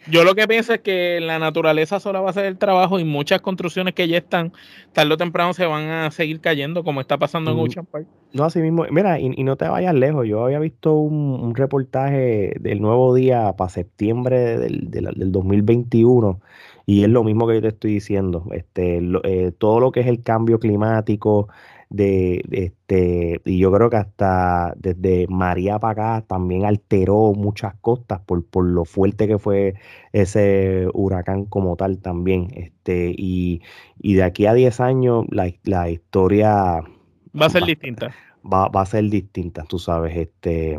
Yo 0.08 0.24
lo 0.24 0.34
que 0.34 0.46
pienso 0.46 0.72
es 0.72 0.80
que 0.80 1.20
la 1.20 1.38
naturaleza 1.38 1.98
sola 1.98 2.20
va 2.20 2.28
a 2.28 2.30
hacer 2.30 2.44
el 2.46 2.58
trabajo 2.58 3.00
y 3.00 3.04
muchas 3.04 3.40
construcciones 3.40 3.94
que 3.94 4.06
ya 4.06 4.18
están, 4.18 4.52
tarde 4.92 5.14
o 5.14 5.16
temprano 5.16 5.52
se 5.52 5.66
van 5.66 5.88
a 5.88 6.10
seguir 6.10 6.40
cayendo, 6.40 6.84
como 6.84 7.00
está 7.00 7.18
pasando 7.18 7.50
en 7.50 7.58
Ocean 7.58 7.86
Park. 7.86 8.06
No, 8.32 8.44
así 8.44 8.60
mismo. 8.60 8.84
Mira, 8.90 9.18
y, 9.18 9.32
y 9.36 9.44
no 9.44 9.56
te 9.56 9.68
vayas 9.68 9.94
lejos. 9.94 10.26
Yo 10.26 10.44
había 10.44 10.58
visto 10.58 10.94
un, 10.94 11.40
un 11.40 11.54
reportaje 11.54 12.54
del 12.60 12.80
nuevo 12.80 13.14
día 13.14 13.54
para 13.56 13.70
septiembre 13.70 14.58
del, 14.58 14.90
del, 14.90 15.06
del, 15.14 15.32
2021 15.32 16.40
y 16.86 17.02
es 17.02 17.08
lo 17.08 17.24
mismo 17.24 17.48
que 17.48 17.54
yo 17.54 17.62
te 17.62 17.68
estoy 17.68 17.94
diciendo. 17.94 18.46
Este, 18.52 19.00
lo, 19.00 19.24
eh, 19.24 19.52
todo 19.56 19.80
lo 19.80 19.90
que 19.90 20.00
es 20.00 20.06
el 20.06 20.22
cambio 20.22 20.60
climático, 20.60 21.48
de, 21.88 22.42
este, 22.50 23.40
y 23.44 23.58
yo 23.58 23.72
creo 23.72 23.90
que 23.90 23.96
hasta 23.96 24.74
desde 24.76 25.26
María 25.28 25.78
para 25.78 26.18
acá 26.18 26.26
también 26.26 26.64
alteró 26.64 27.32
muchas 27.32 27.74
costas 27.76 28.20
por, 28.20 28.44
por 28.44 28.64
lo 28.64 28.84
fuerte 28.84 29.28
que 29.28 29.38
fue 29.38 29.74
ese 30.12 30.88
huracán 30.94 31.44
como 31.46 31.76
tal 31.76 31.98
también. 31.98 32.48
Este, 32.54 33.14
y, 33.16 33.62
y 34.00 34.14
de 34.14 34.24
aquí 34.24 34.46
a 34.46 34.54
10 34.54 34.80
años 34.80 35.24
la, 35.30 35.52
la 35.64 35.90
historia 35.90 36.82
va 37.40 37.46
a 37.46 37.50
ser 37.50 37.62
va, 37.62 37.66
distinta. 37.66 38.14
Va, 38.44 38.68
va, 38.68 38.82
a 38.82 38.86
ser 38.86 39.04
distinta, 39.10 39.64
tú 39.64 39.78
sabes, 39.78 40.16
este, 40.16 40.78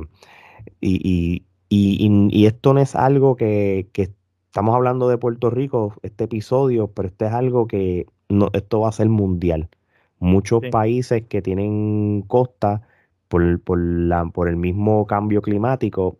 y, 0.81 0.95
y, 1.03 1.45
y, 1.69 2.27
y 2.31 2.45
esto 2.45 2.73
no 2.73 2.81
es 2.81 2.95
algo 2.95 3.35
que, 3.35 3.89
que 3.93 4.13
estamos 4.47 4.75
hablando 4.75 5.09
de 5.09 5.17
Puerto 5.17 5.49
Rico, 5.49 5.93
este 6.01 6.25
episodio, 6.25 6.91
pero 6.91 7.09
esto 7.09 7.25
es 7.25 7.33
algo 7.33 7.67
que 7.67 8.07
no, 8.29 8.49
esto 8.53 8.81
va 8.81 8.89
a 8.89 8.91
ser 8.91 9.09
mundial. 9.09 9.69
Muchos 10.19 10.61
sí. 10.63 10.69
países 10.69 11.23
que 11.27 11.41
tienen 11.41 12.23
costa 12.27 12.81
por, 13.27 13.61
por, 13.61 13.79
la, 13.79 14.25
por 14.25 14.49
el 14.49 14.55
mismo 14.55 15.05
cambio 15.05 15.41
climático, 15.41 16.17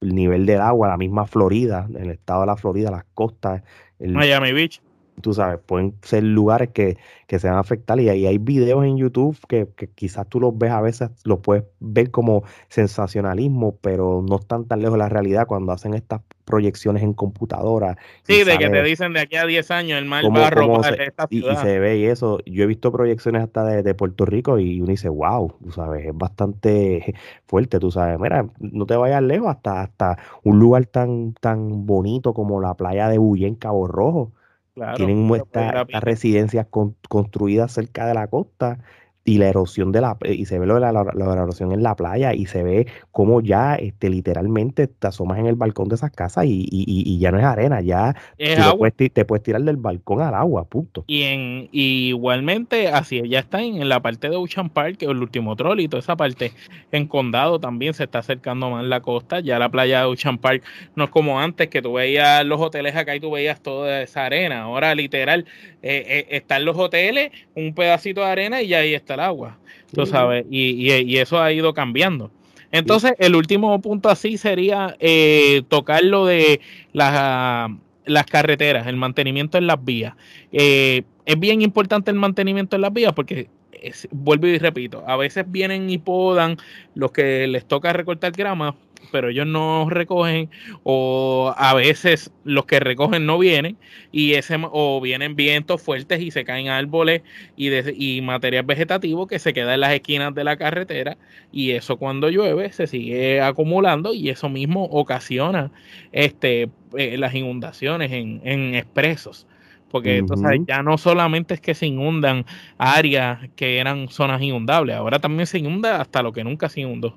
el 0.00 0.14
nivel 0.14 0.46
del 0.46 0.60
agua, 0.60 0.88
la 0.88 0.96
misma 0.96 1.26
Florida, 1.26 1.88
el 1.96 2.10
estado 2.10 2.42
de 2.42 2.46
la 2.46 2.56
Florida, 2.56 2.90
las 2.90 3.04
costas. 3.14 3.62
El, 3.98 4.12
Miami 4.12 4.52
Beach. 4.52 4.82
Tú 5.20 5.32
sabes, 5.32 5.60
pueden 5.64 5.94
ser 6.02 6.24
lugares 6.24 6.70
que, 6.70 6.96
que 7.26 7.38
se 7.38 7.48
van 7.48 7.56
a 7.56 7.60
afectar 7.60 7.98
y 8.00 8.08
ahí 8.08 8.26
hay 8.26 8.38
videos 8.38 8.84
en 8.84 8.96
YouTube 8.96 9.38
que, 9.48 9.68
que, 9.76 9.88
quizás 9.88 10.28
tú 10.28 10.40
los 10.40 10.56
ves 10.56 10.70
a 10.70 10.80
veces, 10.80 11.10
los 11.24 11.40
puedes 11.40 11.64
ver 11.80 12.10
como 12.10 12.44
sensacionalismo, 12.68 13.76
pero 13.80 14.24
no 14.28 14.36
están 14.36 14.66
tan 14.66 14.80
lejos 14.80 14.94
de 14.94 14.98
la 14.98 15.08
realidad 15.08 15.46
cuando 15.46 15.72
hacen 15.72 15.94
estas 15.94 16.20
proyecciones 16.44 17.02
en 17.02 17.14
computadora. 17.14 17.96
Sí, 18.22 18.44
de 18.44 18.58
que 18.58 18.68
te 18.68 18.82
dicen 18.82 19.12
de 19.12 19.20
aquí 19.20 19.36
a 19.36 19.46
10 19.46 19.70
años 19.70 19.98
el 19.98 20.04
mal 20.04 20.24
va 20.34 20.48
a 20.48 20.50
robar 20.50 21.00
esta 21.00 21.26
ciudad. 21.26 21.52
Y, 21.52 21.54
y, 21.54 21.56
se 21.56 21.78
ve 21.78 21.98
y 21.98 22.04
eso. 22.04 22.38
Yo 22.46 22.64
he 22.64 22.66
visto 22.66 22.92
proyecciones 22.92 23.42
hasta 23.42 23.64
de, 23.64 23.82
de, 23.82 23.94
Puerto 23.94 24.26
Rico 24.26 24.58
y 24.58 24.80
uno 24.80 24.90
dice, 24.90 25.08
wow, 25.08 25.54
tú 25.62 25.72
sabes, 25.72 26.06
es 26.06 26.16
bastante 26.16 27.14
fuerte, 27.46 27.78
tú 27.78 27.90
sabes. 27.90 28.18
Mira, 28.18 28.46
no 28.58 28.86
te 28.86 28.96
vayas 28.96 29.22
lejos 29.22 29.48
hasta, 29.48 29.82
hasta 29.82 30.18
un 30.42 30.58
lugar 30.58 30.86
tan, 30.86 31.34
tan 31.34 31.86
bonito 31.86 32.34
como 32.34 32.60
la 32.60 32.74
playa 32.74 33.08
de 33.08 33.18
Bullén, 33.18 33.54
Cabo 33.54 33.86
Rojo. 33.86 34.32
Claro, 34.74 34.96
Tienen 34.96 35.32
esta 35.34 35.84
residencias 36.00 36.66
con, 36.68 36.96
construidas 37.08 37.72
cerca 37.72 38.06
de 38.06 38.14
la 38.14 38.26
costa 38.26 38.80
y 39.24 39.38
la 39.38 39.48
erosión 39.48 39.90
de 39.90 40.02
la 40.02 40.16
y 40.24 40.44
se 40.44 40.58
ve 40.58 40.66
lo 40.66 40.74
de 40.74 40.80
la, 40.80 40.92
la, 40.92 41.04
la, 41.04 41.32
erosión 41.32 41.72
en 41.72 41.82
la 41.82 41.96
playa 41.96 42.34
y 42.34 42.44
se 42.44 42.62
ve 42.62 42.86
como 43.10 43.40
ya 43.40 43.74
este 43.74 44.10
literalmente 44.10 44.86
te 44.86 45.06
asomas 45.06 45.38
en 45.38 45.46
el 45.46 45.54
balcón 45.54 45.88
de 45.88 45.94
esas 45.94 46.10
casas 46.10 46.44
y, 46.44 46.68
y, 46.70 46.84
y 46.86 47.18
ya 47.18 47.32
no 47.32 47.38
es 47.38 47.44
arena, 47.44 47.80
ya 47.80 48.14
es 48.36 48.56
te, 48.56 48.76
puedes, 48.76 49.12
te, 49.12 49.24
puedes, 49.24 49.42
tirar 49.42 49.62
del 49.62 49.76
balcón 49.76 50.20
al 50.20 50.34
agua, 50.34 50.64
punto. 50.64 51.04
Y 51.06 51.22
en 51.22 51.68
y 51.72 52.08
igualmente 52.08 52.88
así 52.88 53.26
ya 53.26 53.38
está 53.38 53.62
en, 53.62 53.88
la 53.88 54.00
parte 54.00 54.28
de 54.28 54.36
Ocean 54.36 54.68
Park, 54.68 55.02
el 55.02 55.16
último 55.16 55.56
troll 55.56 55.80
y 55.80 55.88
toda 55.88 56.00
esa 56.00 56.16
parte 56.16 56.52
en 56.92 57.06
Condado 57.06 57.58
también 57.58 57.94
se 57.94 58.04
está 58.04 58.18
acercando 58.18 58.70
más 58.70 58.84
la 58.84 59.00
costa, 59.00 59.40
ya 59.40 59.58
la 59.58 59.70
playa 59.70 60.00
de 60.00 60.06
Ocean 60.06 60.36
Park 60.36 60.62
no 60.96 61.04
es 61.04 61.10
como 61.10 61.40
antes 61.40 61.68
que 61.68 61.80
tú 61.80 61.94
veías 61.94 62.44
los 62.44 62.60
hoteles 62.60 62.94
acá 62.94 63.16
y 63.16 63.20
tú 63.20 63.30
veías 63.30 63.62
toda 63.62 64.02
esa 64.02 64.26
arena, 64.26 64.62
ahora 64.62 64.94
literal 64.94 65.46
eh, 65.82 66.04
eh, 66.06 66.26
están 66.30 66.64
los 66.64 66.76
hoteles, 66.76 67.30
un 67.54 67.74
pedacito 67.74 68.20
de 68.20 68.26
arena 68.26 68.62
y 68.62 68.74
ahí 68.74 68.94
está 68.94 69.13
el 69.14 69.20
agua, 69.20 69.58
tú 69.92 70.06
sabes, 70.06 70.44
y, 70.50 70.92
y, 70.92 70.92
y 70.92 71.18
eso 71.18 71.40
ha 71.40 71.52
ido 71.52 71.72
cambiando. 71.74 72.30
Entonces, 72.74 73.12
el 73.18 73.36
último 73.36 73.80
punto 73.80 74.08
así 74.08 74.36
sería 74.36 74.96
eh, 74.98 75.62
tocar 75.68 76.02
lo 76.02 76.26
de 76.26 76.60
las, 76.92 77.70
las 78.04 78.26
carreteras, 78.26 78.88
el 78.88 78.96
mantenimiento 78.96 79.58
en 79.58 79.68
las 79.68 79.84
vías. 79.84 80.14
Eh, 80.50 81.02
es 81.24 81.38
bien 81.38 81.62
importante 81.62 82.10
el 82.10 82.16
mantenimiento 82.16 82.74
en 82.74 82.82
las 82.82 82.92
vías 82.92 83.12
porque, 83.12 83.48
es, 83.80 84.08
vuelvo 84.10 84.48
y 84.48 84.58
repito, 84.58 85.04
a 85.06 85.16
veces 85.16 85.44
vienen 85.46 85.88
y 85.88 85.98
podan 85.98 86.56
los 86.96 87.12
que 87.12 87.46
les 87.46 87.64
toca 87.64 87.92
recortar 87.92 88.32
grama, 88.32 88.74
pero 89.10 89.28
ellos 89.28 89.46
no 89.46 89.88
recogen, 89.90 90.50
o 90.82 91.54
a 91.56 91.74
veces 91.74 92.32
los 92.44 92.66
que 92.66 92.80
recogen 92.80 93.26
no 93.26 93.38
vienen, 93.38 93.76
y 94.12 94.34
ese, 94.34 94.56
o 94.60 95.00
vienen 95.00 95.36
vientos 95.36 95.82
fuertes 95.82 96.20
y 96.20 96.30
se 96.30 96.44
caen 96.44 96.68
árboles 96.68 97.22
y, 97.56 97.68
de, 97.68 97.94
y 97.96 98.20
material 98.20 98.64
vegetativo 98.64 99.26
que 99.26 99.38
se 99.38 99.52
queda 99.52 99.74
en 99.74 99.80
las 99.80 99.92
esquinas 99.92 100.34
de 100.34 100.44
la 100.44 100.56
carretera, 100.56 101.16
y 101.52 101.72
eso 101.72 101.96
cuando 101.96 102.30
llueve 102.30 102.72
se 102.72 102.86
sigue 102.86 103.40
acumulando 103.40 104.14
y 104.14 104.28
eso 104.30 104.48
mismo 104.48 104.84
ocasiona 104.84 105.70
este, 106.12 106.68
eh, 106.96 107.16
las 107.18 107.34
inundaciones 107.34 108.12
en, 108.12 108.40
en 108.44 108.74
expresos 108.74 109.46
porque 109.94 110.10
uh 110.10 110.12
-huh. 110.14 110.18
entonces 110.18 110.60
ya 110.66 110.82
no 110.82 110.98
solamente 110.98 111.54
es 111.54 111.60
que 111.60 111.72
se 111.72 111.86
inundan 111.86 112.44
áreas 112.78 113.48
que 113.54 113.78
eran 113.78 114.08
zonas 114.08 114.42
inundables, 114.42 114.96
ahora 114.96 115.20
también 115.20 115.46
se 115.46 115.60
inunda 115.60 116.00
hasta 116.00 116.20
lo 116.20 116.32
que 116.32 116.42
nunca 116.42 116.68
se 116.68 116.80
inundó. 116.80 117.16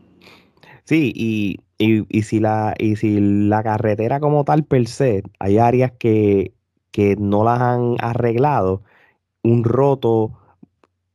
Sí, 0.88 1.12
y, 1.14 1.60
y, 1.78 2.06
y, 2.10 2.22
si 2.24 2.40
la, 2.40 2.74
y 2.80 2.96
si 2.96 3.20
la 3.20 3.62
carretera 3.62 4.22
como 4.22 4.46
tal 4.46 4.64
per 4.64 4.88
se, 4.88 5.22
hay 5.38 5.58
áreas 5.58 5.92
que, 6.00 6.54
que 6.92 7.18
no 7.18 7.44
las 7.44 7.60
han 7.60 7.98
arreglado, 8.00 8.84
un 9.44 9.66
roto 9.66 10.32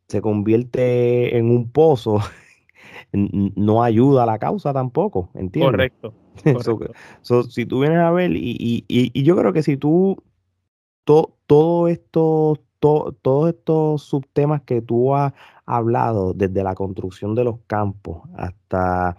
se 0.08 0.20
convierte 0.20 1.38
en 1.38 1.50
un 1.50 1.70
pozo, 1.70 2.18
no 3.12 3.82
ayuda 3.82 4.24
a 4.24 4.26
la 4.26 4.38
causa 4.38 4.74
tampoco, 4.74 5.30
¿entiendes? 5.32 5.90
Correcto. 6.02 6.14
si 7.48 7.64
tú 7.64 7.80
vienes 7.80 8.00
a 8.00 8.10
ver, 8.10 8.32
y, 8.34 8.84
yo 9.22 9.36
creo 9.36 9.54
que 9.54 9.62
si 9.62 9.78
tú, 9.78 10.22
todo 11.04 11.88
esto, 11.88 12.60
todos 12.78 13.48
estos 13.48 14.02
subtemas 14.02 14.60
que 14.62 14.82
tú 14.82 15.14
has 15.14 15.32
hablado, 15.64 16.34
desde 16.34 16.62
la 16.62 16.74
construcción 16.74 17.34
de 17.34 17.44
los 17.44 17.60
campos 17.66 18.20
hasta 18.36 19.16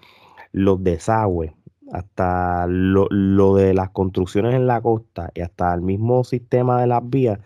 los 0.54 0.82
desagües, 0.84 1.52
hasta 1.92 2.66
lo, 2.68 3.08
lo, 3.10 3.56
de 3.56 3.74
las 3.74 3.90
construcciones 3.90 4.56
en 4.56 4.68
la 4.68 4.82
costa 4.82 5.32
y 5.36 5.42
hasta 5.42 5.74
el 5.74 5.82
mismo 5.82 6.24
sistema 6.24 6.80
de 6.80 6.88
las 6.88 7.08
vías, 7.10 7.40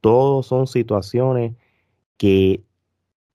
todos 0.00 0.46
son 0.46 0.66
situaciones 0.66 1.54
que 2.16 2.62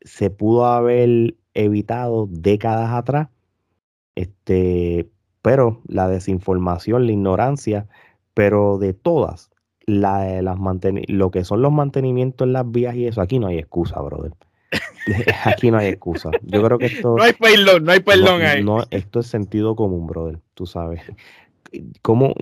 se 0.01 0.29
pudo 0.29 0.65
haber 0.65 1.35
evitado 1.53 2.27
décadas 2.29 2.91
atrás, 2.91 3.29
este, 4.15 5.09
pero 5.41 5.81
la 5.87 6.07
desinformación, 6.07 7.05
la 7.05 7.11
ignorancia, 7.11 7.87
pero 8.33 8.77
de 8.77 8.93
todas, 8.93 9.49
la, 9.85 10.41
las 10.41 10.57
lo 11.07 11.31
que 11.31 11.43
son 11.43 11.61
los 11.61 11.71
mantenimientos 11.71 12.47
en 12.47 12.53
las 12.53 12.69
vías 12.69 12.95
y 12.95 13.07
eso, 13.07 13.21
aquí 13.21 13.39
no 13.39 13.47
hay 13.47 13.57
excusa, 13.57 13.99
brother. 14.01 14.33
Aquí 15.45 15.71
no 15.71 15.77
hay 15.77 15.87
excusa. 15.87 16.31
Yo 16.43 16.63
creo 16.63 16.77
que 16.77 16.87
esto. 16.87 17.15
No 17.15 17.23
hay 17.23 17.33
perdón, 17.33 17.83
no 17.83 17.91
hay 17.91 17.99
perdón 17.99 18.41
ahí. 18.41 18.63
No, 18.63 18.83
esto 18.89 19.19
es 19.19 19.27
sentido 19.27 19.75
común, 19.75 20.07
brother. 20.07 20.39
Tú 20.53 20.65
sabes. 20.65 21.01
Como 22.01 22.33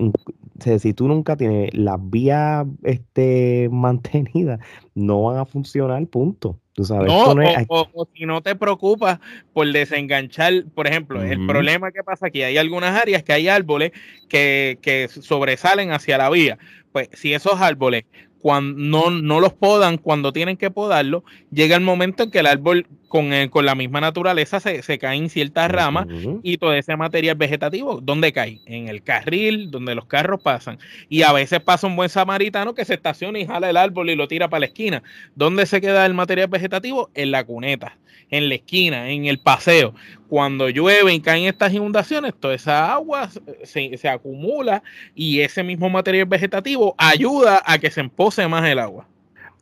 si 0.60 0.94
tú 0.94 1.08
nunca 1.08 1.36
tienes 1.36 1.74
las 1.74 1.98
vías 1.98 2.66
este, 2.84 3.68
mantenidas, 3.70 4.60
no 4.94 5.24
van 5.24 5.38
a 5.38 5.44
funcionar, 5.44 6.06
punto. 6.06 6.60
Tú 6.72 6.84
sabes. 6.84 7.06
No, 7.06 7.34
o, 7.68 8.08
si 8.14 8.26
no 8.26 8.42
te 8.42 8.54
preocupas 8.54 9.18
por 9.52 9.70
desenganchar, 9.70 10.64
por 10.74 10.86
ejemplo, 10.86 11.22
el 11.22 11.46
problema 11.46 11.92
que 11.92 12.02
pasa 12.02 12.26
aquí, 12.26 12.42
hay 12.42 12.56
algunas 12.58 13.00
áreas 13.00 13.22
que 13.22 13.32
hay 13.32 13.48
árboles 13.48 13.92
que, 14.28 14.78
que 14.82 15.08
sobresalen 15.08 15.92
hacia 15.92 16.18
la 16.18 16.30
vía. 16.30 16.58
Pues 16.92 17.08
si 17.12 17.32
esos 17.32 17.60
árboles 17.60 18.04
cuando 18.44 18.78
no, 18.78 19.10
no 19.10 19.40
los 19.40 19.54
podan 19.54 19.96
cuando 19.96 20.30
tienen 20.30 20.58
que 20.58 20.70
podarlo, 20.70 21.24
llega 21.50 21.76
el 21.76 21.80
momento 21.80 22.24
en 22.24 22.30
que 22.30 22.40
el 22.40 22.46
árbol 22.46 22.86
con, 23.08 23.30
con 23.48 23.64
la 23.64 23.74
misma 23.74 24.02
naturaleza 24.02 24.60
se, 24.60 24.82
se 24.82 24.98
cae 24.98 25.16
en 25.16 25.30
ciertas 25.30 25.70
ramas 25.70 26.06
y 26.42 26.58
todo 26.58 26.74
ese 26.74 26.94
material 26.94 27.36
vegetativo, 27.36 28.00
¿dónde 28.02 28.34
cae? 28.34 28.60
En 28.66 28.88
el 28.88 29.02
carril 29.02 29.70
donde 29.70 29.94
los 29.94 30.04
carros 30.04 30.42
pasan. 30.42 30.78
Y 31.08 31.22
a 31.22 31.32
veces 31.32 31.60
pasa 31.60 31.86
un 31.86 31.96
buen 31.96 32.10
samaritano 32.10 32.74
que 32.74 32.84
se 32.84 32.92
estaciona 32.92 33.38
y 33.38 33.46
jala 33.46 33.70
el 33.70 33.78
árbol 33.78 34.10
y 34.10 34.14
lo 34.14 34.28
tira 34.28 34.50
para 34.50 34.60
la 34.60 34.66
esquina. 34.66 35.02
¿Dónde 35.34 35.64
se 35.64 35.80
queda 35.80 36.04
el 36.04 36.12
material 36.12 36.48
vegetativo? 36.48 37.08
En 37.14 37.30
la 37.30 37.44
cuneta 37.44 37.96
en 38.30 38.48
la 38.48 38.56
esquina, 38.56 39.10
en 39.10 39.26
el 39.26 39.38
paseo. 39.38 39.94
Cuando 40.28 40.68
llueve 40.68 41.14
y 41.14 41.20
caen 41.20 41.44
estas 41.44 41.72
inundaciones, 41.72 42.34
toda 42.38 42.54
esa 42.54 42.92
agua 42.92 43.30
se, 43.62 44.08
acumula 44.08 44.82
y 45.14 45.40
ese 45.40 45.62
mismo 45.62 45.88
material 45.88 46.26
vegetativo 46.26 46.94
ayuda 46.98 47.62
a 47.64 47.78
que 47.78 47.90
se 47.90 48.00
empose 48.00 48.33
más 48.48 48.64
el 48.68 48.78
agua. 48.78 49.06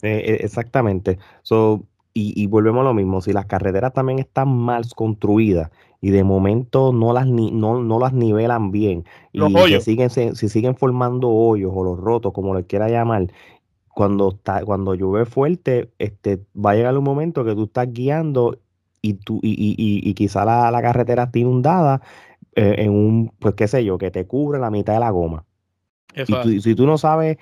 Eh, 0.02 0.22
eh, 0.26 0.38
exactamente. 0.40 1.18
So, 1.42 1.84
y, 2.14 2.46
volvemos 2.46 2.82
a 2.82 2.84
lo 2.84 2.94
mismo, 2.94 3.22
si 3.22 3.32
las 3.32 3.46
carreteras 3.46 3.94
también 3.94 4.18
están 4.18 4.54
mal 4.54 4.84
construidas 4.94 5.70
y 6.02 6.10
de 6.10 6.24
momento 6.24 6.92
no 6.92 7.14
las 7.14 7.26
no, 7.26 7.82
no 7.82 7.98
las 7.98 8.12
nivelan 8.12 8.70
bien 8.70 9.04
y 9.32 9.40
se 9.40 9.80
siguen, 9.80 10.10
se, 10.10 10.34
siguen 10.34 10.76
formando 10.76 11.30
hoyos 11.30 11.72
o 11.74 11.84
los 11.84 11.98
rotos, 11.98 12.34
como 12.34 12.54
le 12.54 12.64
quiera 12.64 12.90
llamar, 12.90 13.28
cuando, 13.94 14.30
está, 14.30 14.62
cuando 14.64 14.94
llueve 14.94 15.24
fuerte, 15.24 15.90
este, 15.98 16.40
va 16.54 16.72
a 16.72 16.74
llegar 16.74 16.98
un 16.98 17.04
momento 17.04 17.44
que 17.44 17.54
tú 17.54 17.64
estás 17.64 17.90
guiando 17.90 18.58
y, 19.00 19.14
tú, 19.14 19.40
y, 19.42 19.50
y, 19.50 20.08
y 20.08 20.14
quizá 20.14 20.44
la, 20.44 20.70
la, 20.70 20.82
carretera 20.82 21.24
está 21.24 21.38
inundada 21.38 22.02
eh, 22.54 22.74
en 22.78 22.90
un, 22.90 23.32
pues 23.38 23.54
qué 23.54 23.68
sé 23.68 23.84
yo, 23.84 23.96
que 23.96 24.10
te 24.10 24.26
cubre 24.26 24.58
la 24.58 24.70
mitad 24.70 24.94
de 24.94 25.00
la 25.00 25.10
goma. 25.10 25.44
y 26.14 26.60
si 26.60 26.74
tú 26.74 26.86
no 26.86 26.98
sabes, 26.98 27.38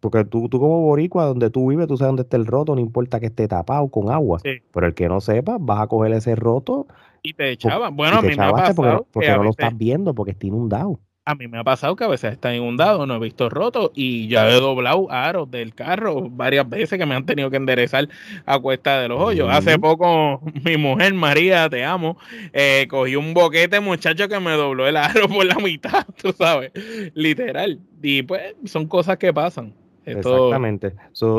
porque 0.00 0.24
tú, 0.24 0.48
tú 0.48 0.60
como 0.60 0.80
boricua, 0.82 1.26
donde 1.26 1.50
tú 1.50 1.68
vives, 1.68 1.86
tú 1.86 1.96
sabes 1.96 2.10
dónde 2.10 2.22
está 2.22 2.36
el 2.36 2.46
roto, 2.46 2.74
no 2.74 2.80
importa 2.80 3.20
que 3.20 3.26
esté 3.26 3.48
tapado 3.48 3.88
con 3.88 4.10
agua. 4.10 4.40
Pero 4.42 4.86
el 4.86 4.94
que 4.94 5.08
no 5.08 5.20
sepa, 5.20 5.56
vas 5.60 5.80
a 5.80 5.86
coger 5.86 6.12
ese 6.12 6.34
roto. 6.36 6.86
Y 7.22 7.34
te 7.34 7.50
echaban. 7.50 7.96
Bueno, 7.96 8.18
a 8.18 8.22
mí 8.22 8.34
me 8.36 8.44
ha 8.44 8.50
pasado 8.50 8.74
porque, 8.74 9.04
porque 9.12 9.30
no 9.30 9.44
lo 9.44 9.50
estás 9.50 9.76
viendo, 9.76 10.14
porque 10.14 10.32
está 10.32 10.46
inundado. 10.46 11.00
A 11.24 11.36
mí 11.36 11.46
me 11.46 11.56
ha 11.58 11.62
pasado 11.62 11.94
que 11.94 12.02
a 12.02 12.08
veces 12.08 12.32
está 12.32 12.52
inundado, 12.52 13.06
no 13.06 13.14
he 13.14 13.18
visto 13.20 13.48
roto 13.48 13.92
y 13.94 14.26
ya 14.26 14.48
he 14.50 14.54
doblado 14.54 15.08
aros 15.08 15.48
del 15.48 15.72
carro 15.72 16.28
varias 16.28 16.68
veces 16.68 16.98
que 16.98 17.06
me 17.06 17.14
han 17.14 17.24
tenido 17.24 17.48
que 17.48 17.58
enderezar 17.58 18.08
a 18.44 18.58
cuesta 18.58 19.00
de 19.00 19.06
los 19.06 19.20
hoyos. 19.20 19.48
Hace 19.48 19.78
poco 19.78 20.40
mi 20.64 20.76
mujer 20.76 21.14
María, 21.14 21.70
te 21.70 21.84
amo, 21.84 22.18
eh, 22.52 22.88
cogió 22.90 23.20
un 23.20 23.34
boquete 23.34 23.78
muchacho 23.78 24.26
que 24.26 24.40
me 24.40 24.50
dobló 24.52 24.88
el 24.88 24.96
aro 24.96 25.28
por 25.28 25.44
la 25.44 25.54
mitad, 25.56 26.04
tú 26.20 26.32
sabes, 26.36 26.72
literal. 27.14 27.78
Y 28.02 28.22
pues 28.24 28.56
son 28.64 28.88
cosas 28.88 29.16
que 29.18 29.32
pasan. 29.32 29.74
Exactamente. 30.04 30.94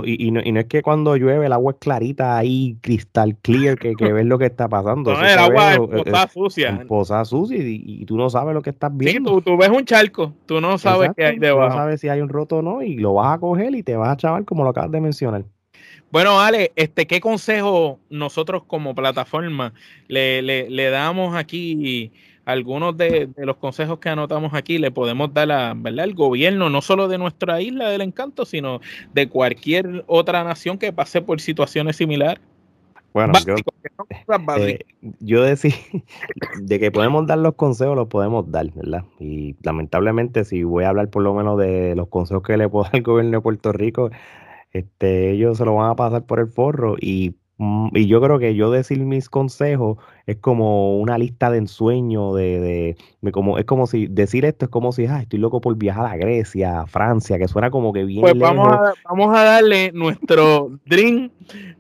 y, 0.06 0.32
no, 0.32 0.40
es 0.40 0.66
que 0.66 0.82
cuando 0.82 1.16
llueve 1.18 1.46
el 1.46 1.54
agua 1.54 1.74
es 1.74 1.78
clarita 1.80 2.38
ahí, 2.38 2.78
cristal 2.82 3.36
clear, 3.42 3.78
que, 3.78 3.94
que 3.96 4.14
ves 4.14 4.26
lo 4.26 4.38
que 4.38 4.46
está 4.46 4.70
pasando. 4.70 5.14
No, 5.24 5.26
el 5.26 5.38
agua 5.40 5.74
es 5.74 6.32
sucia. 6.32 6.86
Posada 6.88 7.26
sucia 7.26 7.58
y, 7.60 8.06
tú 8.06 8.18
no 8.18 8.30
sabes 8.30 8.54
lo 8.54 8.62
que 8.62 8.72
estás 8.72 8.92
viendo. 8.96 9.38
Sí, 9.38 9.42
tú, 9.46 9.58
ves 9.58 9.70
un 9.70 9.86
charco, 9.86 10.34
tú 10.46 10.60
no 10.60 10.78
sabes 10.78 11.12
qué 11.16 11.26
hay 11.26 11.40
debajo. 11.40 11.70
no 11.70 11.76
sabes 11.76 12.02
si 12.02 12.10
hay 12.10 12.22
un 12.22 12.30
roto 12.30 12.58
o 12.58 12.62
no 12.62 12.82
y 12.82 12.96
lo 12.96 13.14
vas 13.14 13.36
a 13.36 13.40
coger 13.40 13.74
y 13.76 13.84
te 13.84 13.96
vas 13.96 14.10
a 14.10 14.18
chaval 14.18 14.46
como 14.46 14.64
lo 14.64 14.70
acabas 14.70 14.92
de 14.92 15.02
mencionar. 15.02 15.46
Bueno, 16.12 16.40
Ale, 16.40 16.72
este, 16.76 17.08
¿qué 17.08 17.20
consejo 17.20 18.00
nosotros 18.10 18.64
como 18.68 18.94
plataforma 18.94 19.74
le, 20.08 20.42
le, 20.42 20.70
le 20.70 20.90
damos 20.90 21.36
aquí? 21.36 22.12
Algunos 22.46 22.98
de, 22.98 23.30
los 23.38 23.58
consejos 23.58 24.00
que 24.00 24.10
anotamos 24.10 24.54
aquí 24.54 24.78
le 24.78 24.92
podemos 24.92 25.34
dar 25.34 25.52
a, 25.52 25.74
¿verdad? 25.76 26.04
al 26.04 26.14
gobierno, 26.14 26.70
no 26.70 26.82
solo 26.82 27.08
de 27.08 27.18
nuestra 27.18 27.62
isla 27.62 27.90
del 27.90 28.02
encanto, 28.02 28.46
sino 28.46 28.82
de 29.14 29.30
cualquier 29.30 30.04
otra 30.08 30.44
nación 30.44 30.78
que 30.78 30.92
pase 30.92 31.22
por 31.22 31.40
situaciones 31.40 31.96
similares. 31.96 32.44
Bueno, 33.14 33.34
yo, 33.46 33.54
eh, 34.58 34.80
yo 35.20 35.44
decía 35.44 35.76
de 36.62 36.80
que 36.80 36.92
podemos 36.92 37.28
dar 37.28 37.38
los 37.38 37.54
consejos, 37.54 37.96
los 37.96 38.08
podemos 38.08 38.50
dar, 38.52 38.72
¿verdad? 38.74 39.04
Y 39.20 39.56
lamentablemente, 39.62 40.44
si 40.46 40.64
voy 40.64 40.84
a 40.86 40.90
hablar 40.90 41.10
por 41.10 41.22
lo 41.22 41.36
menos 41.36 41.60
de 41.60 41.94
los 41.96 42.08
consejos 42.08 42.42
que 42.42 42.58
le 42.58 42.68
puedo 42.68 42.86
dar 42.86 42.96
al 42.96 43.04
gobierno 43.04 43.38
de 43.38 43.42
Puerto 43.42 43.72
Rico, 43.72 44.10
este, 44.72 45.30
ellos 45.30 45.60
se 45.60 45.66
lo 45.66 45.76
van 45.76 45.92
a 45.92 45.96
pasar 45.96 46.26
por 46.26 46.40
el 46.40 46.48
forro 46.48 46.96
y 47.00 47.36
y 47.60 48.08
yo 48.08 48.20
creo 48.20 48.40
que 48.40 48.56
yo 48.56 48.72
decir 48.72 49.00
mis 49.00 49.30
consejos 49.30 49.98
es 50.26 50.38
como 50.38 51.00
una 51.00 51.18
lista 51.18 51.52
de 51.52 51.60
ensueño 51.60 52.34
de, 52.34 52.96
de, 53.22 53.32
como 53.32 53.58
es 53.58 53.66
como 53.66 53.86
si 53.86 54.08
decir 54.08 54.44
esto 54.44 54.66
es 54.66 54.72
como 54.72 54.92
si 54.92 55.06
ah, 55.06 55.22
estoy 55.22 55.40
loco 55.40 55.62
por 55.62 55.76
viajar 55.78 56.06
a 56.06 56.18
Grecia, 56.18 56.82
a 56.82 56.88
Francia, 56.88 57.38
que 57.38 57.48
suena 57.48 57.70
como 57.70 57.94
que 57.94 58.04
bien 58.06 58.22
Pues 58.22 58.38
vamos 58.38 58.68
a, 58.68 58.94
vamos 59.08 59.38
a 59.38 59.44
darle 59.44 59.92
nuestro 59.94 60.72
dream 60.86 61.30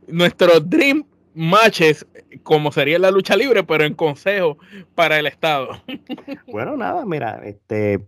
nuestro 0.07 0.59
dream 0.59 1.03
matches 1.33 2.05
como 2.43 2.71
sería 2.71 2.99
la 2.99 3.11
lucha 3.11 3.35
libre, 3.35 3.63
pero 3.63 3.83
en 3.83 3.93
consejo 3.93 4.57
para 4.95 5.19
el 5.19 5.27
estado. 5.27 5.69
Bueno, 6.51 6.77
nada, 6.77 7.05
mira, 7.05 7.41
este 7.43 8.05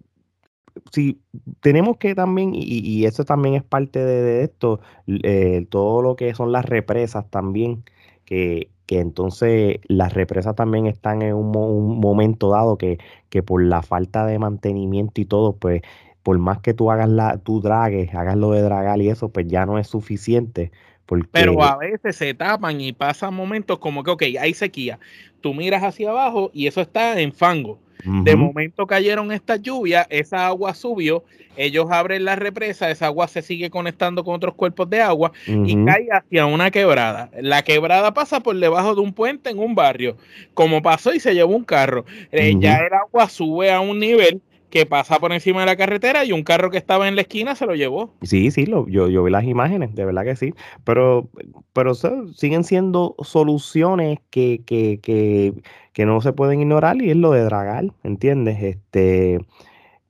si 0.92 1.22
tenemos 1.62 1.98
que 1.98 2.16
también, 2.16 2.52
y, 2.54 3.06
eso 3.06 3.26
también 3.26 3.56
es 3.56 3.64
parte 3.64 4.04
de, 4.04 4.44
esto, 4.44 4.80
eh, 5.08 5.66
todo 5.70 6.02
lo 6.02 6.16
que 6.16 6.34
son 6.36 6.52
las 6.52 6.66
represas 6.66 7.30
también, 7.30 7.84
que, 8.26 8.70
que 8.86 9.00
entonces 9.00 9.80
las 9.88 10.14
represas 10.14 10.56
también 10.56 10.88
están 10.88 11.22
en 11.22 11.36
un, 11.36 11.52
momento 11.52 12.50
dado 12.50 12.78
que, 12.78 12.98
que, 13.30 13.44
por 13.44 13.64
la 13.64 13.82
falta 13.82 14.26
de 14.26 14.40
mantenimiento 14.40 15.22
y 15.22 15.26
todo, 15.26 15.56
pues 15.58 15.82
por 16.24 16.40
más 16.40 16.60
que 16.60 16.74
tú 16.74 16.92
hagas 16.92 17.10
la, 17.10 17.38
tú 17.38 17.62
dragues, 17.62 18.14
hagas 18.16 18.36
lo 18.38 18.52
de 18.52 18.62
dragar 18.64 19.00
y 19.02 19.10
eso, 19.10 19.30
pues 19.30 19.48
ya 19.48 19.66
no 19.66 19.78
es 19.78 19.88
suficiente. 19.88 20.72
Porque... 21.06 21.28
Pero 21.32 21.62
a 21.64 21.78
veces 21.78 22.16
se 22.16 22.34
tapan 22.34 22.82
y 22.82 22.94
pasan 22.94 23.34
momentos 23.34 23.80
como 23.80 24.04
que, 24.04 24.12
ok, 24.12 24.24
hay 24.40 24.54
sequía. 24.54 25.00
Tú 25.42 25.54
miras 25.54 25.84
hacia 25.84 26.10
abajo 26.10 26.50
y 26.54 26.68
eso 26.68 26.82
está 26.82 27.20
en 27.20 27.32
fango 27.32 27.80
de 28.06 28.36
momento 28.36 28.86
cayeron 28.86 29.32
estas 29.32 29.62
lluvias, 29.62 30.06
esa 30.10 30.48
agua 30.48 30.74
subió, 30.74 31.24
ellos 31.58 31.88
abren 31.90 32.26
la 32.26 32.36
represa, 32.36 32.92
esa 32.92 33.08
agua 33.08 33.28
se 33.28 33.42
sigue 33.42 33.70
conectando 33.70 34.24
con 34.24 34.36
otros 34.36 34.54
cuerpos 34.54 34.90
de 34.90 35.02
agua 35.02 35.32
y 35.48 35.84
cae 35.86 36.08
hacia 36.12 36.46
una 36.46 36.72
quebrada. 36.72 37.32
La 37.40 37.64
quebrada 37.64 38.14
pasa 38.14 38.42
por 38.42 38.58
debajo 38.58 38.96
de 38.96 39.02
un 39.02 39.14
puente 39.14 39.50
en 39.50 39.60
un 39.60 39.76
barrio, 39.76 40.18
como 40.54 40.82
pasó 40.82 41.14
y 41.14 41.20
se 41.20 41.34
llevó 41.34 41.56
un 41.56 41.64
carro. 41.64 42.06
Eh, 42.32 42.56
ya 42.60 42.78
el 42.78 42.94
agua 42.94 43.28
sube 43.30 43.72
a 43.72 43.80
un 43.80 44.00
nivel 44.00 44.42
que 44.76 44.86
pasa 44.86 45.20
por 45.20 45.32
encima 45.32 45.62
de 45.62 45.68
la 45.68 45.78
carretera 45.78 46.26
y 46.26 46.34
un 46.34 46.44
carro 46.44 46.70
que 46.70 46.78
estaba 46.78 47.08
en 47.08 47.16
la 47.16 47.22
esquina 47.22 47.56
se 47.56 47.66
lo 47.66 47.76
llevó. 47.76 48.14
Sí, 48.24 48.52
sí, 48.52 48.66
lo, 48.66 48.86
yo, 48.90 49.08
yo 49.08 49.24
vi 49.24 49.32
las 49.32 49.46
imágenes, 49.46 49.96
de 49.96 50.04
verdad 50.04 50.26
que 50.26 50.36
sí. 50.36 50.54
Pero, 50.84 51.30
pero 51.72 51.96
siguen 51.96 52.66
siendo 52.66 53.16
soluciones 53.24 54.20
que, 54.32 54.64
que, 54.66 55.00
que, 55.02 55.54
que, 55.94 56.06
no 56.06 56.20
se 56.20 56.34
pueden 56.34 56.60
ignorar 56.60 57.02
y 57.02 57.10
es 57.10 57.16
lo 57.16 57.32
de 57.32 57.46
dragar, 57.46 57.86
¿entiendes? 58.04 58.62
Este, 58.62 59.40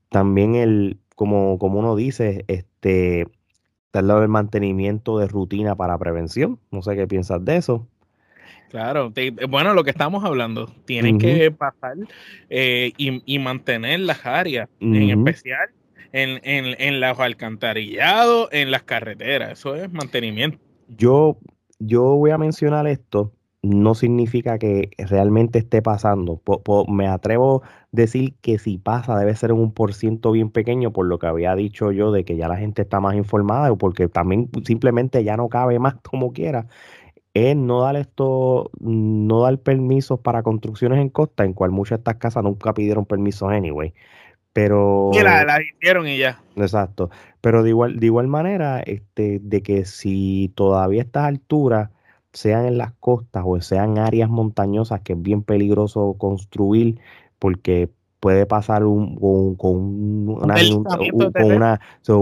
también 0.10 0.56
el, 0.56 0.98
como, 1.14 1.60
como 1.60 1.78
uno 1.78 1.96
dice, 1.96 2.44
este, 2.48 3.28
lado 3.94 4.22
del 4.22 4.30
mantenimiento 4.30 5.20
de 5.20 5.28
rutina 5.28 5.76
para 5.76 5.96
prevención. 6.00 6.60
No 6.72 6.82
sé 6.82 6.96
qué 6.96 7.08
piensas 7.08 7.46
de 7.46 7.58
eso. 7.58 7.88
Claro, 8.70 9.14
bueno, 9.50 9.74
lo 9.74 9.84
que 9.84 9.90
estamos 9.90 10.24
hablando, 10.24 10.68
tienen 10.86 11.18
que 11.18 11.52
pasar 11.52 11.96
eh, 12.50 12.92
y, 12.98 13.40
mantener 13.40 14.02
las 14.02 14.26
áreas, 14.26 14.70
en 14.80 15.10
especial 15.10 15.70
en, 16.12 16.40
en, 16.44 16.76
en 16.80 17.00
los 17.00 17.20
alcantarillados, 17.20 18.50
en 18.52 18.72
las 18.72 18.84
carreteras, 18.84 19.60
eso 19.60 19.76
es 19.76 19.92
mantenimiento. 19.92 20.58
Yo, 20.88 21.38
yo 21.80 22.04
voy 22.16 22.32
a 22.32 22.38
mencionar 22.38 22.88
esto 22.88 23.34
no 23.66 23.96
significa 23.96 24.60
que 24.60 24.92
realmente 24.98 25.60
esté 25.60 25.82
pasando. 25.82 26.42
me 26.88 27.08
atrevo 27.08 27.64
a 27.64 27.70
decir 27.92 28.36
que 28.42 28.60
si 28.60 28.78
pasa 28.78 29.18
debe 29.18 29.36
ser 29.36 29.52
un 29.52 29.72
por 29.72 29.94
ciento 29.94 30.32
bien 30.32 30.52
pequeño 30.52 30.92
por 30.92 31.08
lo 31.08 31.20
que 31.20 31.28
había 31.28 31.56
dicho 31.56 31.92
yo 31.92 32.12
de 32.12 32.24
que 32.24 32.38
ya 32.38 32.48
la 32.48 32.58
gente 32.58 32.84
está 32.84 33.00
más 33.00 33.16
informada 33.16 33.72
o 33.72 33.78
porque 33.78 34.08
también 34.08 34.50
simplemente 34.64 35.24
ya 35.24 35.36
no 35.36 35.50
cabe 35.50 35.80
más 35.80 35.96
como 35.96 36.32
quiera. 36.32 36.68
Es 37.36 37.56
no 37.56 37.82
dar 37.82 37.98
esto, 37.98 38.72
no 38.80 39.42
dar 39.42 39.60
permisos 39.60 40.20
para 40.22 40.42
construcciones 40.42 41.00
en 41.00 41.10
costa, 41.10 41.44
en 41.44 41.54
cual 41.54 41.70
muchas 41.70 42.00
de 42.00 42.02
estas 42.02 42.16
casas 42.16 42.44
nunca 42.44 42.74
pidieron 42.74 43.06
permisos 43.06 43.52
anyway. 43.52 43.94
Pero. 44.54 45.12
Y 45.14 45.22
las 45.22 45.46
la 45.46 45.62
hicieron 45.62 46.08
y 46.08 46.18
ya. 46.18 46.42
Exacto. 46.56 47.12
Pero 47.42 47.62
de 47.62 47.70
igual, 47.70 48.00
de 48.00 48.06
igual 48.06 48.28
manera, 48.28 48.80
este, 48.80 49.40
de 49.44 49.62
que 49.62 49.84
si 49.84 50.52
todavía 50.56 51.02
estas 51.02 51.26
alturas 51.26 51.90
sean 52.32 52.66
en 52.66 52.78
las 52.78 52.94
costas 52.94 53.44
o 53.46 53.60
sean 53.62 53.98
áreas 53.98 54.30
montañosas 54.30 55.02
que 55.02 55.14
es 55.14 55.22
bien 55.22 55.44
peligroso 55.44 56.16
construir 56.18 57.00
porque 57.38 57.90
puede 58.20 58.46
pasar 58.46 58.86
un, 58.86 59.18
con, 59.58 60.30
una, 60.30 60.56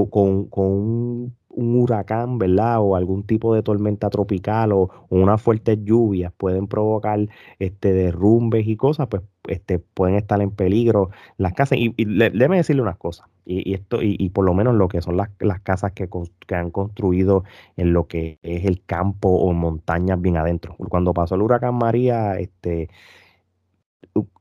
con, 0.10 0.50
un, 0.52 1.36
huracán, 1.56 2.38
¿verdad? 2.38 2.80
O 2.82 2.96
algún 2.96 3.24
tipo 3.24 3.54
de 3.54 3.64
tormenta 3.64 4.10
tropical 4.10 4.72
o, 4.74 4.90
unas 5.10 5.42
fuertes 5.42 5.80
lluvias 5.84 6.34
pueden 6.36 6.68
provocar 6.68 7.20
este 7.60 7.94
derrumbes 7.94 8.68
y 8.68 8.76
cosas, 8.76 9.08
pues 9.08 9.24
este, 9.48 9.80
pueden 9.80 10.16
estar 10.16 10.42
en 10.42 10.52
peligro 10.52 11.10
las 11.38 11.54
casas. 11.54 11.78
Y, 11.80 11.94
déjeme 11.98 12.58
decirle 12.58 12.82
unas 12.82 12.98
cosas, 12.98 13.28
y, 13.46 13.74
esto, 13.74 14.00
y, 14.02 14.30
por 14.30 14.46
lo 14.46 14.54
menos 14.54 14.76
lo 14.76 14.88
que 14.88 15.02
son 15.02 15.18
las, 15.18 15.30
casas 15.62 15.92
que, 15.92 16.10
han 16.56 16.72
construido 16.72 17.44
en 17.78 17.94
lo 17.94 18.08
que 18.08 18.40
es 18.42 18.66
el 18.66 18.84
campo 18.84 19.30
o 19.30 19.54
montañas 19.54 20.22
bien 20.22 20.38
adentro. 20.38 20.76
Cuando 20.90 21.14
pasó 21.14 21.36
el 21.36 21.42
huracán 21.42 21.76
María, 21.76 22.40
este, 22.40 22.90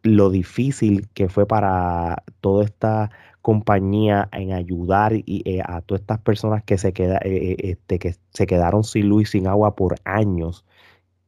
lo 0.02 0.30
difícil 0.30 1.08
que 1.14 1.28
fue 1.28 1.46
para 1.46 2.22
toda 2.40 2.64
esta 2.64 3.10
compañía 3.42 4.28
en 4.32 4.52
ayudar 4.52 5.12
y, 5.14 5.42
eh, 5.44 5.60
a 5.64 5.80
todas 5.82 6.00
estas 6.00 6.20
personas 6.20 6.62
que 6.62 6.78
se, 6.78 6.92
queda, 6.92 7.18
eh, 7.24 7.52
eh, 7.52 7.56
este, 7.58 7.98
que 7.98 8.14
se 8.30 8.46
quedaron 8.46 8.84
sin 8.84 9.08
luz 9.08 9.22
y 9.22 9.26
sin 9.32 9.48
agua 9.48 9.74
por 9.74 9.96
años, 10.04 10.64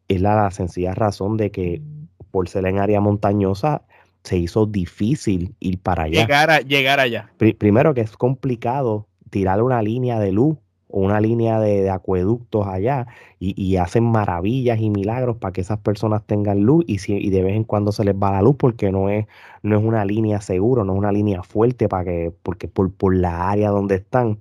es 0.08 0.20
la 0.20 0.50
sencilla 0.52 0.94
razón 0.94 1.36
de 1.36 1.50
que 1.50 1.82
por 2.30 2.48
ser 2.48 2.66
en 2.66 2.78
área 2.78 3.00
montañosa, 3.00 3.82
se 4.22 4.38
hizo 4.38 4.64
difícil 4.64 5.54
ir 5.60 5.78
para 5.78 6.04
allá. 6.04 6.22
Llegar, 6.22 6.50
a, 6.50 6.60
llegar 6.60 6.98
allá. 6.98 7.30
primero 7.58 7.94
que 7.94 8.00
es 8.00 8.16
complicado 8.16 9.06
tirar 9.30 9.62
una 9.62 9.82
línea 9.82 10.18
de 10.18 10.32
luz 10.32 10.56
una 11.00 11.20
línea 11.20 11.60
de, 11.60 11.90
acueductos 11.90 12.66
allá 12.66 13.06
y, 13.40 13.76
hacen 13.76 14.04
maravillas 14.04 14.80
y 14.80 14.90
milagros 14.90 15.36
para 15.36 15.52
que 15.52 15.60
esas 15.60 15.78
personas 15.78 16.22
tengan 16.24 16.60
luz 16.60 16.84
y, 16.86 16.98
si, 16.98 17.14
y 17.14 17.30
de 17.30 17.42
vez 17.42 17.56
en 17.56 17.64
cuando 17.64 17.92
se 17.92 18.04
les 18.04 18.14
va 18.14 18.30
la 18.30 18.42
luz 18.42 18.56
porque 18.58 18.90
no 18.90 19.08
es, 19.08 19.26
no 19.62 19.78
es 19.78 19.84
una 19.84 20.04
línea 20.04 20.40
segura, 20.40 20.84
no 20.84 20.92
es 20.92 20.98
una 20.98 21.12
línea 21.12 21.42
fuerte 21.42 21.88
para 21.88 22.04
que, 22.04 22.32
porque 22.42 22.68
por, 22.68 22.92
por 22.92 23.14
la 23.14 23.50
área 23.50 23.70
donde 23.70 23.96
están 23.96 24.38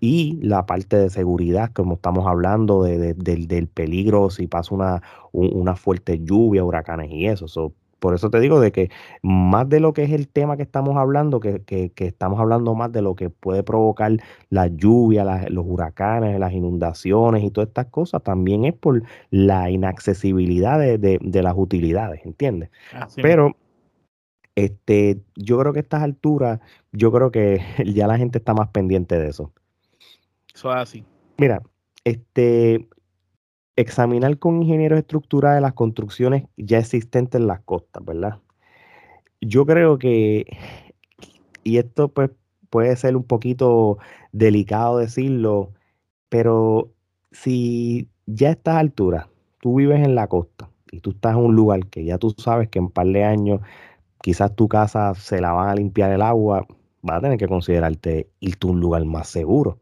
y, 0.00 0.38
la 0.42 0.66
parte 0.66 0.96
de 0.96 1.10
seguridad, 1.10 1.70
como 1.72 1.94
estamos 1.94 2.26
hablando 2.26 2.82
de, 2.82 3.14
del, 3.14 3.68
peligro 3.68 4.30
si 4.30 4.46
pasa 4.46 4.74
una, 4.74 5.02
una 5.32 5.76
fuerte 5.76 6.20
lluvia, 6.20 6.64
huracanes 6.64 7.10
y 7.10 7.26
eso. 7.26 7.72
Por 8.04 8.14
eso 8.14 8.28
te 8.28 8.38
digo 8.38 8.60
de 8.60 8.70
que 8.70 8.90
más 9.22 9.66
de 9.66 9.80
lo 9.80 9.94
que 9.94 10.02
es 10.02 10.12
el 10.12 10.28
tema 10.28 10.58
que 10.58 10.62
estamos 10.62 10.98
hablando, 10.98 11.40
que, 11.40 11.62
que, 11.62 11.90
estamos 11.96 12.38
hablando 12.38 12.74
más 12.74 12.92
de 12.92 13.00
lo 13.00 13.14
que 13.14 13.30
puede 13.30 13.62
provocar 13.62 14.12
la 14.50 14.66
lluvia, 14.66 15.24
los 15.48 15.64
huracanes, 15.66 16.38
las 16.38 16.52
inundaciones 16.52 17.42
y 17.42 17.50
todas 17.50 17.68
estas 17.68 17.86
cosas, 17.86 18.22
también 18.22 18.66
es 18.66 18.74
por 18.74 19.02
la 19.30 19.70
inaccesibilidad 19.70 20.78
de, 20.78 20.98
de, 20.98 21.42
las 21.42 21.54
utilidades, 21.56 22.20
¿entiendes? 22.26 22.68
Pero 23.16 23.56
este, 24.54 25.22
yo 25.34 25.58
creo 25.58 25.72
que 25.72 25.78
a 25.78 25.80
estas 25.80 26.02
alturas, 26.02 26.60
yo 26.92 27.10
creo 27.10 27.30
que 27.30 27.62
ya 27.86 28.06
la 28.06 28.18
gente 28.18 28.36
está 28.36 28.52
más 28.52 28.68
pendiente 28.68 29.18
de 29.18 29.30
eso. 29.30 29.50
Eso 30.54 30.70
es 30.72 30.76
así. 30.76 31.04
Mira, 31.38 31.62
este, 32.04 32.86
examinar 33.76 34.38
con 34.38 34.62
ingenieros 34.62 34.98
estructurales 34.98 35.60
las 35.62 35.74
construcciones 35.74 36.44
ya 36.56 36.78
existentes 36.78 37.40
en 37.40 37.46
las 37.46 37.60
costas, 37.60 38.04
¿verdad? 38.04 38.38
Yo 39.40 39.66
creo 39.66 39.98
que, 39.98 40.46
y 41.62 41.78
esto 41.78 42.08
pues 42.08 42.30
puede 42.70 42.94
ser 42.96 43.16
un 43.16 43.24
poquito 43.24 43.98
delicado 44.32 44.98
decirlo, 44.98 45.72
pero 46.28 46.90
si 47.32 48.08
ya 48.26 48.48
a 48.48 48.52
estas 48.52 48.76
alturas 48.76 49.26
tú 49.60 49.76
vives 49.76 50.04
en 50.04 50.14
la 50.14 50.28
costa 50.28 50.68
y 50.90 51.00
tú 51.00 51.10
estás 51.10 51.32
en 51.32 51.44
un 51.44 51.56
lugar 51.56 51.86
que 51.86 52.04
ya 52.04 52.18
tú 52.18 52.34
sabes 52.38 52.68
que 52.68 52.78
en 52.78 52.86
un 52.86 52.90
par 52.90 53.06
de 53.06 53.24
años 53.24 53.60
quizás 54.22 54.54
tu 54.54 54.68
casa 54.68 55.14
se 55.14 55.40
la 55.40 55.52
van 55.52 55.68
a 55.68 55.74
limpiar 55.74 56.10
el 56.10 56.22
agua, 56.22 56.66
vas 57.02 57.18
a 57.18 57.20
tener 57.20 57.38
que 57.38 57.48
considerarte 57.48 58.28
irte 58.40 58.66
a 58.66 58.70
un 58.70 58.80
lugar 58.80 59.04
más 59.04 59.28
seguro. 59.28 59.78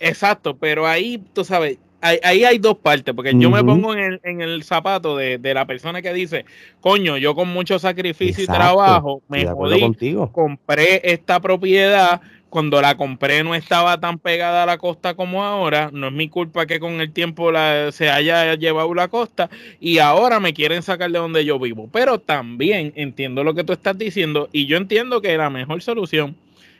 Exacto, 0.00 0.58
pero 0.58 0.86
ahí, 0.86 1.18
tú 1.32 1.44
sabes, 1.44 1.78
ahí, 2.22 2.44
hay 2.44 2.58
dos 2.58 2.78
partes, 2.78 3.14
porque 3.14 3.32
yo 3.36 3.50
me 3.50 3.62
pongo 3.62 3.92
en 3.94 3.98
el, 4.00 4.20
en 4.24 4.40
el 4.40 4.62
zapato 4.64 5.16
de, 5.16 5.38
la 5.54 5.66
persona 5.66 6.02
que 6.02 6.12
dice, 6.12 6.44
coño, 6.80 7.16
yo 7.16 7.34
con 7.34 7.48
mucho 7.48 7.78
sacrificio 7.78 8.44
y 8.44 8.46
trabajo 8.46 9.22
me 9.28 9.46
jodí, 9.46 10.16
compré 10.32 11.00
esta 11.04 11.40
propiedad, 11.40 12.20
cuando 12.48 12.80
la 12.80 12.96
compré 12.96 13.44
no 13.44 13.54
estaba 13.54 14.00
tan 14.00 14.18
pegada 14.18 14.62
a 14.62 14.66
la 14.66 14.78
costa 14.78 15.14
como 15.14 15.44
ahora. 15.44 15.90
No 15.92 16.06
es 16.06 16.12
mi 16.12 16.28
culpa 16.28 16.64
que 16.64 16.80
con 16.80 17.00
el 17.02 17.12
tiempo 17.12 17.52
la, 17.52 17.92
se 17.92 18.08
haya 18.08 18.54
llevado 18.54 18.94
la 18.94 19.08
costa 19.08 19.50
y 19.80 19.98
ahora 19.98 20.40
me 20.40 20.54
quieren 20.54 20.82
sacar 20.82 21.10
de 21.10 21.18
donde 21.18 21.44
yo 21.44 21.58
vivo. 21.58 21.90
Pero 21.92 22.18
también 22.18 22.92
entiendo 22.96 23.44
lo 23.44 23.54
que 23.54 23.64
tú 23.64 23.74
estás 23.74 23.98
diciendo 23.98 24.48
y 24.52 24.64
yo 24.64 24.76
entiendo 24.76 25.20
que 25.20 25.36
la 25.36 25.50
mejor 25.50 25.82
solución 25.82 26.36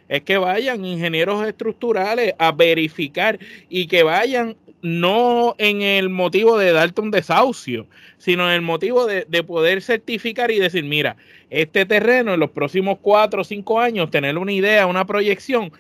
es 0.09 0.23
que 0.23 0.39
vayan 0.39 0.85
ingenieros 0.85 1.47
estructurales 1.47 2.35
a 2.39 2.53
verificar 2.53 3.39
y 3.69 3.87
que 3.87 4.03
vayan 4.03 4.57
no 4.87 5.57
en 5.59 5.83
el 5.83 6.11
motivo 6.11 6.57
de 6.57 6.71
darte 6.71 7.01
un 7.01 7.11
desahucio, 7.11 7.89
sino 8.19 8.47
en 8.47 8.55
el 8.55 8.63
motivo 8.63 9.05
de, 9.05 9.25
poder 9.43 9.83
certificar 9.83 10.53
y 10.53 10.61
decir, 10.61 10.85
mira, 10.85 11.17
este 11.51 11.87
terreno 11.87 12.35
en 12.35 12.39
los 12.39 12.53
próximos 12.53 12.99
cuatro 13.03 13.41
o 13.41 13.45
cinco 13.45 13.81
años, 13.81 14.13
tener 14.13 14.39
una 14.39 14.53
idea, 14.53 14.87
una 14.87 15.05
proyección, 15.05 15.73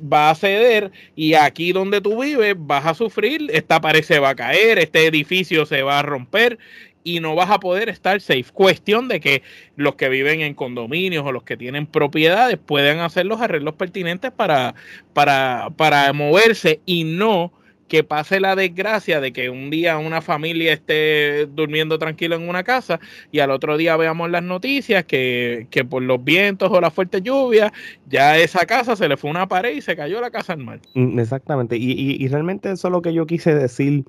va 0.00 0.30
a 0.30 0.34
ceder 0.34 0.92
y 1.14 1.34
aquí 1.34 1.72
donde 1.72 2.00
tú 2.00 2.22
vives 2.22 2.54
vas 2.56 2.86
a 2.86 2.94
sufrir, 2.94 3.50
esta 3.52 3.82
pared 3.82 4.02
se 4.02 4.18
va 4.18 4.30
a 4.30 4.34
caer, 4.34 4.78
este 4.78 5.04
edificio 5.04 5.66
se 5.66 5.82
va 5.82 5.98
a 5.98 6.02
romper 6.02 6.58
y 7.06 7.20
no 7.20 7.34
vas 7.34 7.50
a 7.50 7.60
poder 7.60 7.90
estar 7.90 8.18
safe. 8.22 8.46
Cuestión 8.50 9.08
de 9.08 9.20
que 9.20 9.42
los 9.76 9.96
que 9.96 10.08
viven 10.08 10.40
en 10.40 10.54
condominios 10.54 11.26
o 11.26 11.32
los 11.32 11.42
que 11.42 11.58
tienen 11.58 11.86
propiedades 11.86 12.56
puedan 12.56 13.00
hacer 13.00 13.26
los 13.26 13.42
arreglos 13.42 13.74
pertinentes 13.74 14.32
para, 14.32 14.74
para, 15.12 15.68
para 15.76 16.14
moverse 16.14 16.80
y 16.86 17.04
no 17.04 17.52
que 17.88 18.04
pase 18.04 18.40
la 18.40 18.56
desgracia 18.56 19.20
de 19.20 19.32
que 19.32 19.50
un 19.50 19.70
día 19.70 19.98
una 19.98 20.20
familia 20.22 20.72
esté 20.72 21.46
durmiendo 21.46 21.98
tranquilo 21.98 22.36
en 22.36 22.48
una 22.48 22.64
casa 22.64 23.00
y 23.30 23.40
al 23.40 23.50
otro 23.50 23.76
día 23.76 23.96
veamos 23.96 24.30
las 24.30 24.42
noticias 24.42 25.04
que, 25.04 25.66
por 25.88 26.02
los 26.02 26.22
vientos 26.24 26.70
o 26.70 26.80
la 26.80 26.90
fuerte 26.90 27.20
lluvia 27.20 27.72
ya 28.06 28.38
esa 28.38 28.66
casa 28.66 28.96
se 28.96 29.08
le 29.08 29.16
fue 29.16 29.30
una 29.30 29.48
pared 29.48 29.74
y 29.76 29.80
se 29.80 29.96
cayó 29.96 30.20
la 30.20 30.30
casa 30.30 30.54
al 30.54 30.60
mar. 30.60 30.80
Mm, 30.94 31.18
exactamente, 31.18 31.76
y, 31.76 31.92
y, 31.92 32.24
y 32.24 32.28
realmente 32.28 32.70
eso 32.70 32.88
es 32.88 32.92
lo 32.92 33.02
que 33.02 33.12
yo 33.12 33.26
quise 33.26 33.54
decir 33.54 34.04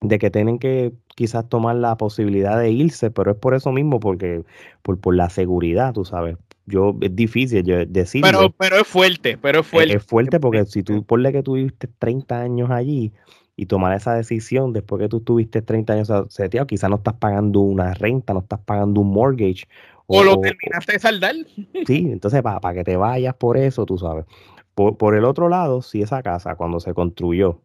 de 0.00 0.18
que 0.18 0.30
tienen 0.30 0.58
que 0.58 0.92
quizás 1.14 1.48
tomar 1.48 1.76
la 1.76 1.96
posibilidad 1.96 2.58
de 2.58 2.70
irse, 2.70 3.10
pero 3.10 3.32
es 3.32 3.36
por 3.38 3.54
eso 3.54 3.72
mismo, 3.72 4.00
porque 4.00 4.42
por, 4.82 5.00
por 5.00 5.14
la 5.14 5.30
seguridad, 5.30 5.92
tú 5.94 6.04
sabes. 6.04 6.36
Yo, 6.66 6.96
es 7.00 7.14
difícil 7.14 7.64
decirlo. 7.88 8.28
Pero, 8.28 8.50
pero 8.50 8.76
es 8.76 8.86
fuerte, 8.86 9.38
pero 9.38 9.60
es 9.60 9.66
fuerte. 9.66 9.96
Es, 9.96 10.04
fuerte 10.04 10.40
porque 10.40 10.66
si 10.66 10.82
tú, 10.82 11.04
ponle 11.04 11.32
que 11.32 11.42
tú 11.42 11.54
viviste 11.54 11.88
30 11.98 12.40
años 12.40 12.70
allí 12.70 13.12
y 13.54 13.66
tomar 13.66 13.96
esa 13.96 14.14
decisión 14.14 14.72
después 14.72 15.00
que 15.00 15.08
tú 15.08 15.20
tuviste 15.20 15.62
30 15.62 15.92
años 15.92 16.12
seteado, 16.28 16.66
quizás 16.66 16.90
no 16.90 16.96
estás 16.96 17.14
pagando 17.14 17.60
una 17.60 17.94
renta, 17.94 18.34
no 18.34 18.40
estás 18.40 18.60
pagando 18.60 19.00
un 19.00 19.12
mortgage. 19.12 19.64
O, 20.06 20.22
lo 20.22 20.40
terminaste 20.40 20.92
de 20.92 20.98
saldar. 20.98 21.34
Sí, 21.86 22.08
entonces 22.10 22.42
para, 22.42 22.74
que 22.74 22.84
te 22.84 22.96
vayas 22.96 23.34
por 23.34 23.56
eso, 23.56 23.86
tú 23.86 23.98
sabes. 23.98 24.24
Por, 24.74 24.96
por 24.96 25.14
el 25.14 25.24
otro 25.24 25.48
lado, 25.48 25.82
si 25.82 26.02
esa 26.02 26.22
casa 26.22 26.56
cuando 26.56 26.80
se 26.80 26.94
construyó 26.94 27.60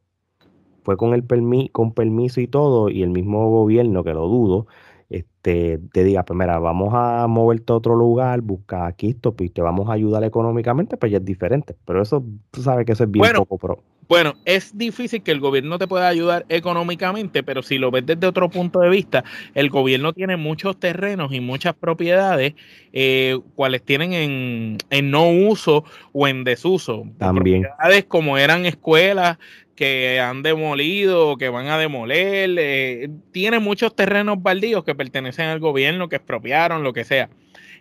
fue 0.84 0.98
con 0.98 1.14
el 1.14 1.24
permi 1.24 1.70
con 1.70 1.94
permiso 1.94 2.42
y 2.42 2.48
todo, 2.48 2.90
y 2.90 3.04
el 3.04 3.10
mismo 3.10 3.50
gobierno, 3.50 4.04
que 4.04 4.14
lo 4.14 4.28
dudo, 4.28 4.68
este, 5.12 5.78
te 5.92 6.04
diga, 6.06 6.24
pues 6.24 6.38
mira, 6.40 6.58
vamos 6.58 6.94
a 6.94 7.28
moverte 7.28 7.74
a 7.74 7.76
otro 7.76 7.96
lugar, 7.96 8.40
busca 8.40 8.86
aquí 8.86 9.10
esto, 9.10 9.34
pues 9.34 9.54
te 9.54 9.62
vamos 9.62 9.90
a 9.90 9.94
ayudar 9.94 10.24
económicamente, 10.24 10.96
pues 10.96 11.12
ya 11.12 11.18
es 11.18 11.26
diferente. 11.26 11.76
Pero 11.86 12.02
eso, 12.02 12.24
tú 12.50 12.62
sabes 12.62 12.86
que 12.86 12.94
eso 12.94 13.04
es 13.04 13.12
bien 13.12 13.26
poco 13.36 13.58
pro. 13.58 13.80
Bueno, 14.12 14.36
es 14.44 14.78
difícil 14.78 15.24
que 15.24 15.32
el 15.32 15.40
gobierno 15.40 15.80
te 15.80 15.88
pueda 15.88 16.10
ayudar 16.10 16.46
económicamente, 16.50 17.44
pero 17.44 17.64
si 17.64 17.78
lo 17.78 17.92
ves 17.92 18.06
desde 18.06 18.28
otro 18.28 18.50
punto 18.50 18.82
de 18.82 18.90
vista, 18.90 19.24
el 19.56 19.70
gobierno 19.70 20.12
tiene 20.12 20.36
muchos 20.36 20.78
terrenos 20.78 21.32
y 21.32 21.40
muchas 21.40 21.76
propiedades, 21.76 22.56
eh, 22.92 23.40
cuales 23.56 23.84
tienen 23.84 24.12
en, 24.12 24.78
en, 24.90 25.12
no 25.12 25.30
uso 25.30 25.86
o 26.12 26.28
en 26.28 26.44
desuso. 26.44 27.06
También. 27.20 27.62
Propiedades 27.62 28.04
como 28.04 28.38
eran 28.38 28.66
escuelas 28.66 29.38
que 29.76 30.20
han 30.20 30.44
demolido, 30.44 31.38
que 31.38 31.48
van 31.48 31.68
a 31.68 31.78
demoler, 31.78 32.50
eh, 32.60 33.10
tiene 33.32 33.60
muchos 33.60 33.96
terrenos 33.96 34.44
baldíos 34.44 34.84
que 34.84 34.94
pertenecen 34.94 35.46
al 35.46 35.62
gobierno, 35.62 36.10
que 36.10 36.18
expropiaron, 36.18 36.84
lo 36.84 36.92
que 36.92 37.06
sea 37.06 37.30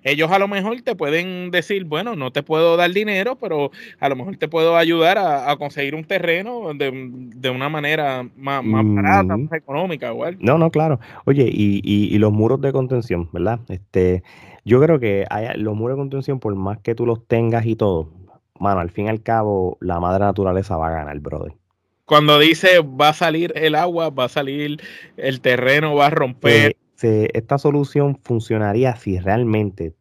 ellos 0.03 0.31
a 0.31 0.39
lo 0.39 0.49
mejor 0.49 0.81
te 0.83 0.95
pueden 0.95 1.51
decir, 1.51 1.85
bueno, 1.85 2.17
no 2.17 2.33
te 2.33 2.43
puedo 2.43 2.77
dar 2.77 2.91
dinero, 2.93 3.37
pero 3.37 3.71
a 3.99 4.09
lo 4.09 4.17
mejor 4.17 4.37
te 4.37 4.49
puedo 4.49 4.77
ayudar 4.77 5.19
a, 5.19 5.57
conseguir 5.57 5.95
un 5.95 6.05
terreno 6.05 6.73
de, 6.75 7.51
una 7.51 7.69
manera 7.69 8.27
más, 8.37 8.63
barata, 8.65 9.37
más 9.37 9.53
económica, 9.53 10.11
igual. 10.11 10.39
No, 10.41 10.59
no, 10.59 10.71
claro. 10.71 11.01
Oye, 11.27 11.49
y, 11.53 11.81
y, 11.83 12.19
los 12.19 12.33
muros 12.33 12.61
de 12.61 12.73
contención, 12.73 13.29
¿verdad? 13.33 13.61
Este, 13.69 14.23
yo 14.65 14.81
creo 14.81 14.99
que 14.99 15.27
hay, 15.29 15.59
los 15.59 15.75
muros 15.77 15.97
de 15.97 16.01
contención, 16.01 16.41
por 16.41 16.55
más 16.55 16.79
que 16.79 16.95
tú 16.95 17.07
los 17.07 17.27
tengas 17.27 17.67
y 17.67 17.77
todo, 17.77 18.11
mano, 18.59 18.81
al 18.81 18.91
fin 18.91 19.07
y 19.07 19.09
al 19.09 19.23
cabo, 19.23 19.77
la 19.81 20.01
madre 20.01 20.25
naturaleza 20.25 20.77
va 20.77 20.89
a 20.89 20.93
ganar, 20.93 21.19
brother 21.21 21.53
cuando 22.11 22.41
dice 22.41 22.81
va 22.81 23.11
a 23.11 23.15
salir 23.15 23.53
el 23.55 23.77
agua, 23.77 24.11
va 24.11 24.25
a 24.25 24.29
salir 24.29 24.83
el 25.17 25.41
terreno, 25.41 25.95
va 25.95 26.09
a 26.09 26.11
romper 26.11 26.75
esta 27.03 27.59
solución 27.59 28.19
funcionaría 28.23 28.97
si 28.97 29.19
realmente 29.19 29.95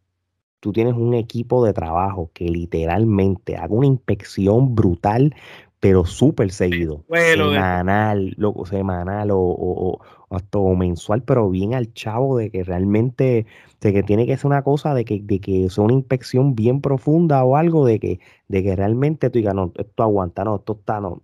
tú 0.60 0.74
tienes 0.74 0.94
un 0.94 1.14
equipo 1.14 1.64
de 1.66 1.74
trabajo 1.74 2.32
que 2.34 2.46
literalmente 2.46 3.56
haga 3.58 3.74
una 3.74 3.88
inspección 3.88 4.76
brutal, 4.76 5.34
pero 5.80 6.06
súper 6.06 6.52
seguido. 6.52 7.06
semanal, 7.08 8.36
semanal 8.66 9.30
o, 9.32 10.02
hasta 10.30 10.60
mensual, 10.60 11.24
pero 11.24 11.50
bien 11.50 11.74
al 11.74 11.94
chavo 11.94 12.38
de 12.38 12.52
que 12.52 12.64
realmente, 12.64 13.46
de 13.82 13.94
que 13.94 14.04
tiene 14.04 14.26
que 14.26 14.36
ser 14.36 14.48
una 14.48 14.64
cosa 14.64 14.94
de 14.94 15.06
que, 15.06 15.22
de 15.22 15.40
que 15.40 15.70
sea 15.70 15.86
una 15.86 15.94
inspección 15.94 16.54
bien 16.56 16.82
profunda 16.82 17.44
o 17.44 17.56
algo 17.56 17.86
de 17.86 18.00
que, 18.00 18.20
de 18.48 18.64
que 18.64 18.76
realmente 18.76 19.30
tú 19.30 19.40
digas, 19.40 19.56
no, 19.56 19.72
esto 19.76 20.04
aguanta, 20.04 20.44
no, 20.44 20.58
esto 20.58 20.74
está, 20.74 21.00
no. 21.00 21.22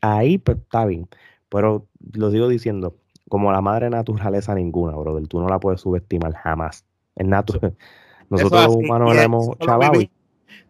Ahí 0.00 0.38
pues, 0.38 0.58
está 0.58 0.86
bien. 0.86 1.08
Pero 1.48 1.86
lo 2.12 2.30
sigo 2.30 2.48
diciendo, 2.48 2.96
como 3.28 3.52
la 3.52 3.60
madre 3.60 3.90
naturaleza 3.90 4.54
ninguna, 4.54 4.96
brother. 4.96 5.26
Tú 5.26 5.40
no 5.40 5.48
la 5.48 5.58
puedes 5.58 5.80
subestimar 5.80 6.34
jamás. 6.34 6.84
Es 7.16 7.26
natural. 7.26 7.74
Nosotros 8.30 8.66
los 8.66 8.76
humanos 8.76 9.14
la 9.14 9.22
hemos 9.22 9.58
chavado. 9.58 10.00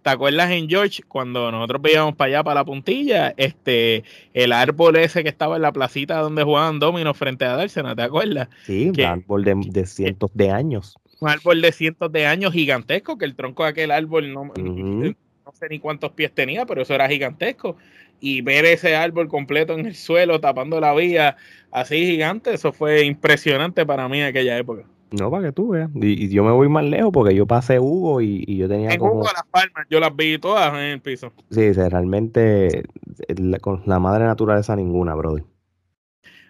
¿Te 0.02 0.10
acuerdas 0.10 0.50
en 0.52 0.68
George 0.68 1.02
cuando 1.02 1.50
nosotros 1.50 1.82
veíamos 1.82 2.14
para 2.14 2.28
allá, 2.28 2.44
para 2.44 2.60
la 2.60 2.64
puntilla, 2.64 3.34
este, 3.36 4.04
el 4.34 4.52
árbol 4.52 4.94
ese 4.96 5.24
que 5.24 5.28
estaba 5.28 5.56
en 5.56 5.62
la 5.62 5.72
placita 5.72 6.18
donde 6.18 6.44
jugaban 6.44 6.78
dominos 6.78 7.16
frente 7.16 7.44
a 7.44 7.56
Dársena, 7.56 7.96
¿te 7.96 8.02
acuerdas? 8.02 8.48
Sí, 8.64 8.90
un 8.90 9.00
árbol 9.00 9.42
de, 9.42 9.86
cientos 9.86 10.30
de 10.32 10.52
años. 10.52 10.96
Un 11.18 11.28
árbol 11.28 11.60
de 11.60 11.72
cientos 11.72 12.12
de 12.12 12.24
años 12.24 12.52
gigantesco, 12.52 13.18
que 13.18 13.24
el 13.24 13.34
tronco 13.34 13.64
de 13.64 13.70
aquel 13.70 13.90
árbol 13.90 14.32
no, 14.32 14.44
no 14.44 15.14
sé 15.56 15.68
ni 15.68 15.78
cuántos 15.78 16.12
pies 16.12 16.32
tenía, 16.32 16.66
pero 16.66 16.82
eso 16.82 16.94
era 16.94 17.08
gigantesco 17.08 17.76
y 18.20 18.42
ver 18.42 18.64
ese 18.64 18.96
árbol 18.96 19.28
completo 19.28 19.74
en 19.74 19.86
el 19.86 19.94
suelo 19.94 20.40
tapando 20.40 20.80
la 20.80 20.94
vía 20.94 21.36
así 21.70 22.06
gigante, 22.06 22.54
eso 22.54 22.72
fue 22.72 23.04
impresionante 23.04 23.84
para 23.84 24.08
mí 24.08 24.20
en 24.20 24.26
aquella 24.26 24.56
época. 24.58 24.84
No, 25.12 25.30
para 25.30 25.44
que 25.44 25.52
tú 25.52 25.68
veas. 25.68 25.88
Y, 25.94 26.28
yo 26.28 26.42
me 26.42 26.50
voy 26.50 26.68
más 26.68 26.84
lejos 26.84 27.10
porque 27.12 27.34
yo 27.34 27.46
pasé 27.46 27.78
Hugo 27.78 28.20
y, 28.20 28.44
yo 28.56 28.68
tenía 28.68 28.90
en 28.90 28.98
como... 28.98 29.12
Hugo 29.14 29.28
las 29.32 29.46
palmas, 29.50 29.86
yo 29.88 30.00
las 30.00 30.14
vi 30.14 30.38
todas 30.38 30.72
en 30.74 30.80
el 30.80 31.00
piso. 31.00 31.32
Sí, 31.50 31.72
realmente 31.72 32.84
con 33.60 33.82
la 33.86 33.98
madre 33.98 34.24
naturaleza 34.24 34.74
ninguna, 34.74 35.14
brother. 35.14 35.44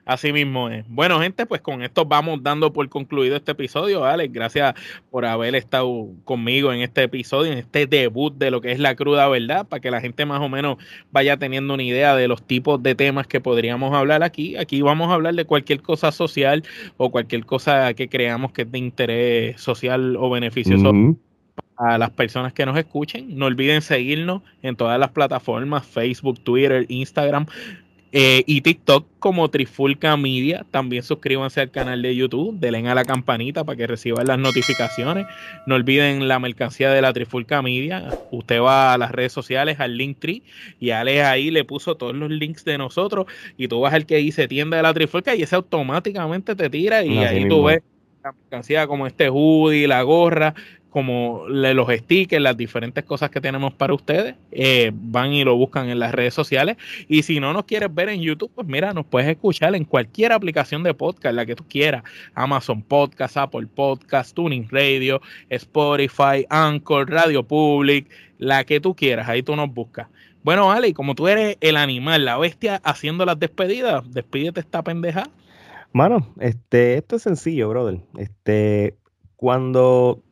Así 0.07 0.33
mismo 0.33 0.71
es. 0.71 0.85
Bueno, 0.89 1.19
gente, 1.19 1.47
pues 1.47 1.61
con 1.61 1.83
esto 1.83 2.05
vamos 2.05 2.41
dando 2.41 2.73
por 2.73 2.89
concluido 2.89 3.35
este 3.35 3.51
episodio, 3.51 4.05
Alex. 4.05 4.33
Gracias 4.33 4.75
por 5.11 5.25
haber 5.25 5.57
estado 5.57 6.11
conmigo 6.23 6.73
en 6.73 6.81
este 6.81 7.03
episodio, 7.03 7.51
en 7.51 7.59
este 7.59 7.89
debut 7.89 8.33
de 8.33 8.53
lo 8.53 8.61
que 8.61 8.71
es 8.71 8.79
la 8.79 8.95
cruda 8.95 9.27
verdad, 9.29 9.67
para 9.67 9.81
que 9.81 9.91
la 9.91 10.01
gente 10.01 10.25
más 10.25 10.41
o 10.41 10.49
menos 10.49 10.77
vaya 11.11 11.37
teniendo 11.39 11.75
una 11.75 11.83
idea 11.83 12.15
de 12.15 12.29
los 12.29 12.47
tipos 12.47 12.81
de 12.85 12.95
temas 12.95 13.27
que 13.27 13.41
podríamos 13.41 13.93
hablar 13.95 14.23
aquí. 14.23 14.57
Aquí 14.57 14.81
vamos 14.81 15.11
a 15.11 15.15
hablar 15.15 15.35
de 15.35 15.45
cualquier 15.45 15.83
cosa 15.83 16.13
social 16.13 16.63
o 16.99 17.11
cualquier 17.11 17.45
cosa 17.45 17.93
que 17.95 18.09
creamos 18.09 18.53
que 18.53 18.63
es 18.63 18.71
de 18.71 18.79
interés 18.79 19.61
social 19.61 20.15
o 20.17 20.31
beneficioso. 20.31 20.93
a 21.79 21.99
las 21.99 22.11
personas 22.11 22.53
que 22.53 22.65
nos 22.65 22.79
escuchen. 22.79 23.37
No 23.37 23.47
olviden 23.47 23.83
seguirnos 23.83 24.43
en 24.63 24.77
todas 24.77 25.01
las 25.01 25.11
plataformas, 25.11 25.85
Facebook, 25.85 26.39
Twitter, 26.45 26.87
Instagram. 26.89 27.47
Eh, 28.13 28.45
y 28.47 28.61
TikTok 28.61 29.07
como 29.19 29.51
Trifulca 29.51 30.17
Media. 30.17 30.65
También 30.71 31.03
suscríbanse 31.03 31.61
al 31.61 31.71
canal 31.71 32.03
de 32.03 32.15
YouTube, 32.15 32.59
denle 32.59 32.89
a 32.89 32.95
la 32.95 33.05
campanita 33.05 33.65
para 33.65 33.77
que 33.77 33.87
reciban 33.87 34.27
las 34.27 34.39
notificaciones. 34.39 35.27
No 35.67 35.75
olviden 35.75 36.29
la 36.29 36.39
mercancía 36.39 36.91
de 36.91 37.03
la 37.03 37.13
Trifulca 37.13 37.63
Media. 37.63 38.09
Usted 38.31 38.61
va 38.61 38.95
a 38.95 38.99
las 38.99 39.11
redes 39.11 39.33
sociales, 39.33 39.81
al 39.81 39.97
Linktree, 39.97 40.43
y 40.79 40.91
Ale 40.91 41.25
ahí 41.25 41.51
le 41.51 41.65
puso 41.65 41.97
todos 41.97 42.15
los 42.15 42.31
links 42.31 42.65
de 42.65 42.79
nosotros. 42.79 43.27
Y 43.57 43.69
tú 43.69 43.81
vas 43.81 43.93
al 43.93 44.07
que 44.07 44.17
dice 44.17 44.49
tienda 44.49 44.77
de 44.77 44.83
la 44.85 44.95
Trifulca 44.95 45.35
y 45.35 45.43
ese 45.43 45.57
automáticamente 45.57 46.55
te 46.55 46.71
tira 46.71 47.05
y 47.05 47.19
ahí 47.19 47.49
tú 47.49 47.65
ves 47.65 47.83
la 48.23 48.33
mercancía 48.33 48.87
como 48.87 49.07
este 49.07 49.29
hoodie, 49.29 49.87
la 49.87 50.03
gorra, 50.03 50.55
como 50.97 51.45
los 51.47 51.89
stickers, 51.95 52.43
las 52.43 52.57
diferentes 52.57 53.05
cosas 53.05 53.29
que 53.29 53.39
tenemos 53.39 53.75
para 53.75 53.93
ustedes, 53.93 54.35
eh, 54.51 54.91
van 54.95 55.31
y 55.31 55.45
lo 55.45 55.55
buscan 55.55 55.91
en 55.91 55.99
las 55.99 56.11
redes 56.11 56.33
sociales. 56.33 56.79
Y 57.07 57.23
si 57.23 57.39
no 57.39 57.53
nos 57.53 57.67
quieres 57.67 57.95
ver 57.95 58.09
en 58.09 58.23
YouTube, 58.23 58.51
pues 58.55 58.67
mira, 58.67 58.95
nos 58.95 59.05
puedes 59.05 59.29
escuchar 59.29 59.75
en 59.75 59.85
cualquier 59.85 60.33
aplicación 60.33 60.83
de 60.83 60.95
podcast, 60.95 61.35
la 61.35 61.45
que 61.45 61.55
tú 61.55 61.67
quieras. 61.69 62.03
Amazon 62.35 62.81
Podcast, 62.81 63.37
Apple 63.37 63.67
Podcast, 63.67 64.35
Tuning 64.35 64.69
Radio, 64.71 65.21
Spotify, 65.51 66.47
Anchor, 66.49 67.11
Radio 67.11 67.43
Public, 67.43 68.09
la 68.39 68.65
que 68.65 68.81
tú 68.81 68.97
quieras, 68.97 69.29
ahí 69.29 69.43
tú 69.43 69.55
nos 69.55 69.69
buscas. 69.69 70.09
Bueno, 70.43 70.73
Ale, 70.73 70.95
como 70.95 71.15
tú 71.15 71.29
eres 71.29 71.59
el 71.61 71.77
animal, 71.77 72.25
la 72.25 72.39
bestia 72.39 72.81
haciendo 72.85 73.27
las 73.27 73.39
despedidas, 73.39 74.03
despídete 74.15 74.61
esta 74.61 74.83
pendeja. 74.83 75.25
Mano, 75.93 76.33
este, 76.41 76.97
esto 76.97 77.17
es 77.17 77.23
sencillo, 77.23 77.69
brother. 77.69 78.01
Este, 78.17 78.97
cuando 79.37 80.23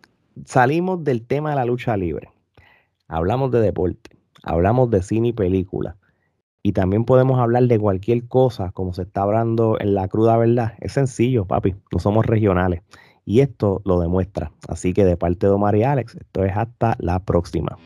salimos 0.44 1.04
del 1.04 1.26
tema 1.26 1.50
de 1.50 1.56
la 1.56 1.64
lucha 1.64 1.96
libre, 1.96 2.30
hablamos 3.08 3.50
de 3.50 3.60
deporte, 3.60 4.16
hablamos 4.42 4.90
de 4.90 5.02
cine 5.02 5.28
y 5.28 5.32
película, 5.32 5.96
y 6.66 6.72
también 6.72 7.04
podemos 7.04 7.38
hablar 7.38 7.64
de 7.64 7.78
cualquier 7.78 8.26
cosa, 8.26 8.72
como 8.72 8.94
se 8.94 9.02
está 9.02 9.20
hablando 9.20 9.76
en 9.78 9.94
la 9.94 10.08
cruda 10.08 10.38
verdad. 10.38 10.72
Es 10.80 10.92
sencillo, 10.92 11.44
papi, 11.44 11.74
no 11.92 11.98
somos 11.98 12.24
regionales. 12.24 12.80
Y 13.26 13.40
esto 13.40 13.82
lo 13.84 14.00
demuestra. 14.00 14.50
Así 14.66 14.94
que 14.94 15.04
de 15.04 15.18
parte 15.18 15.46
de 15.46 15.52
Omar 15.52 15.76
y 15.76 15.82
Alex, 15.82 16.14
esto 16.14 16.42
es 16.42 16.56
hasta 16.56 16.96
la 16.98 17.18
próxima. 17.22 17.76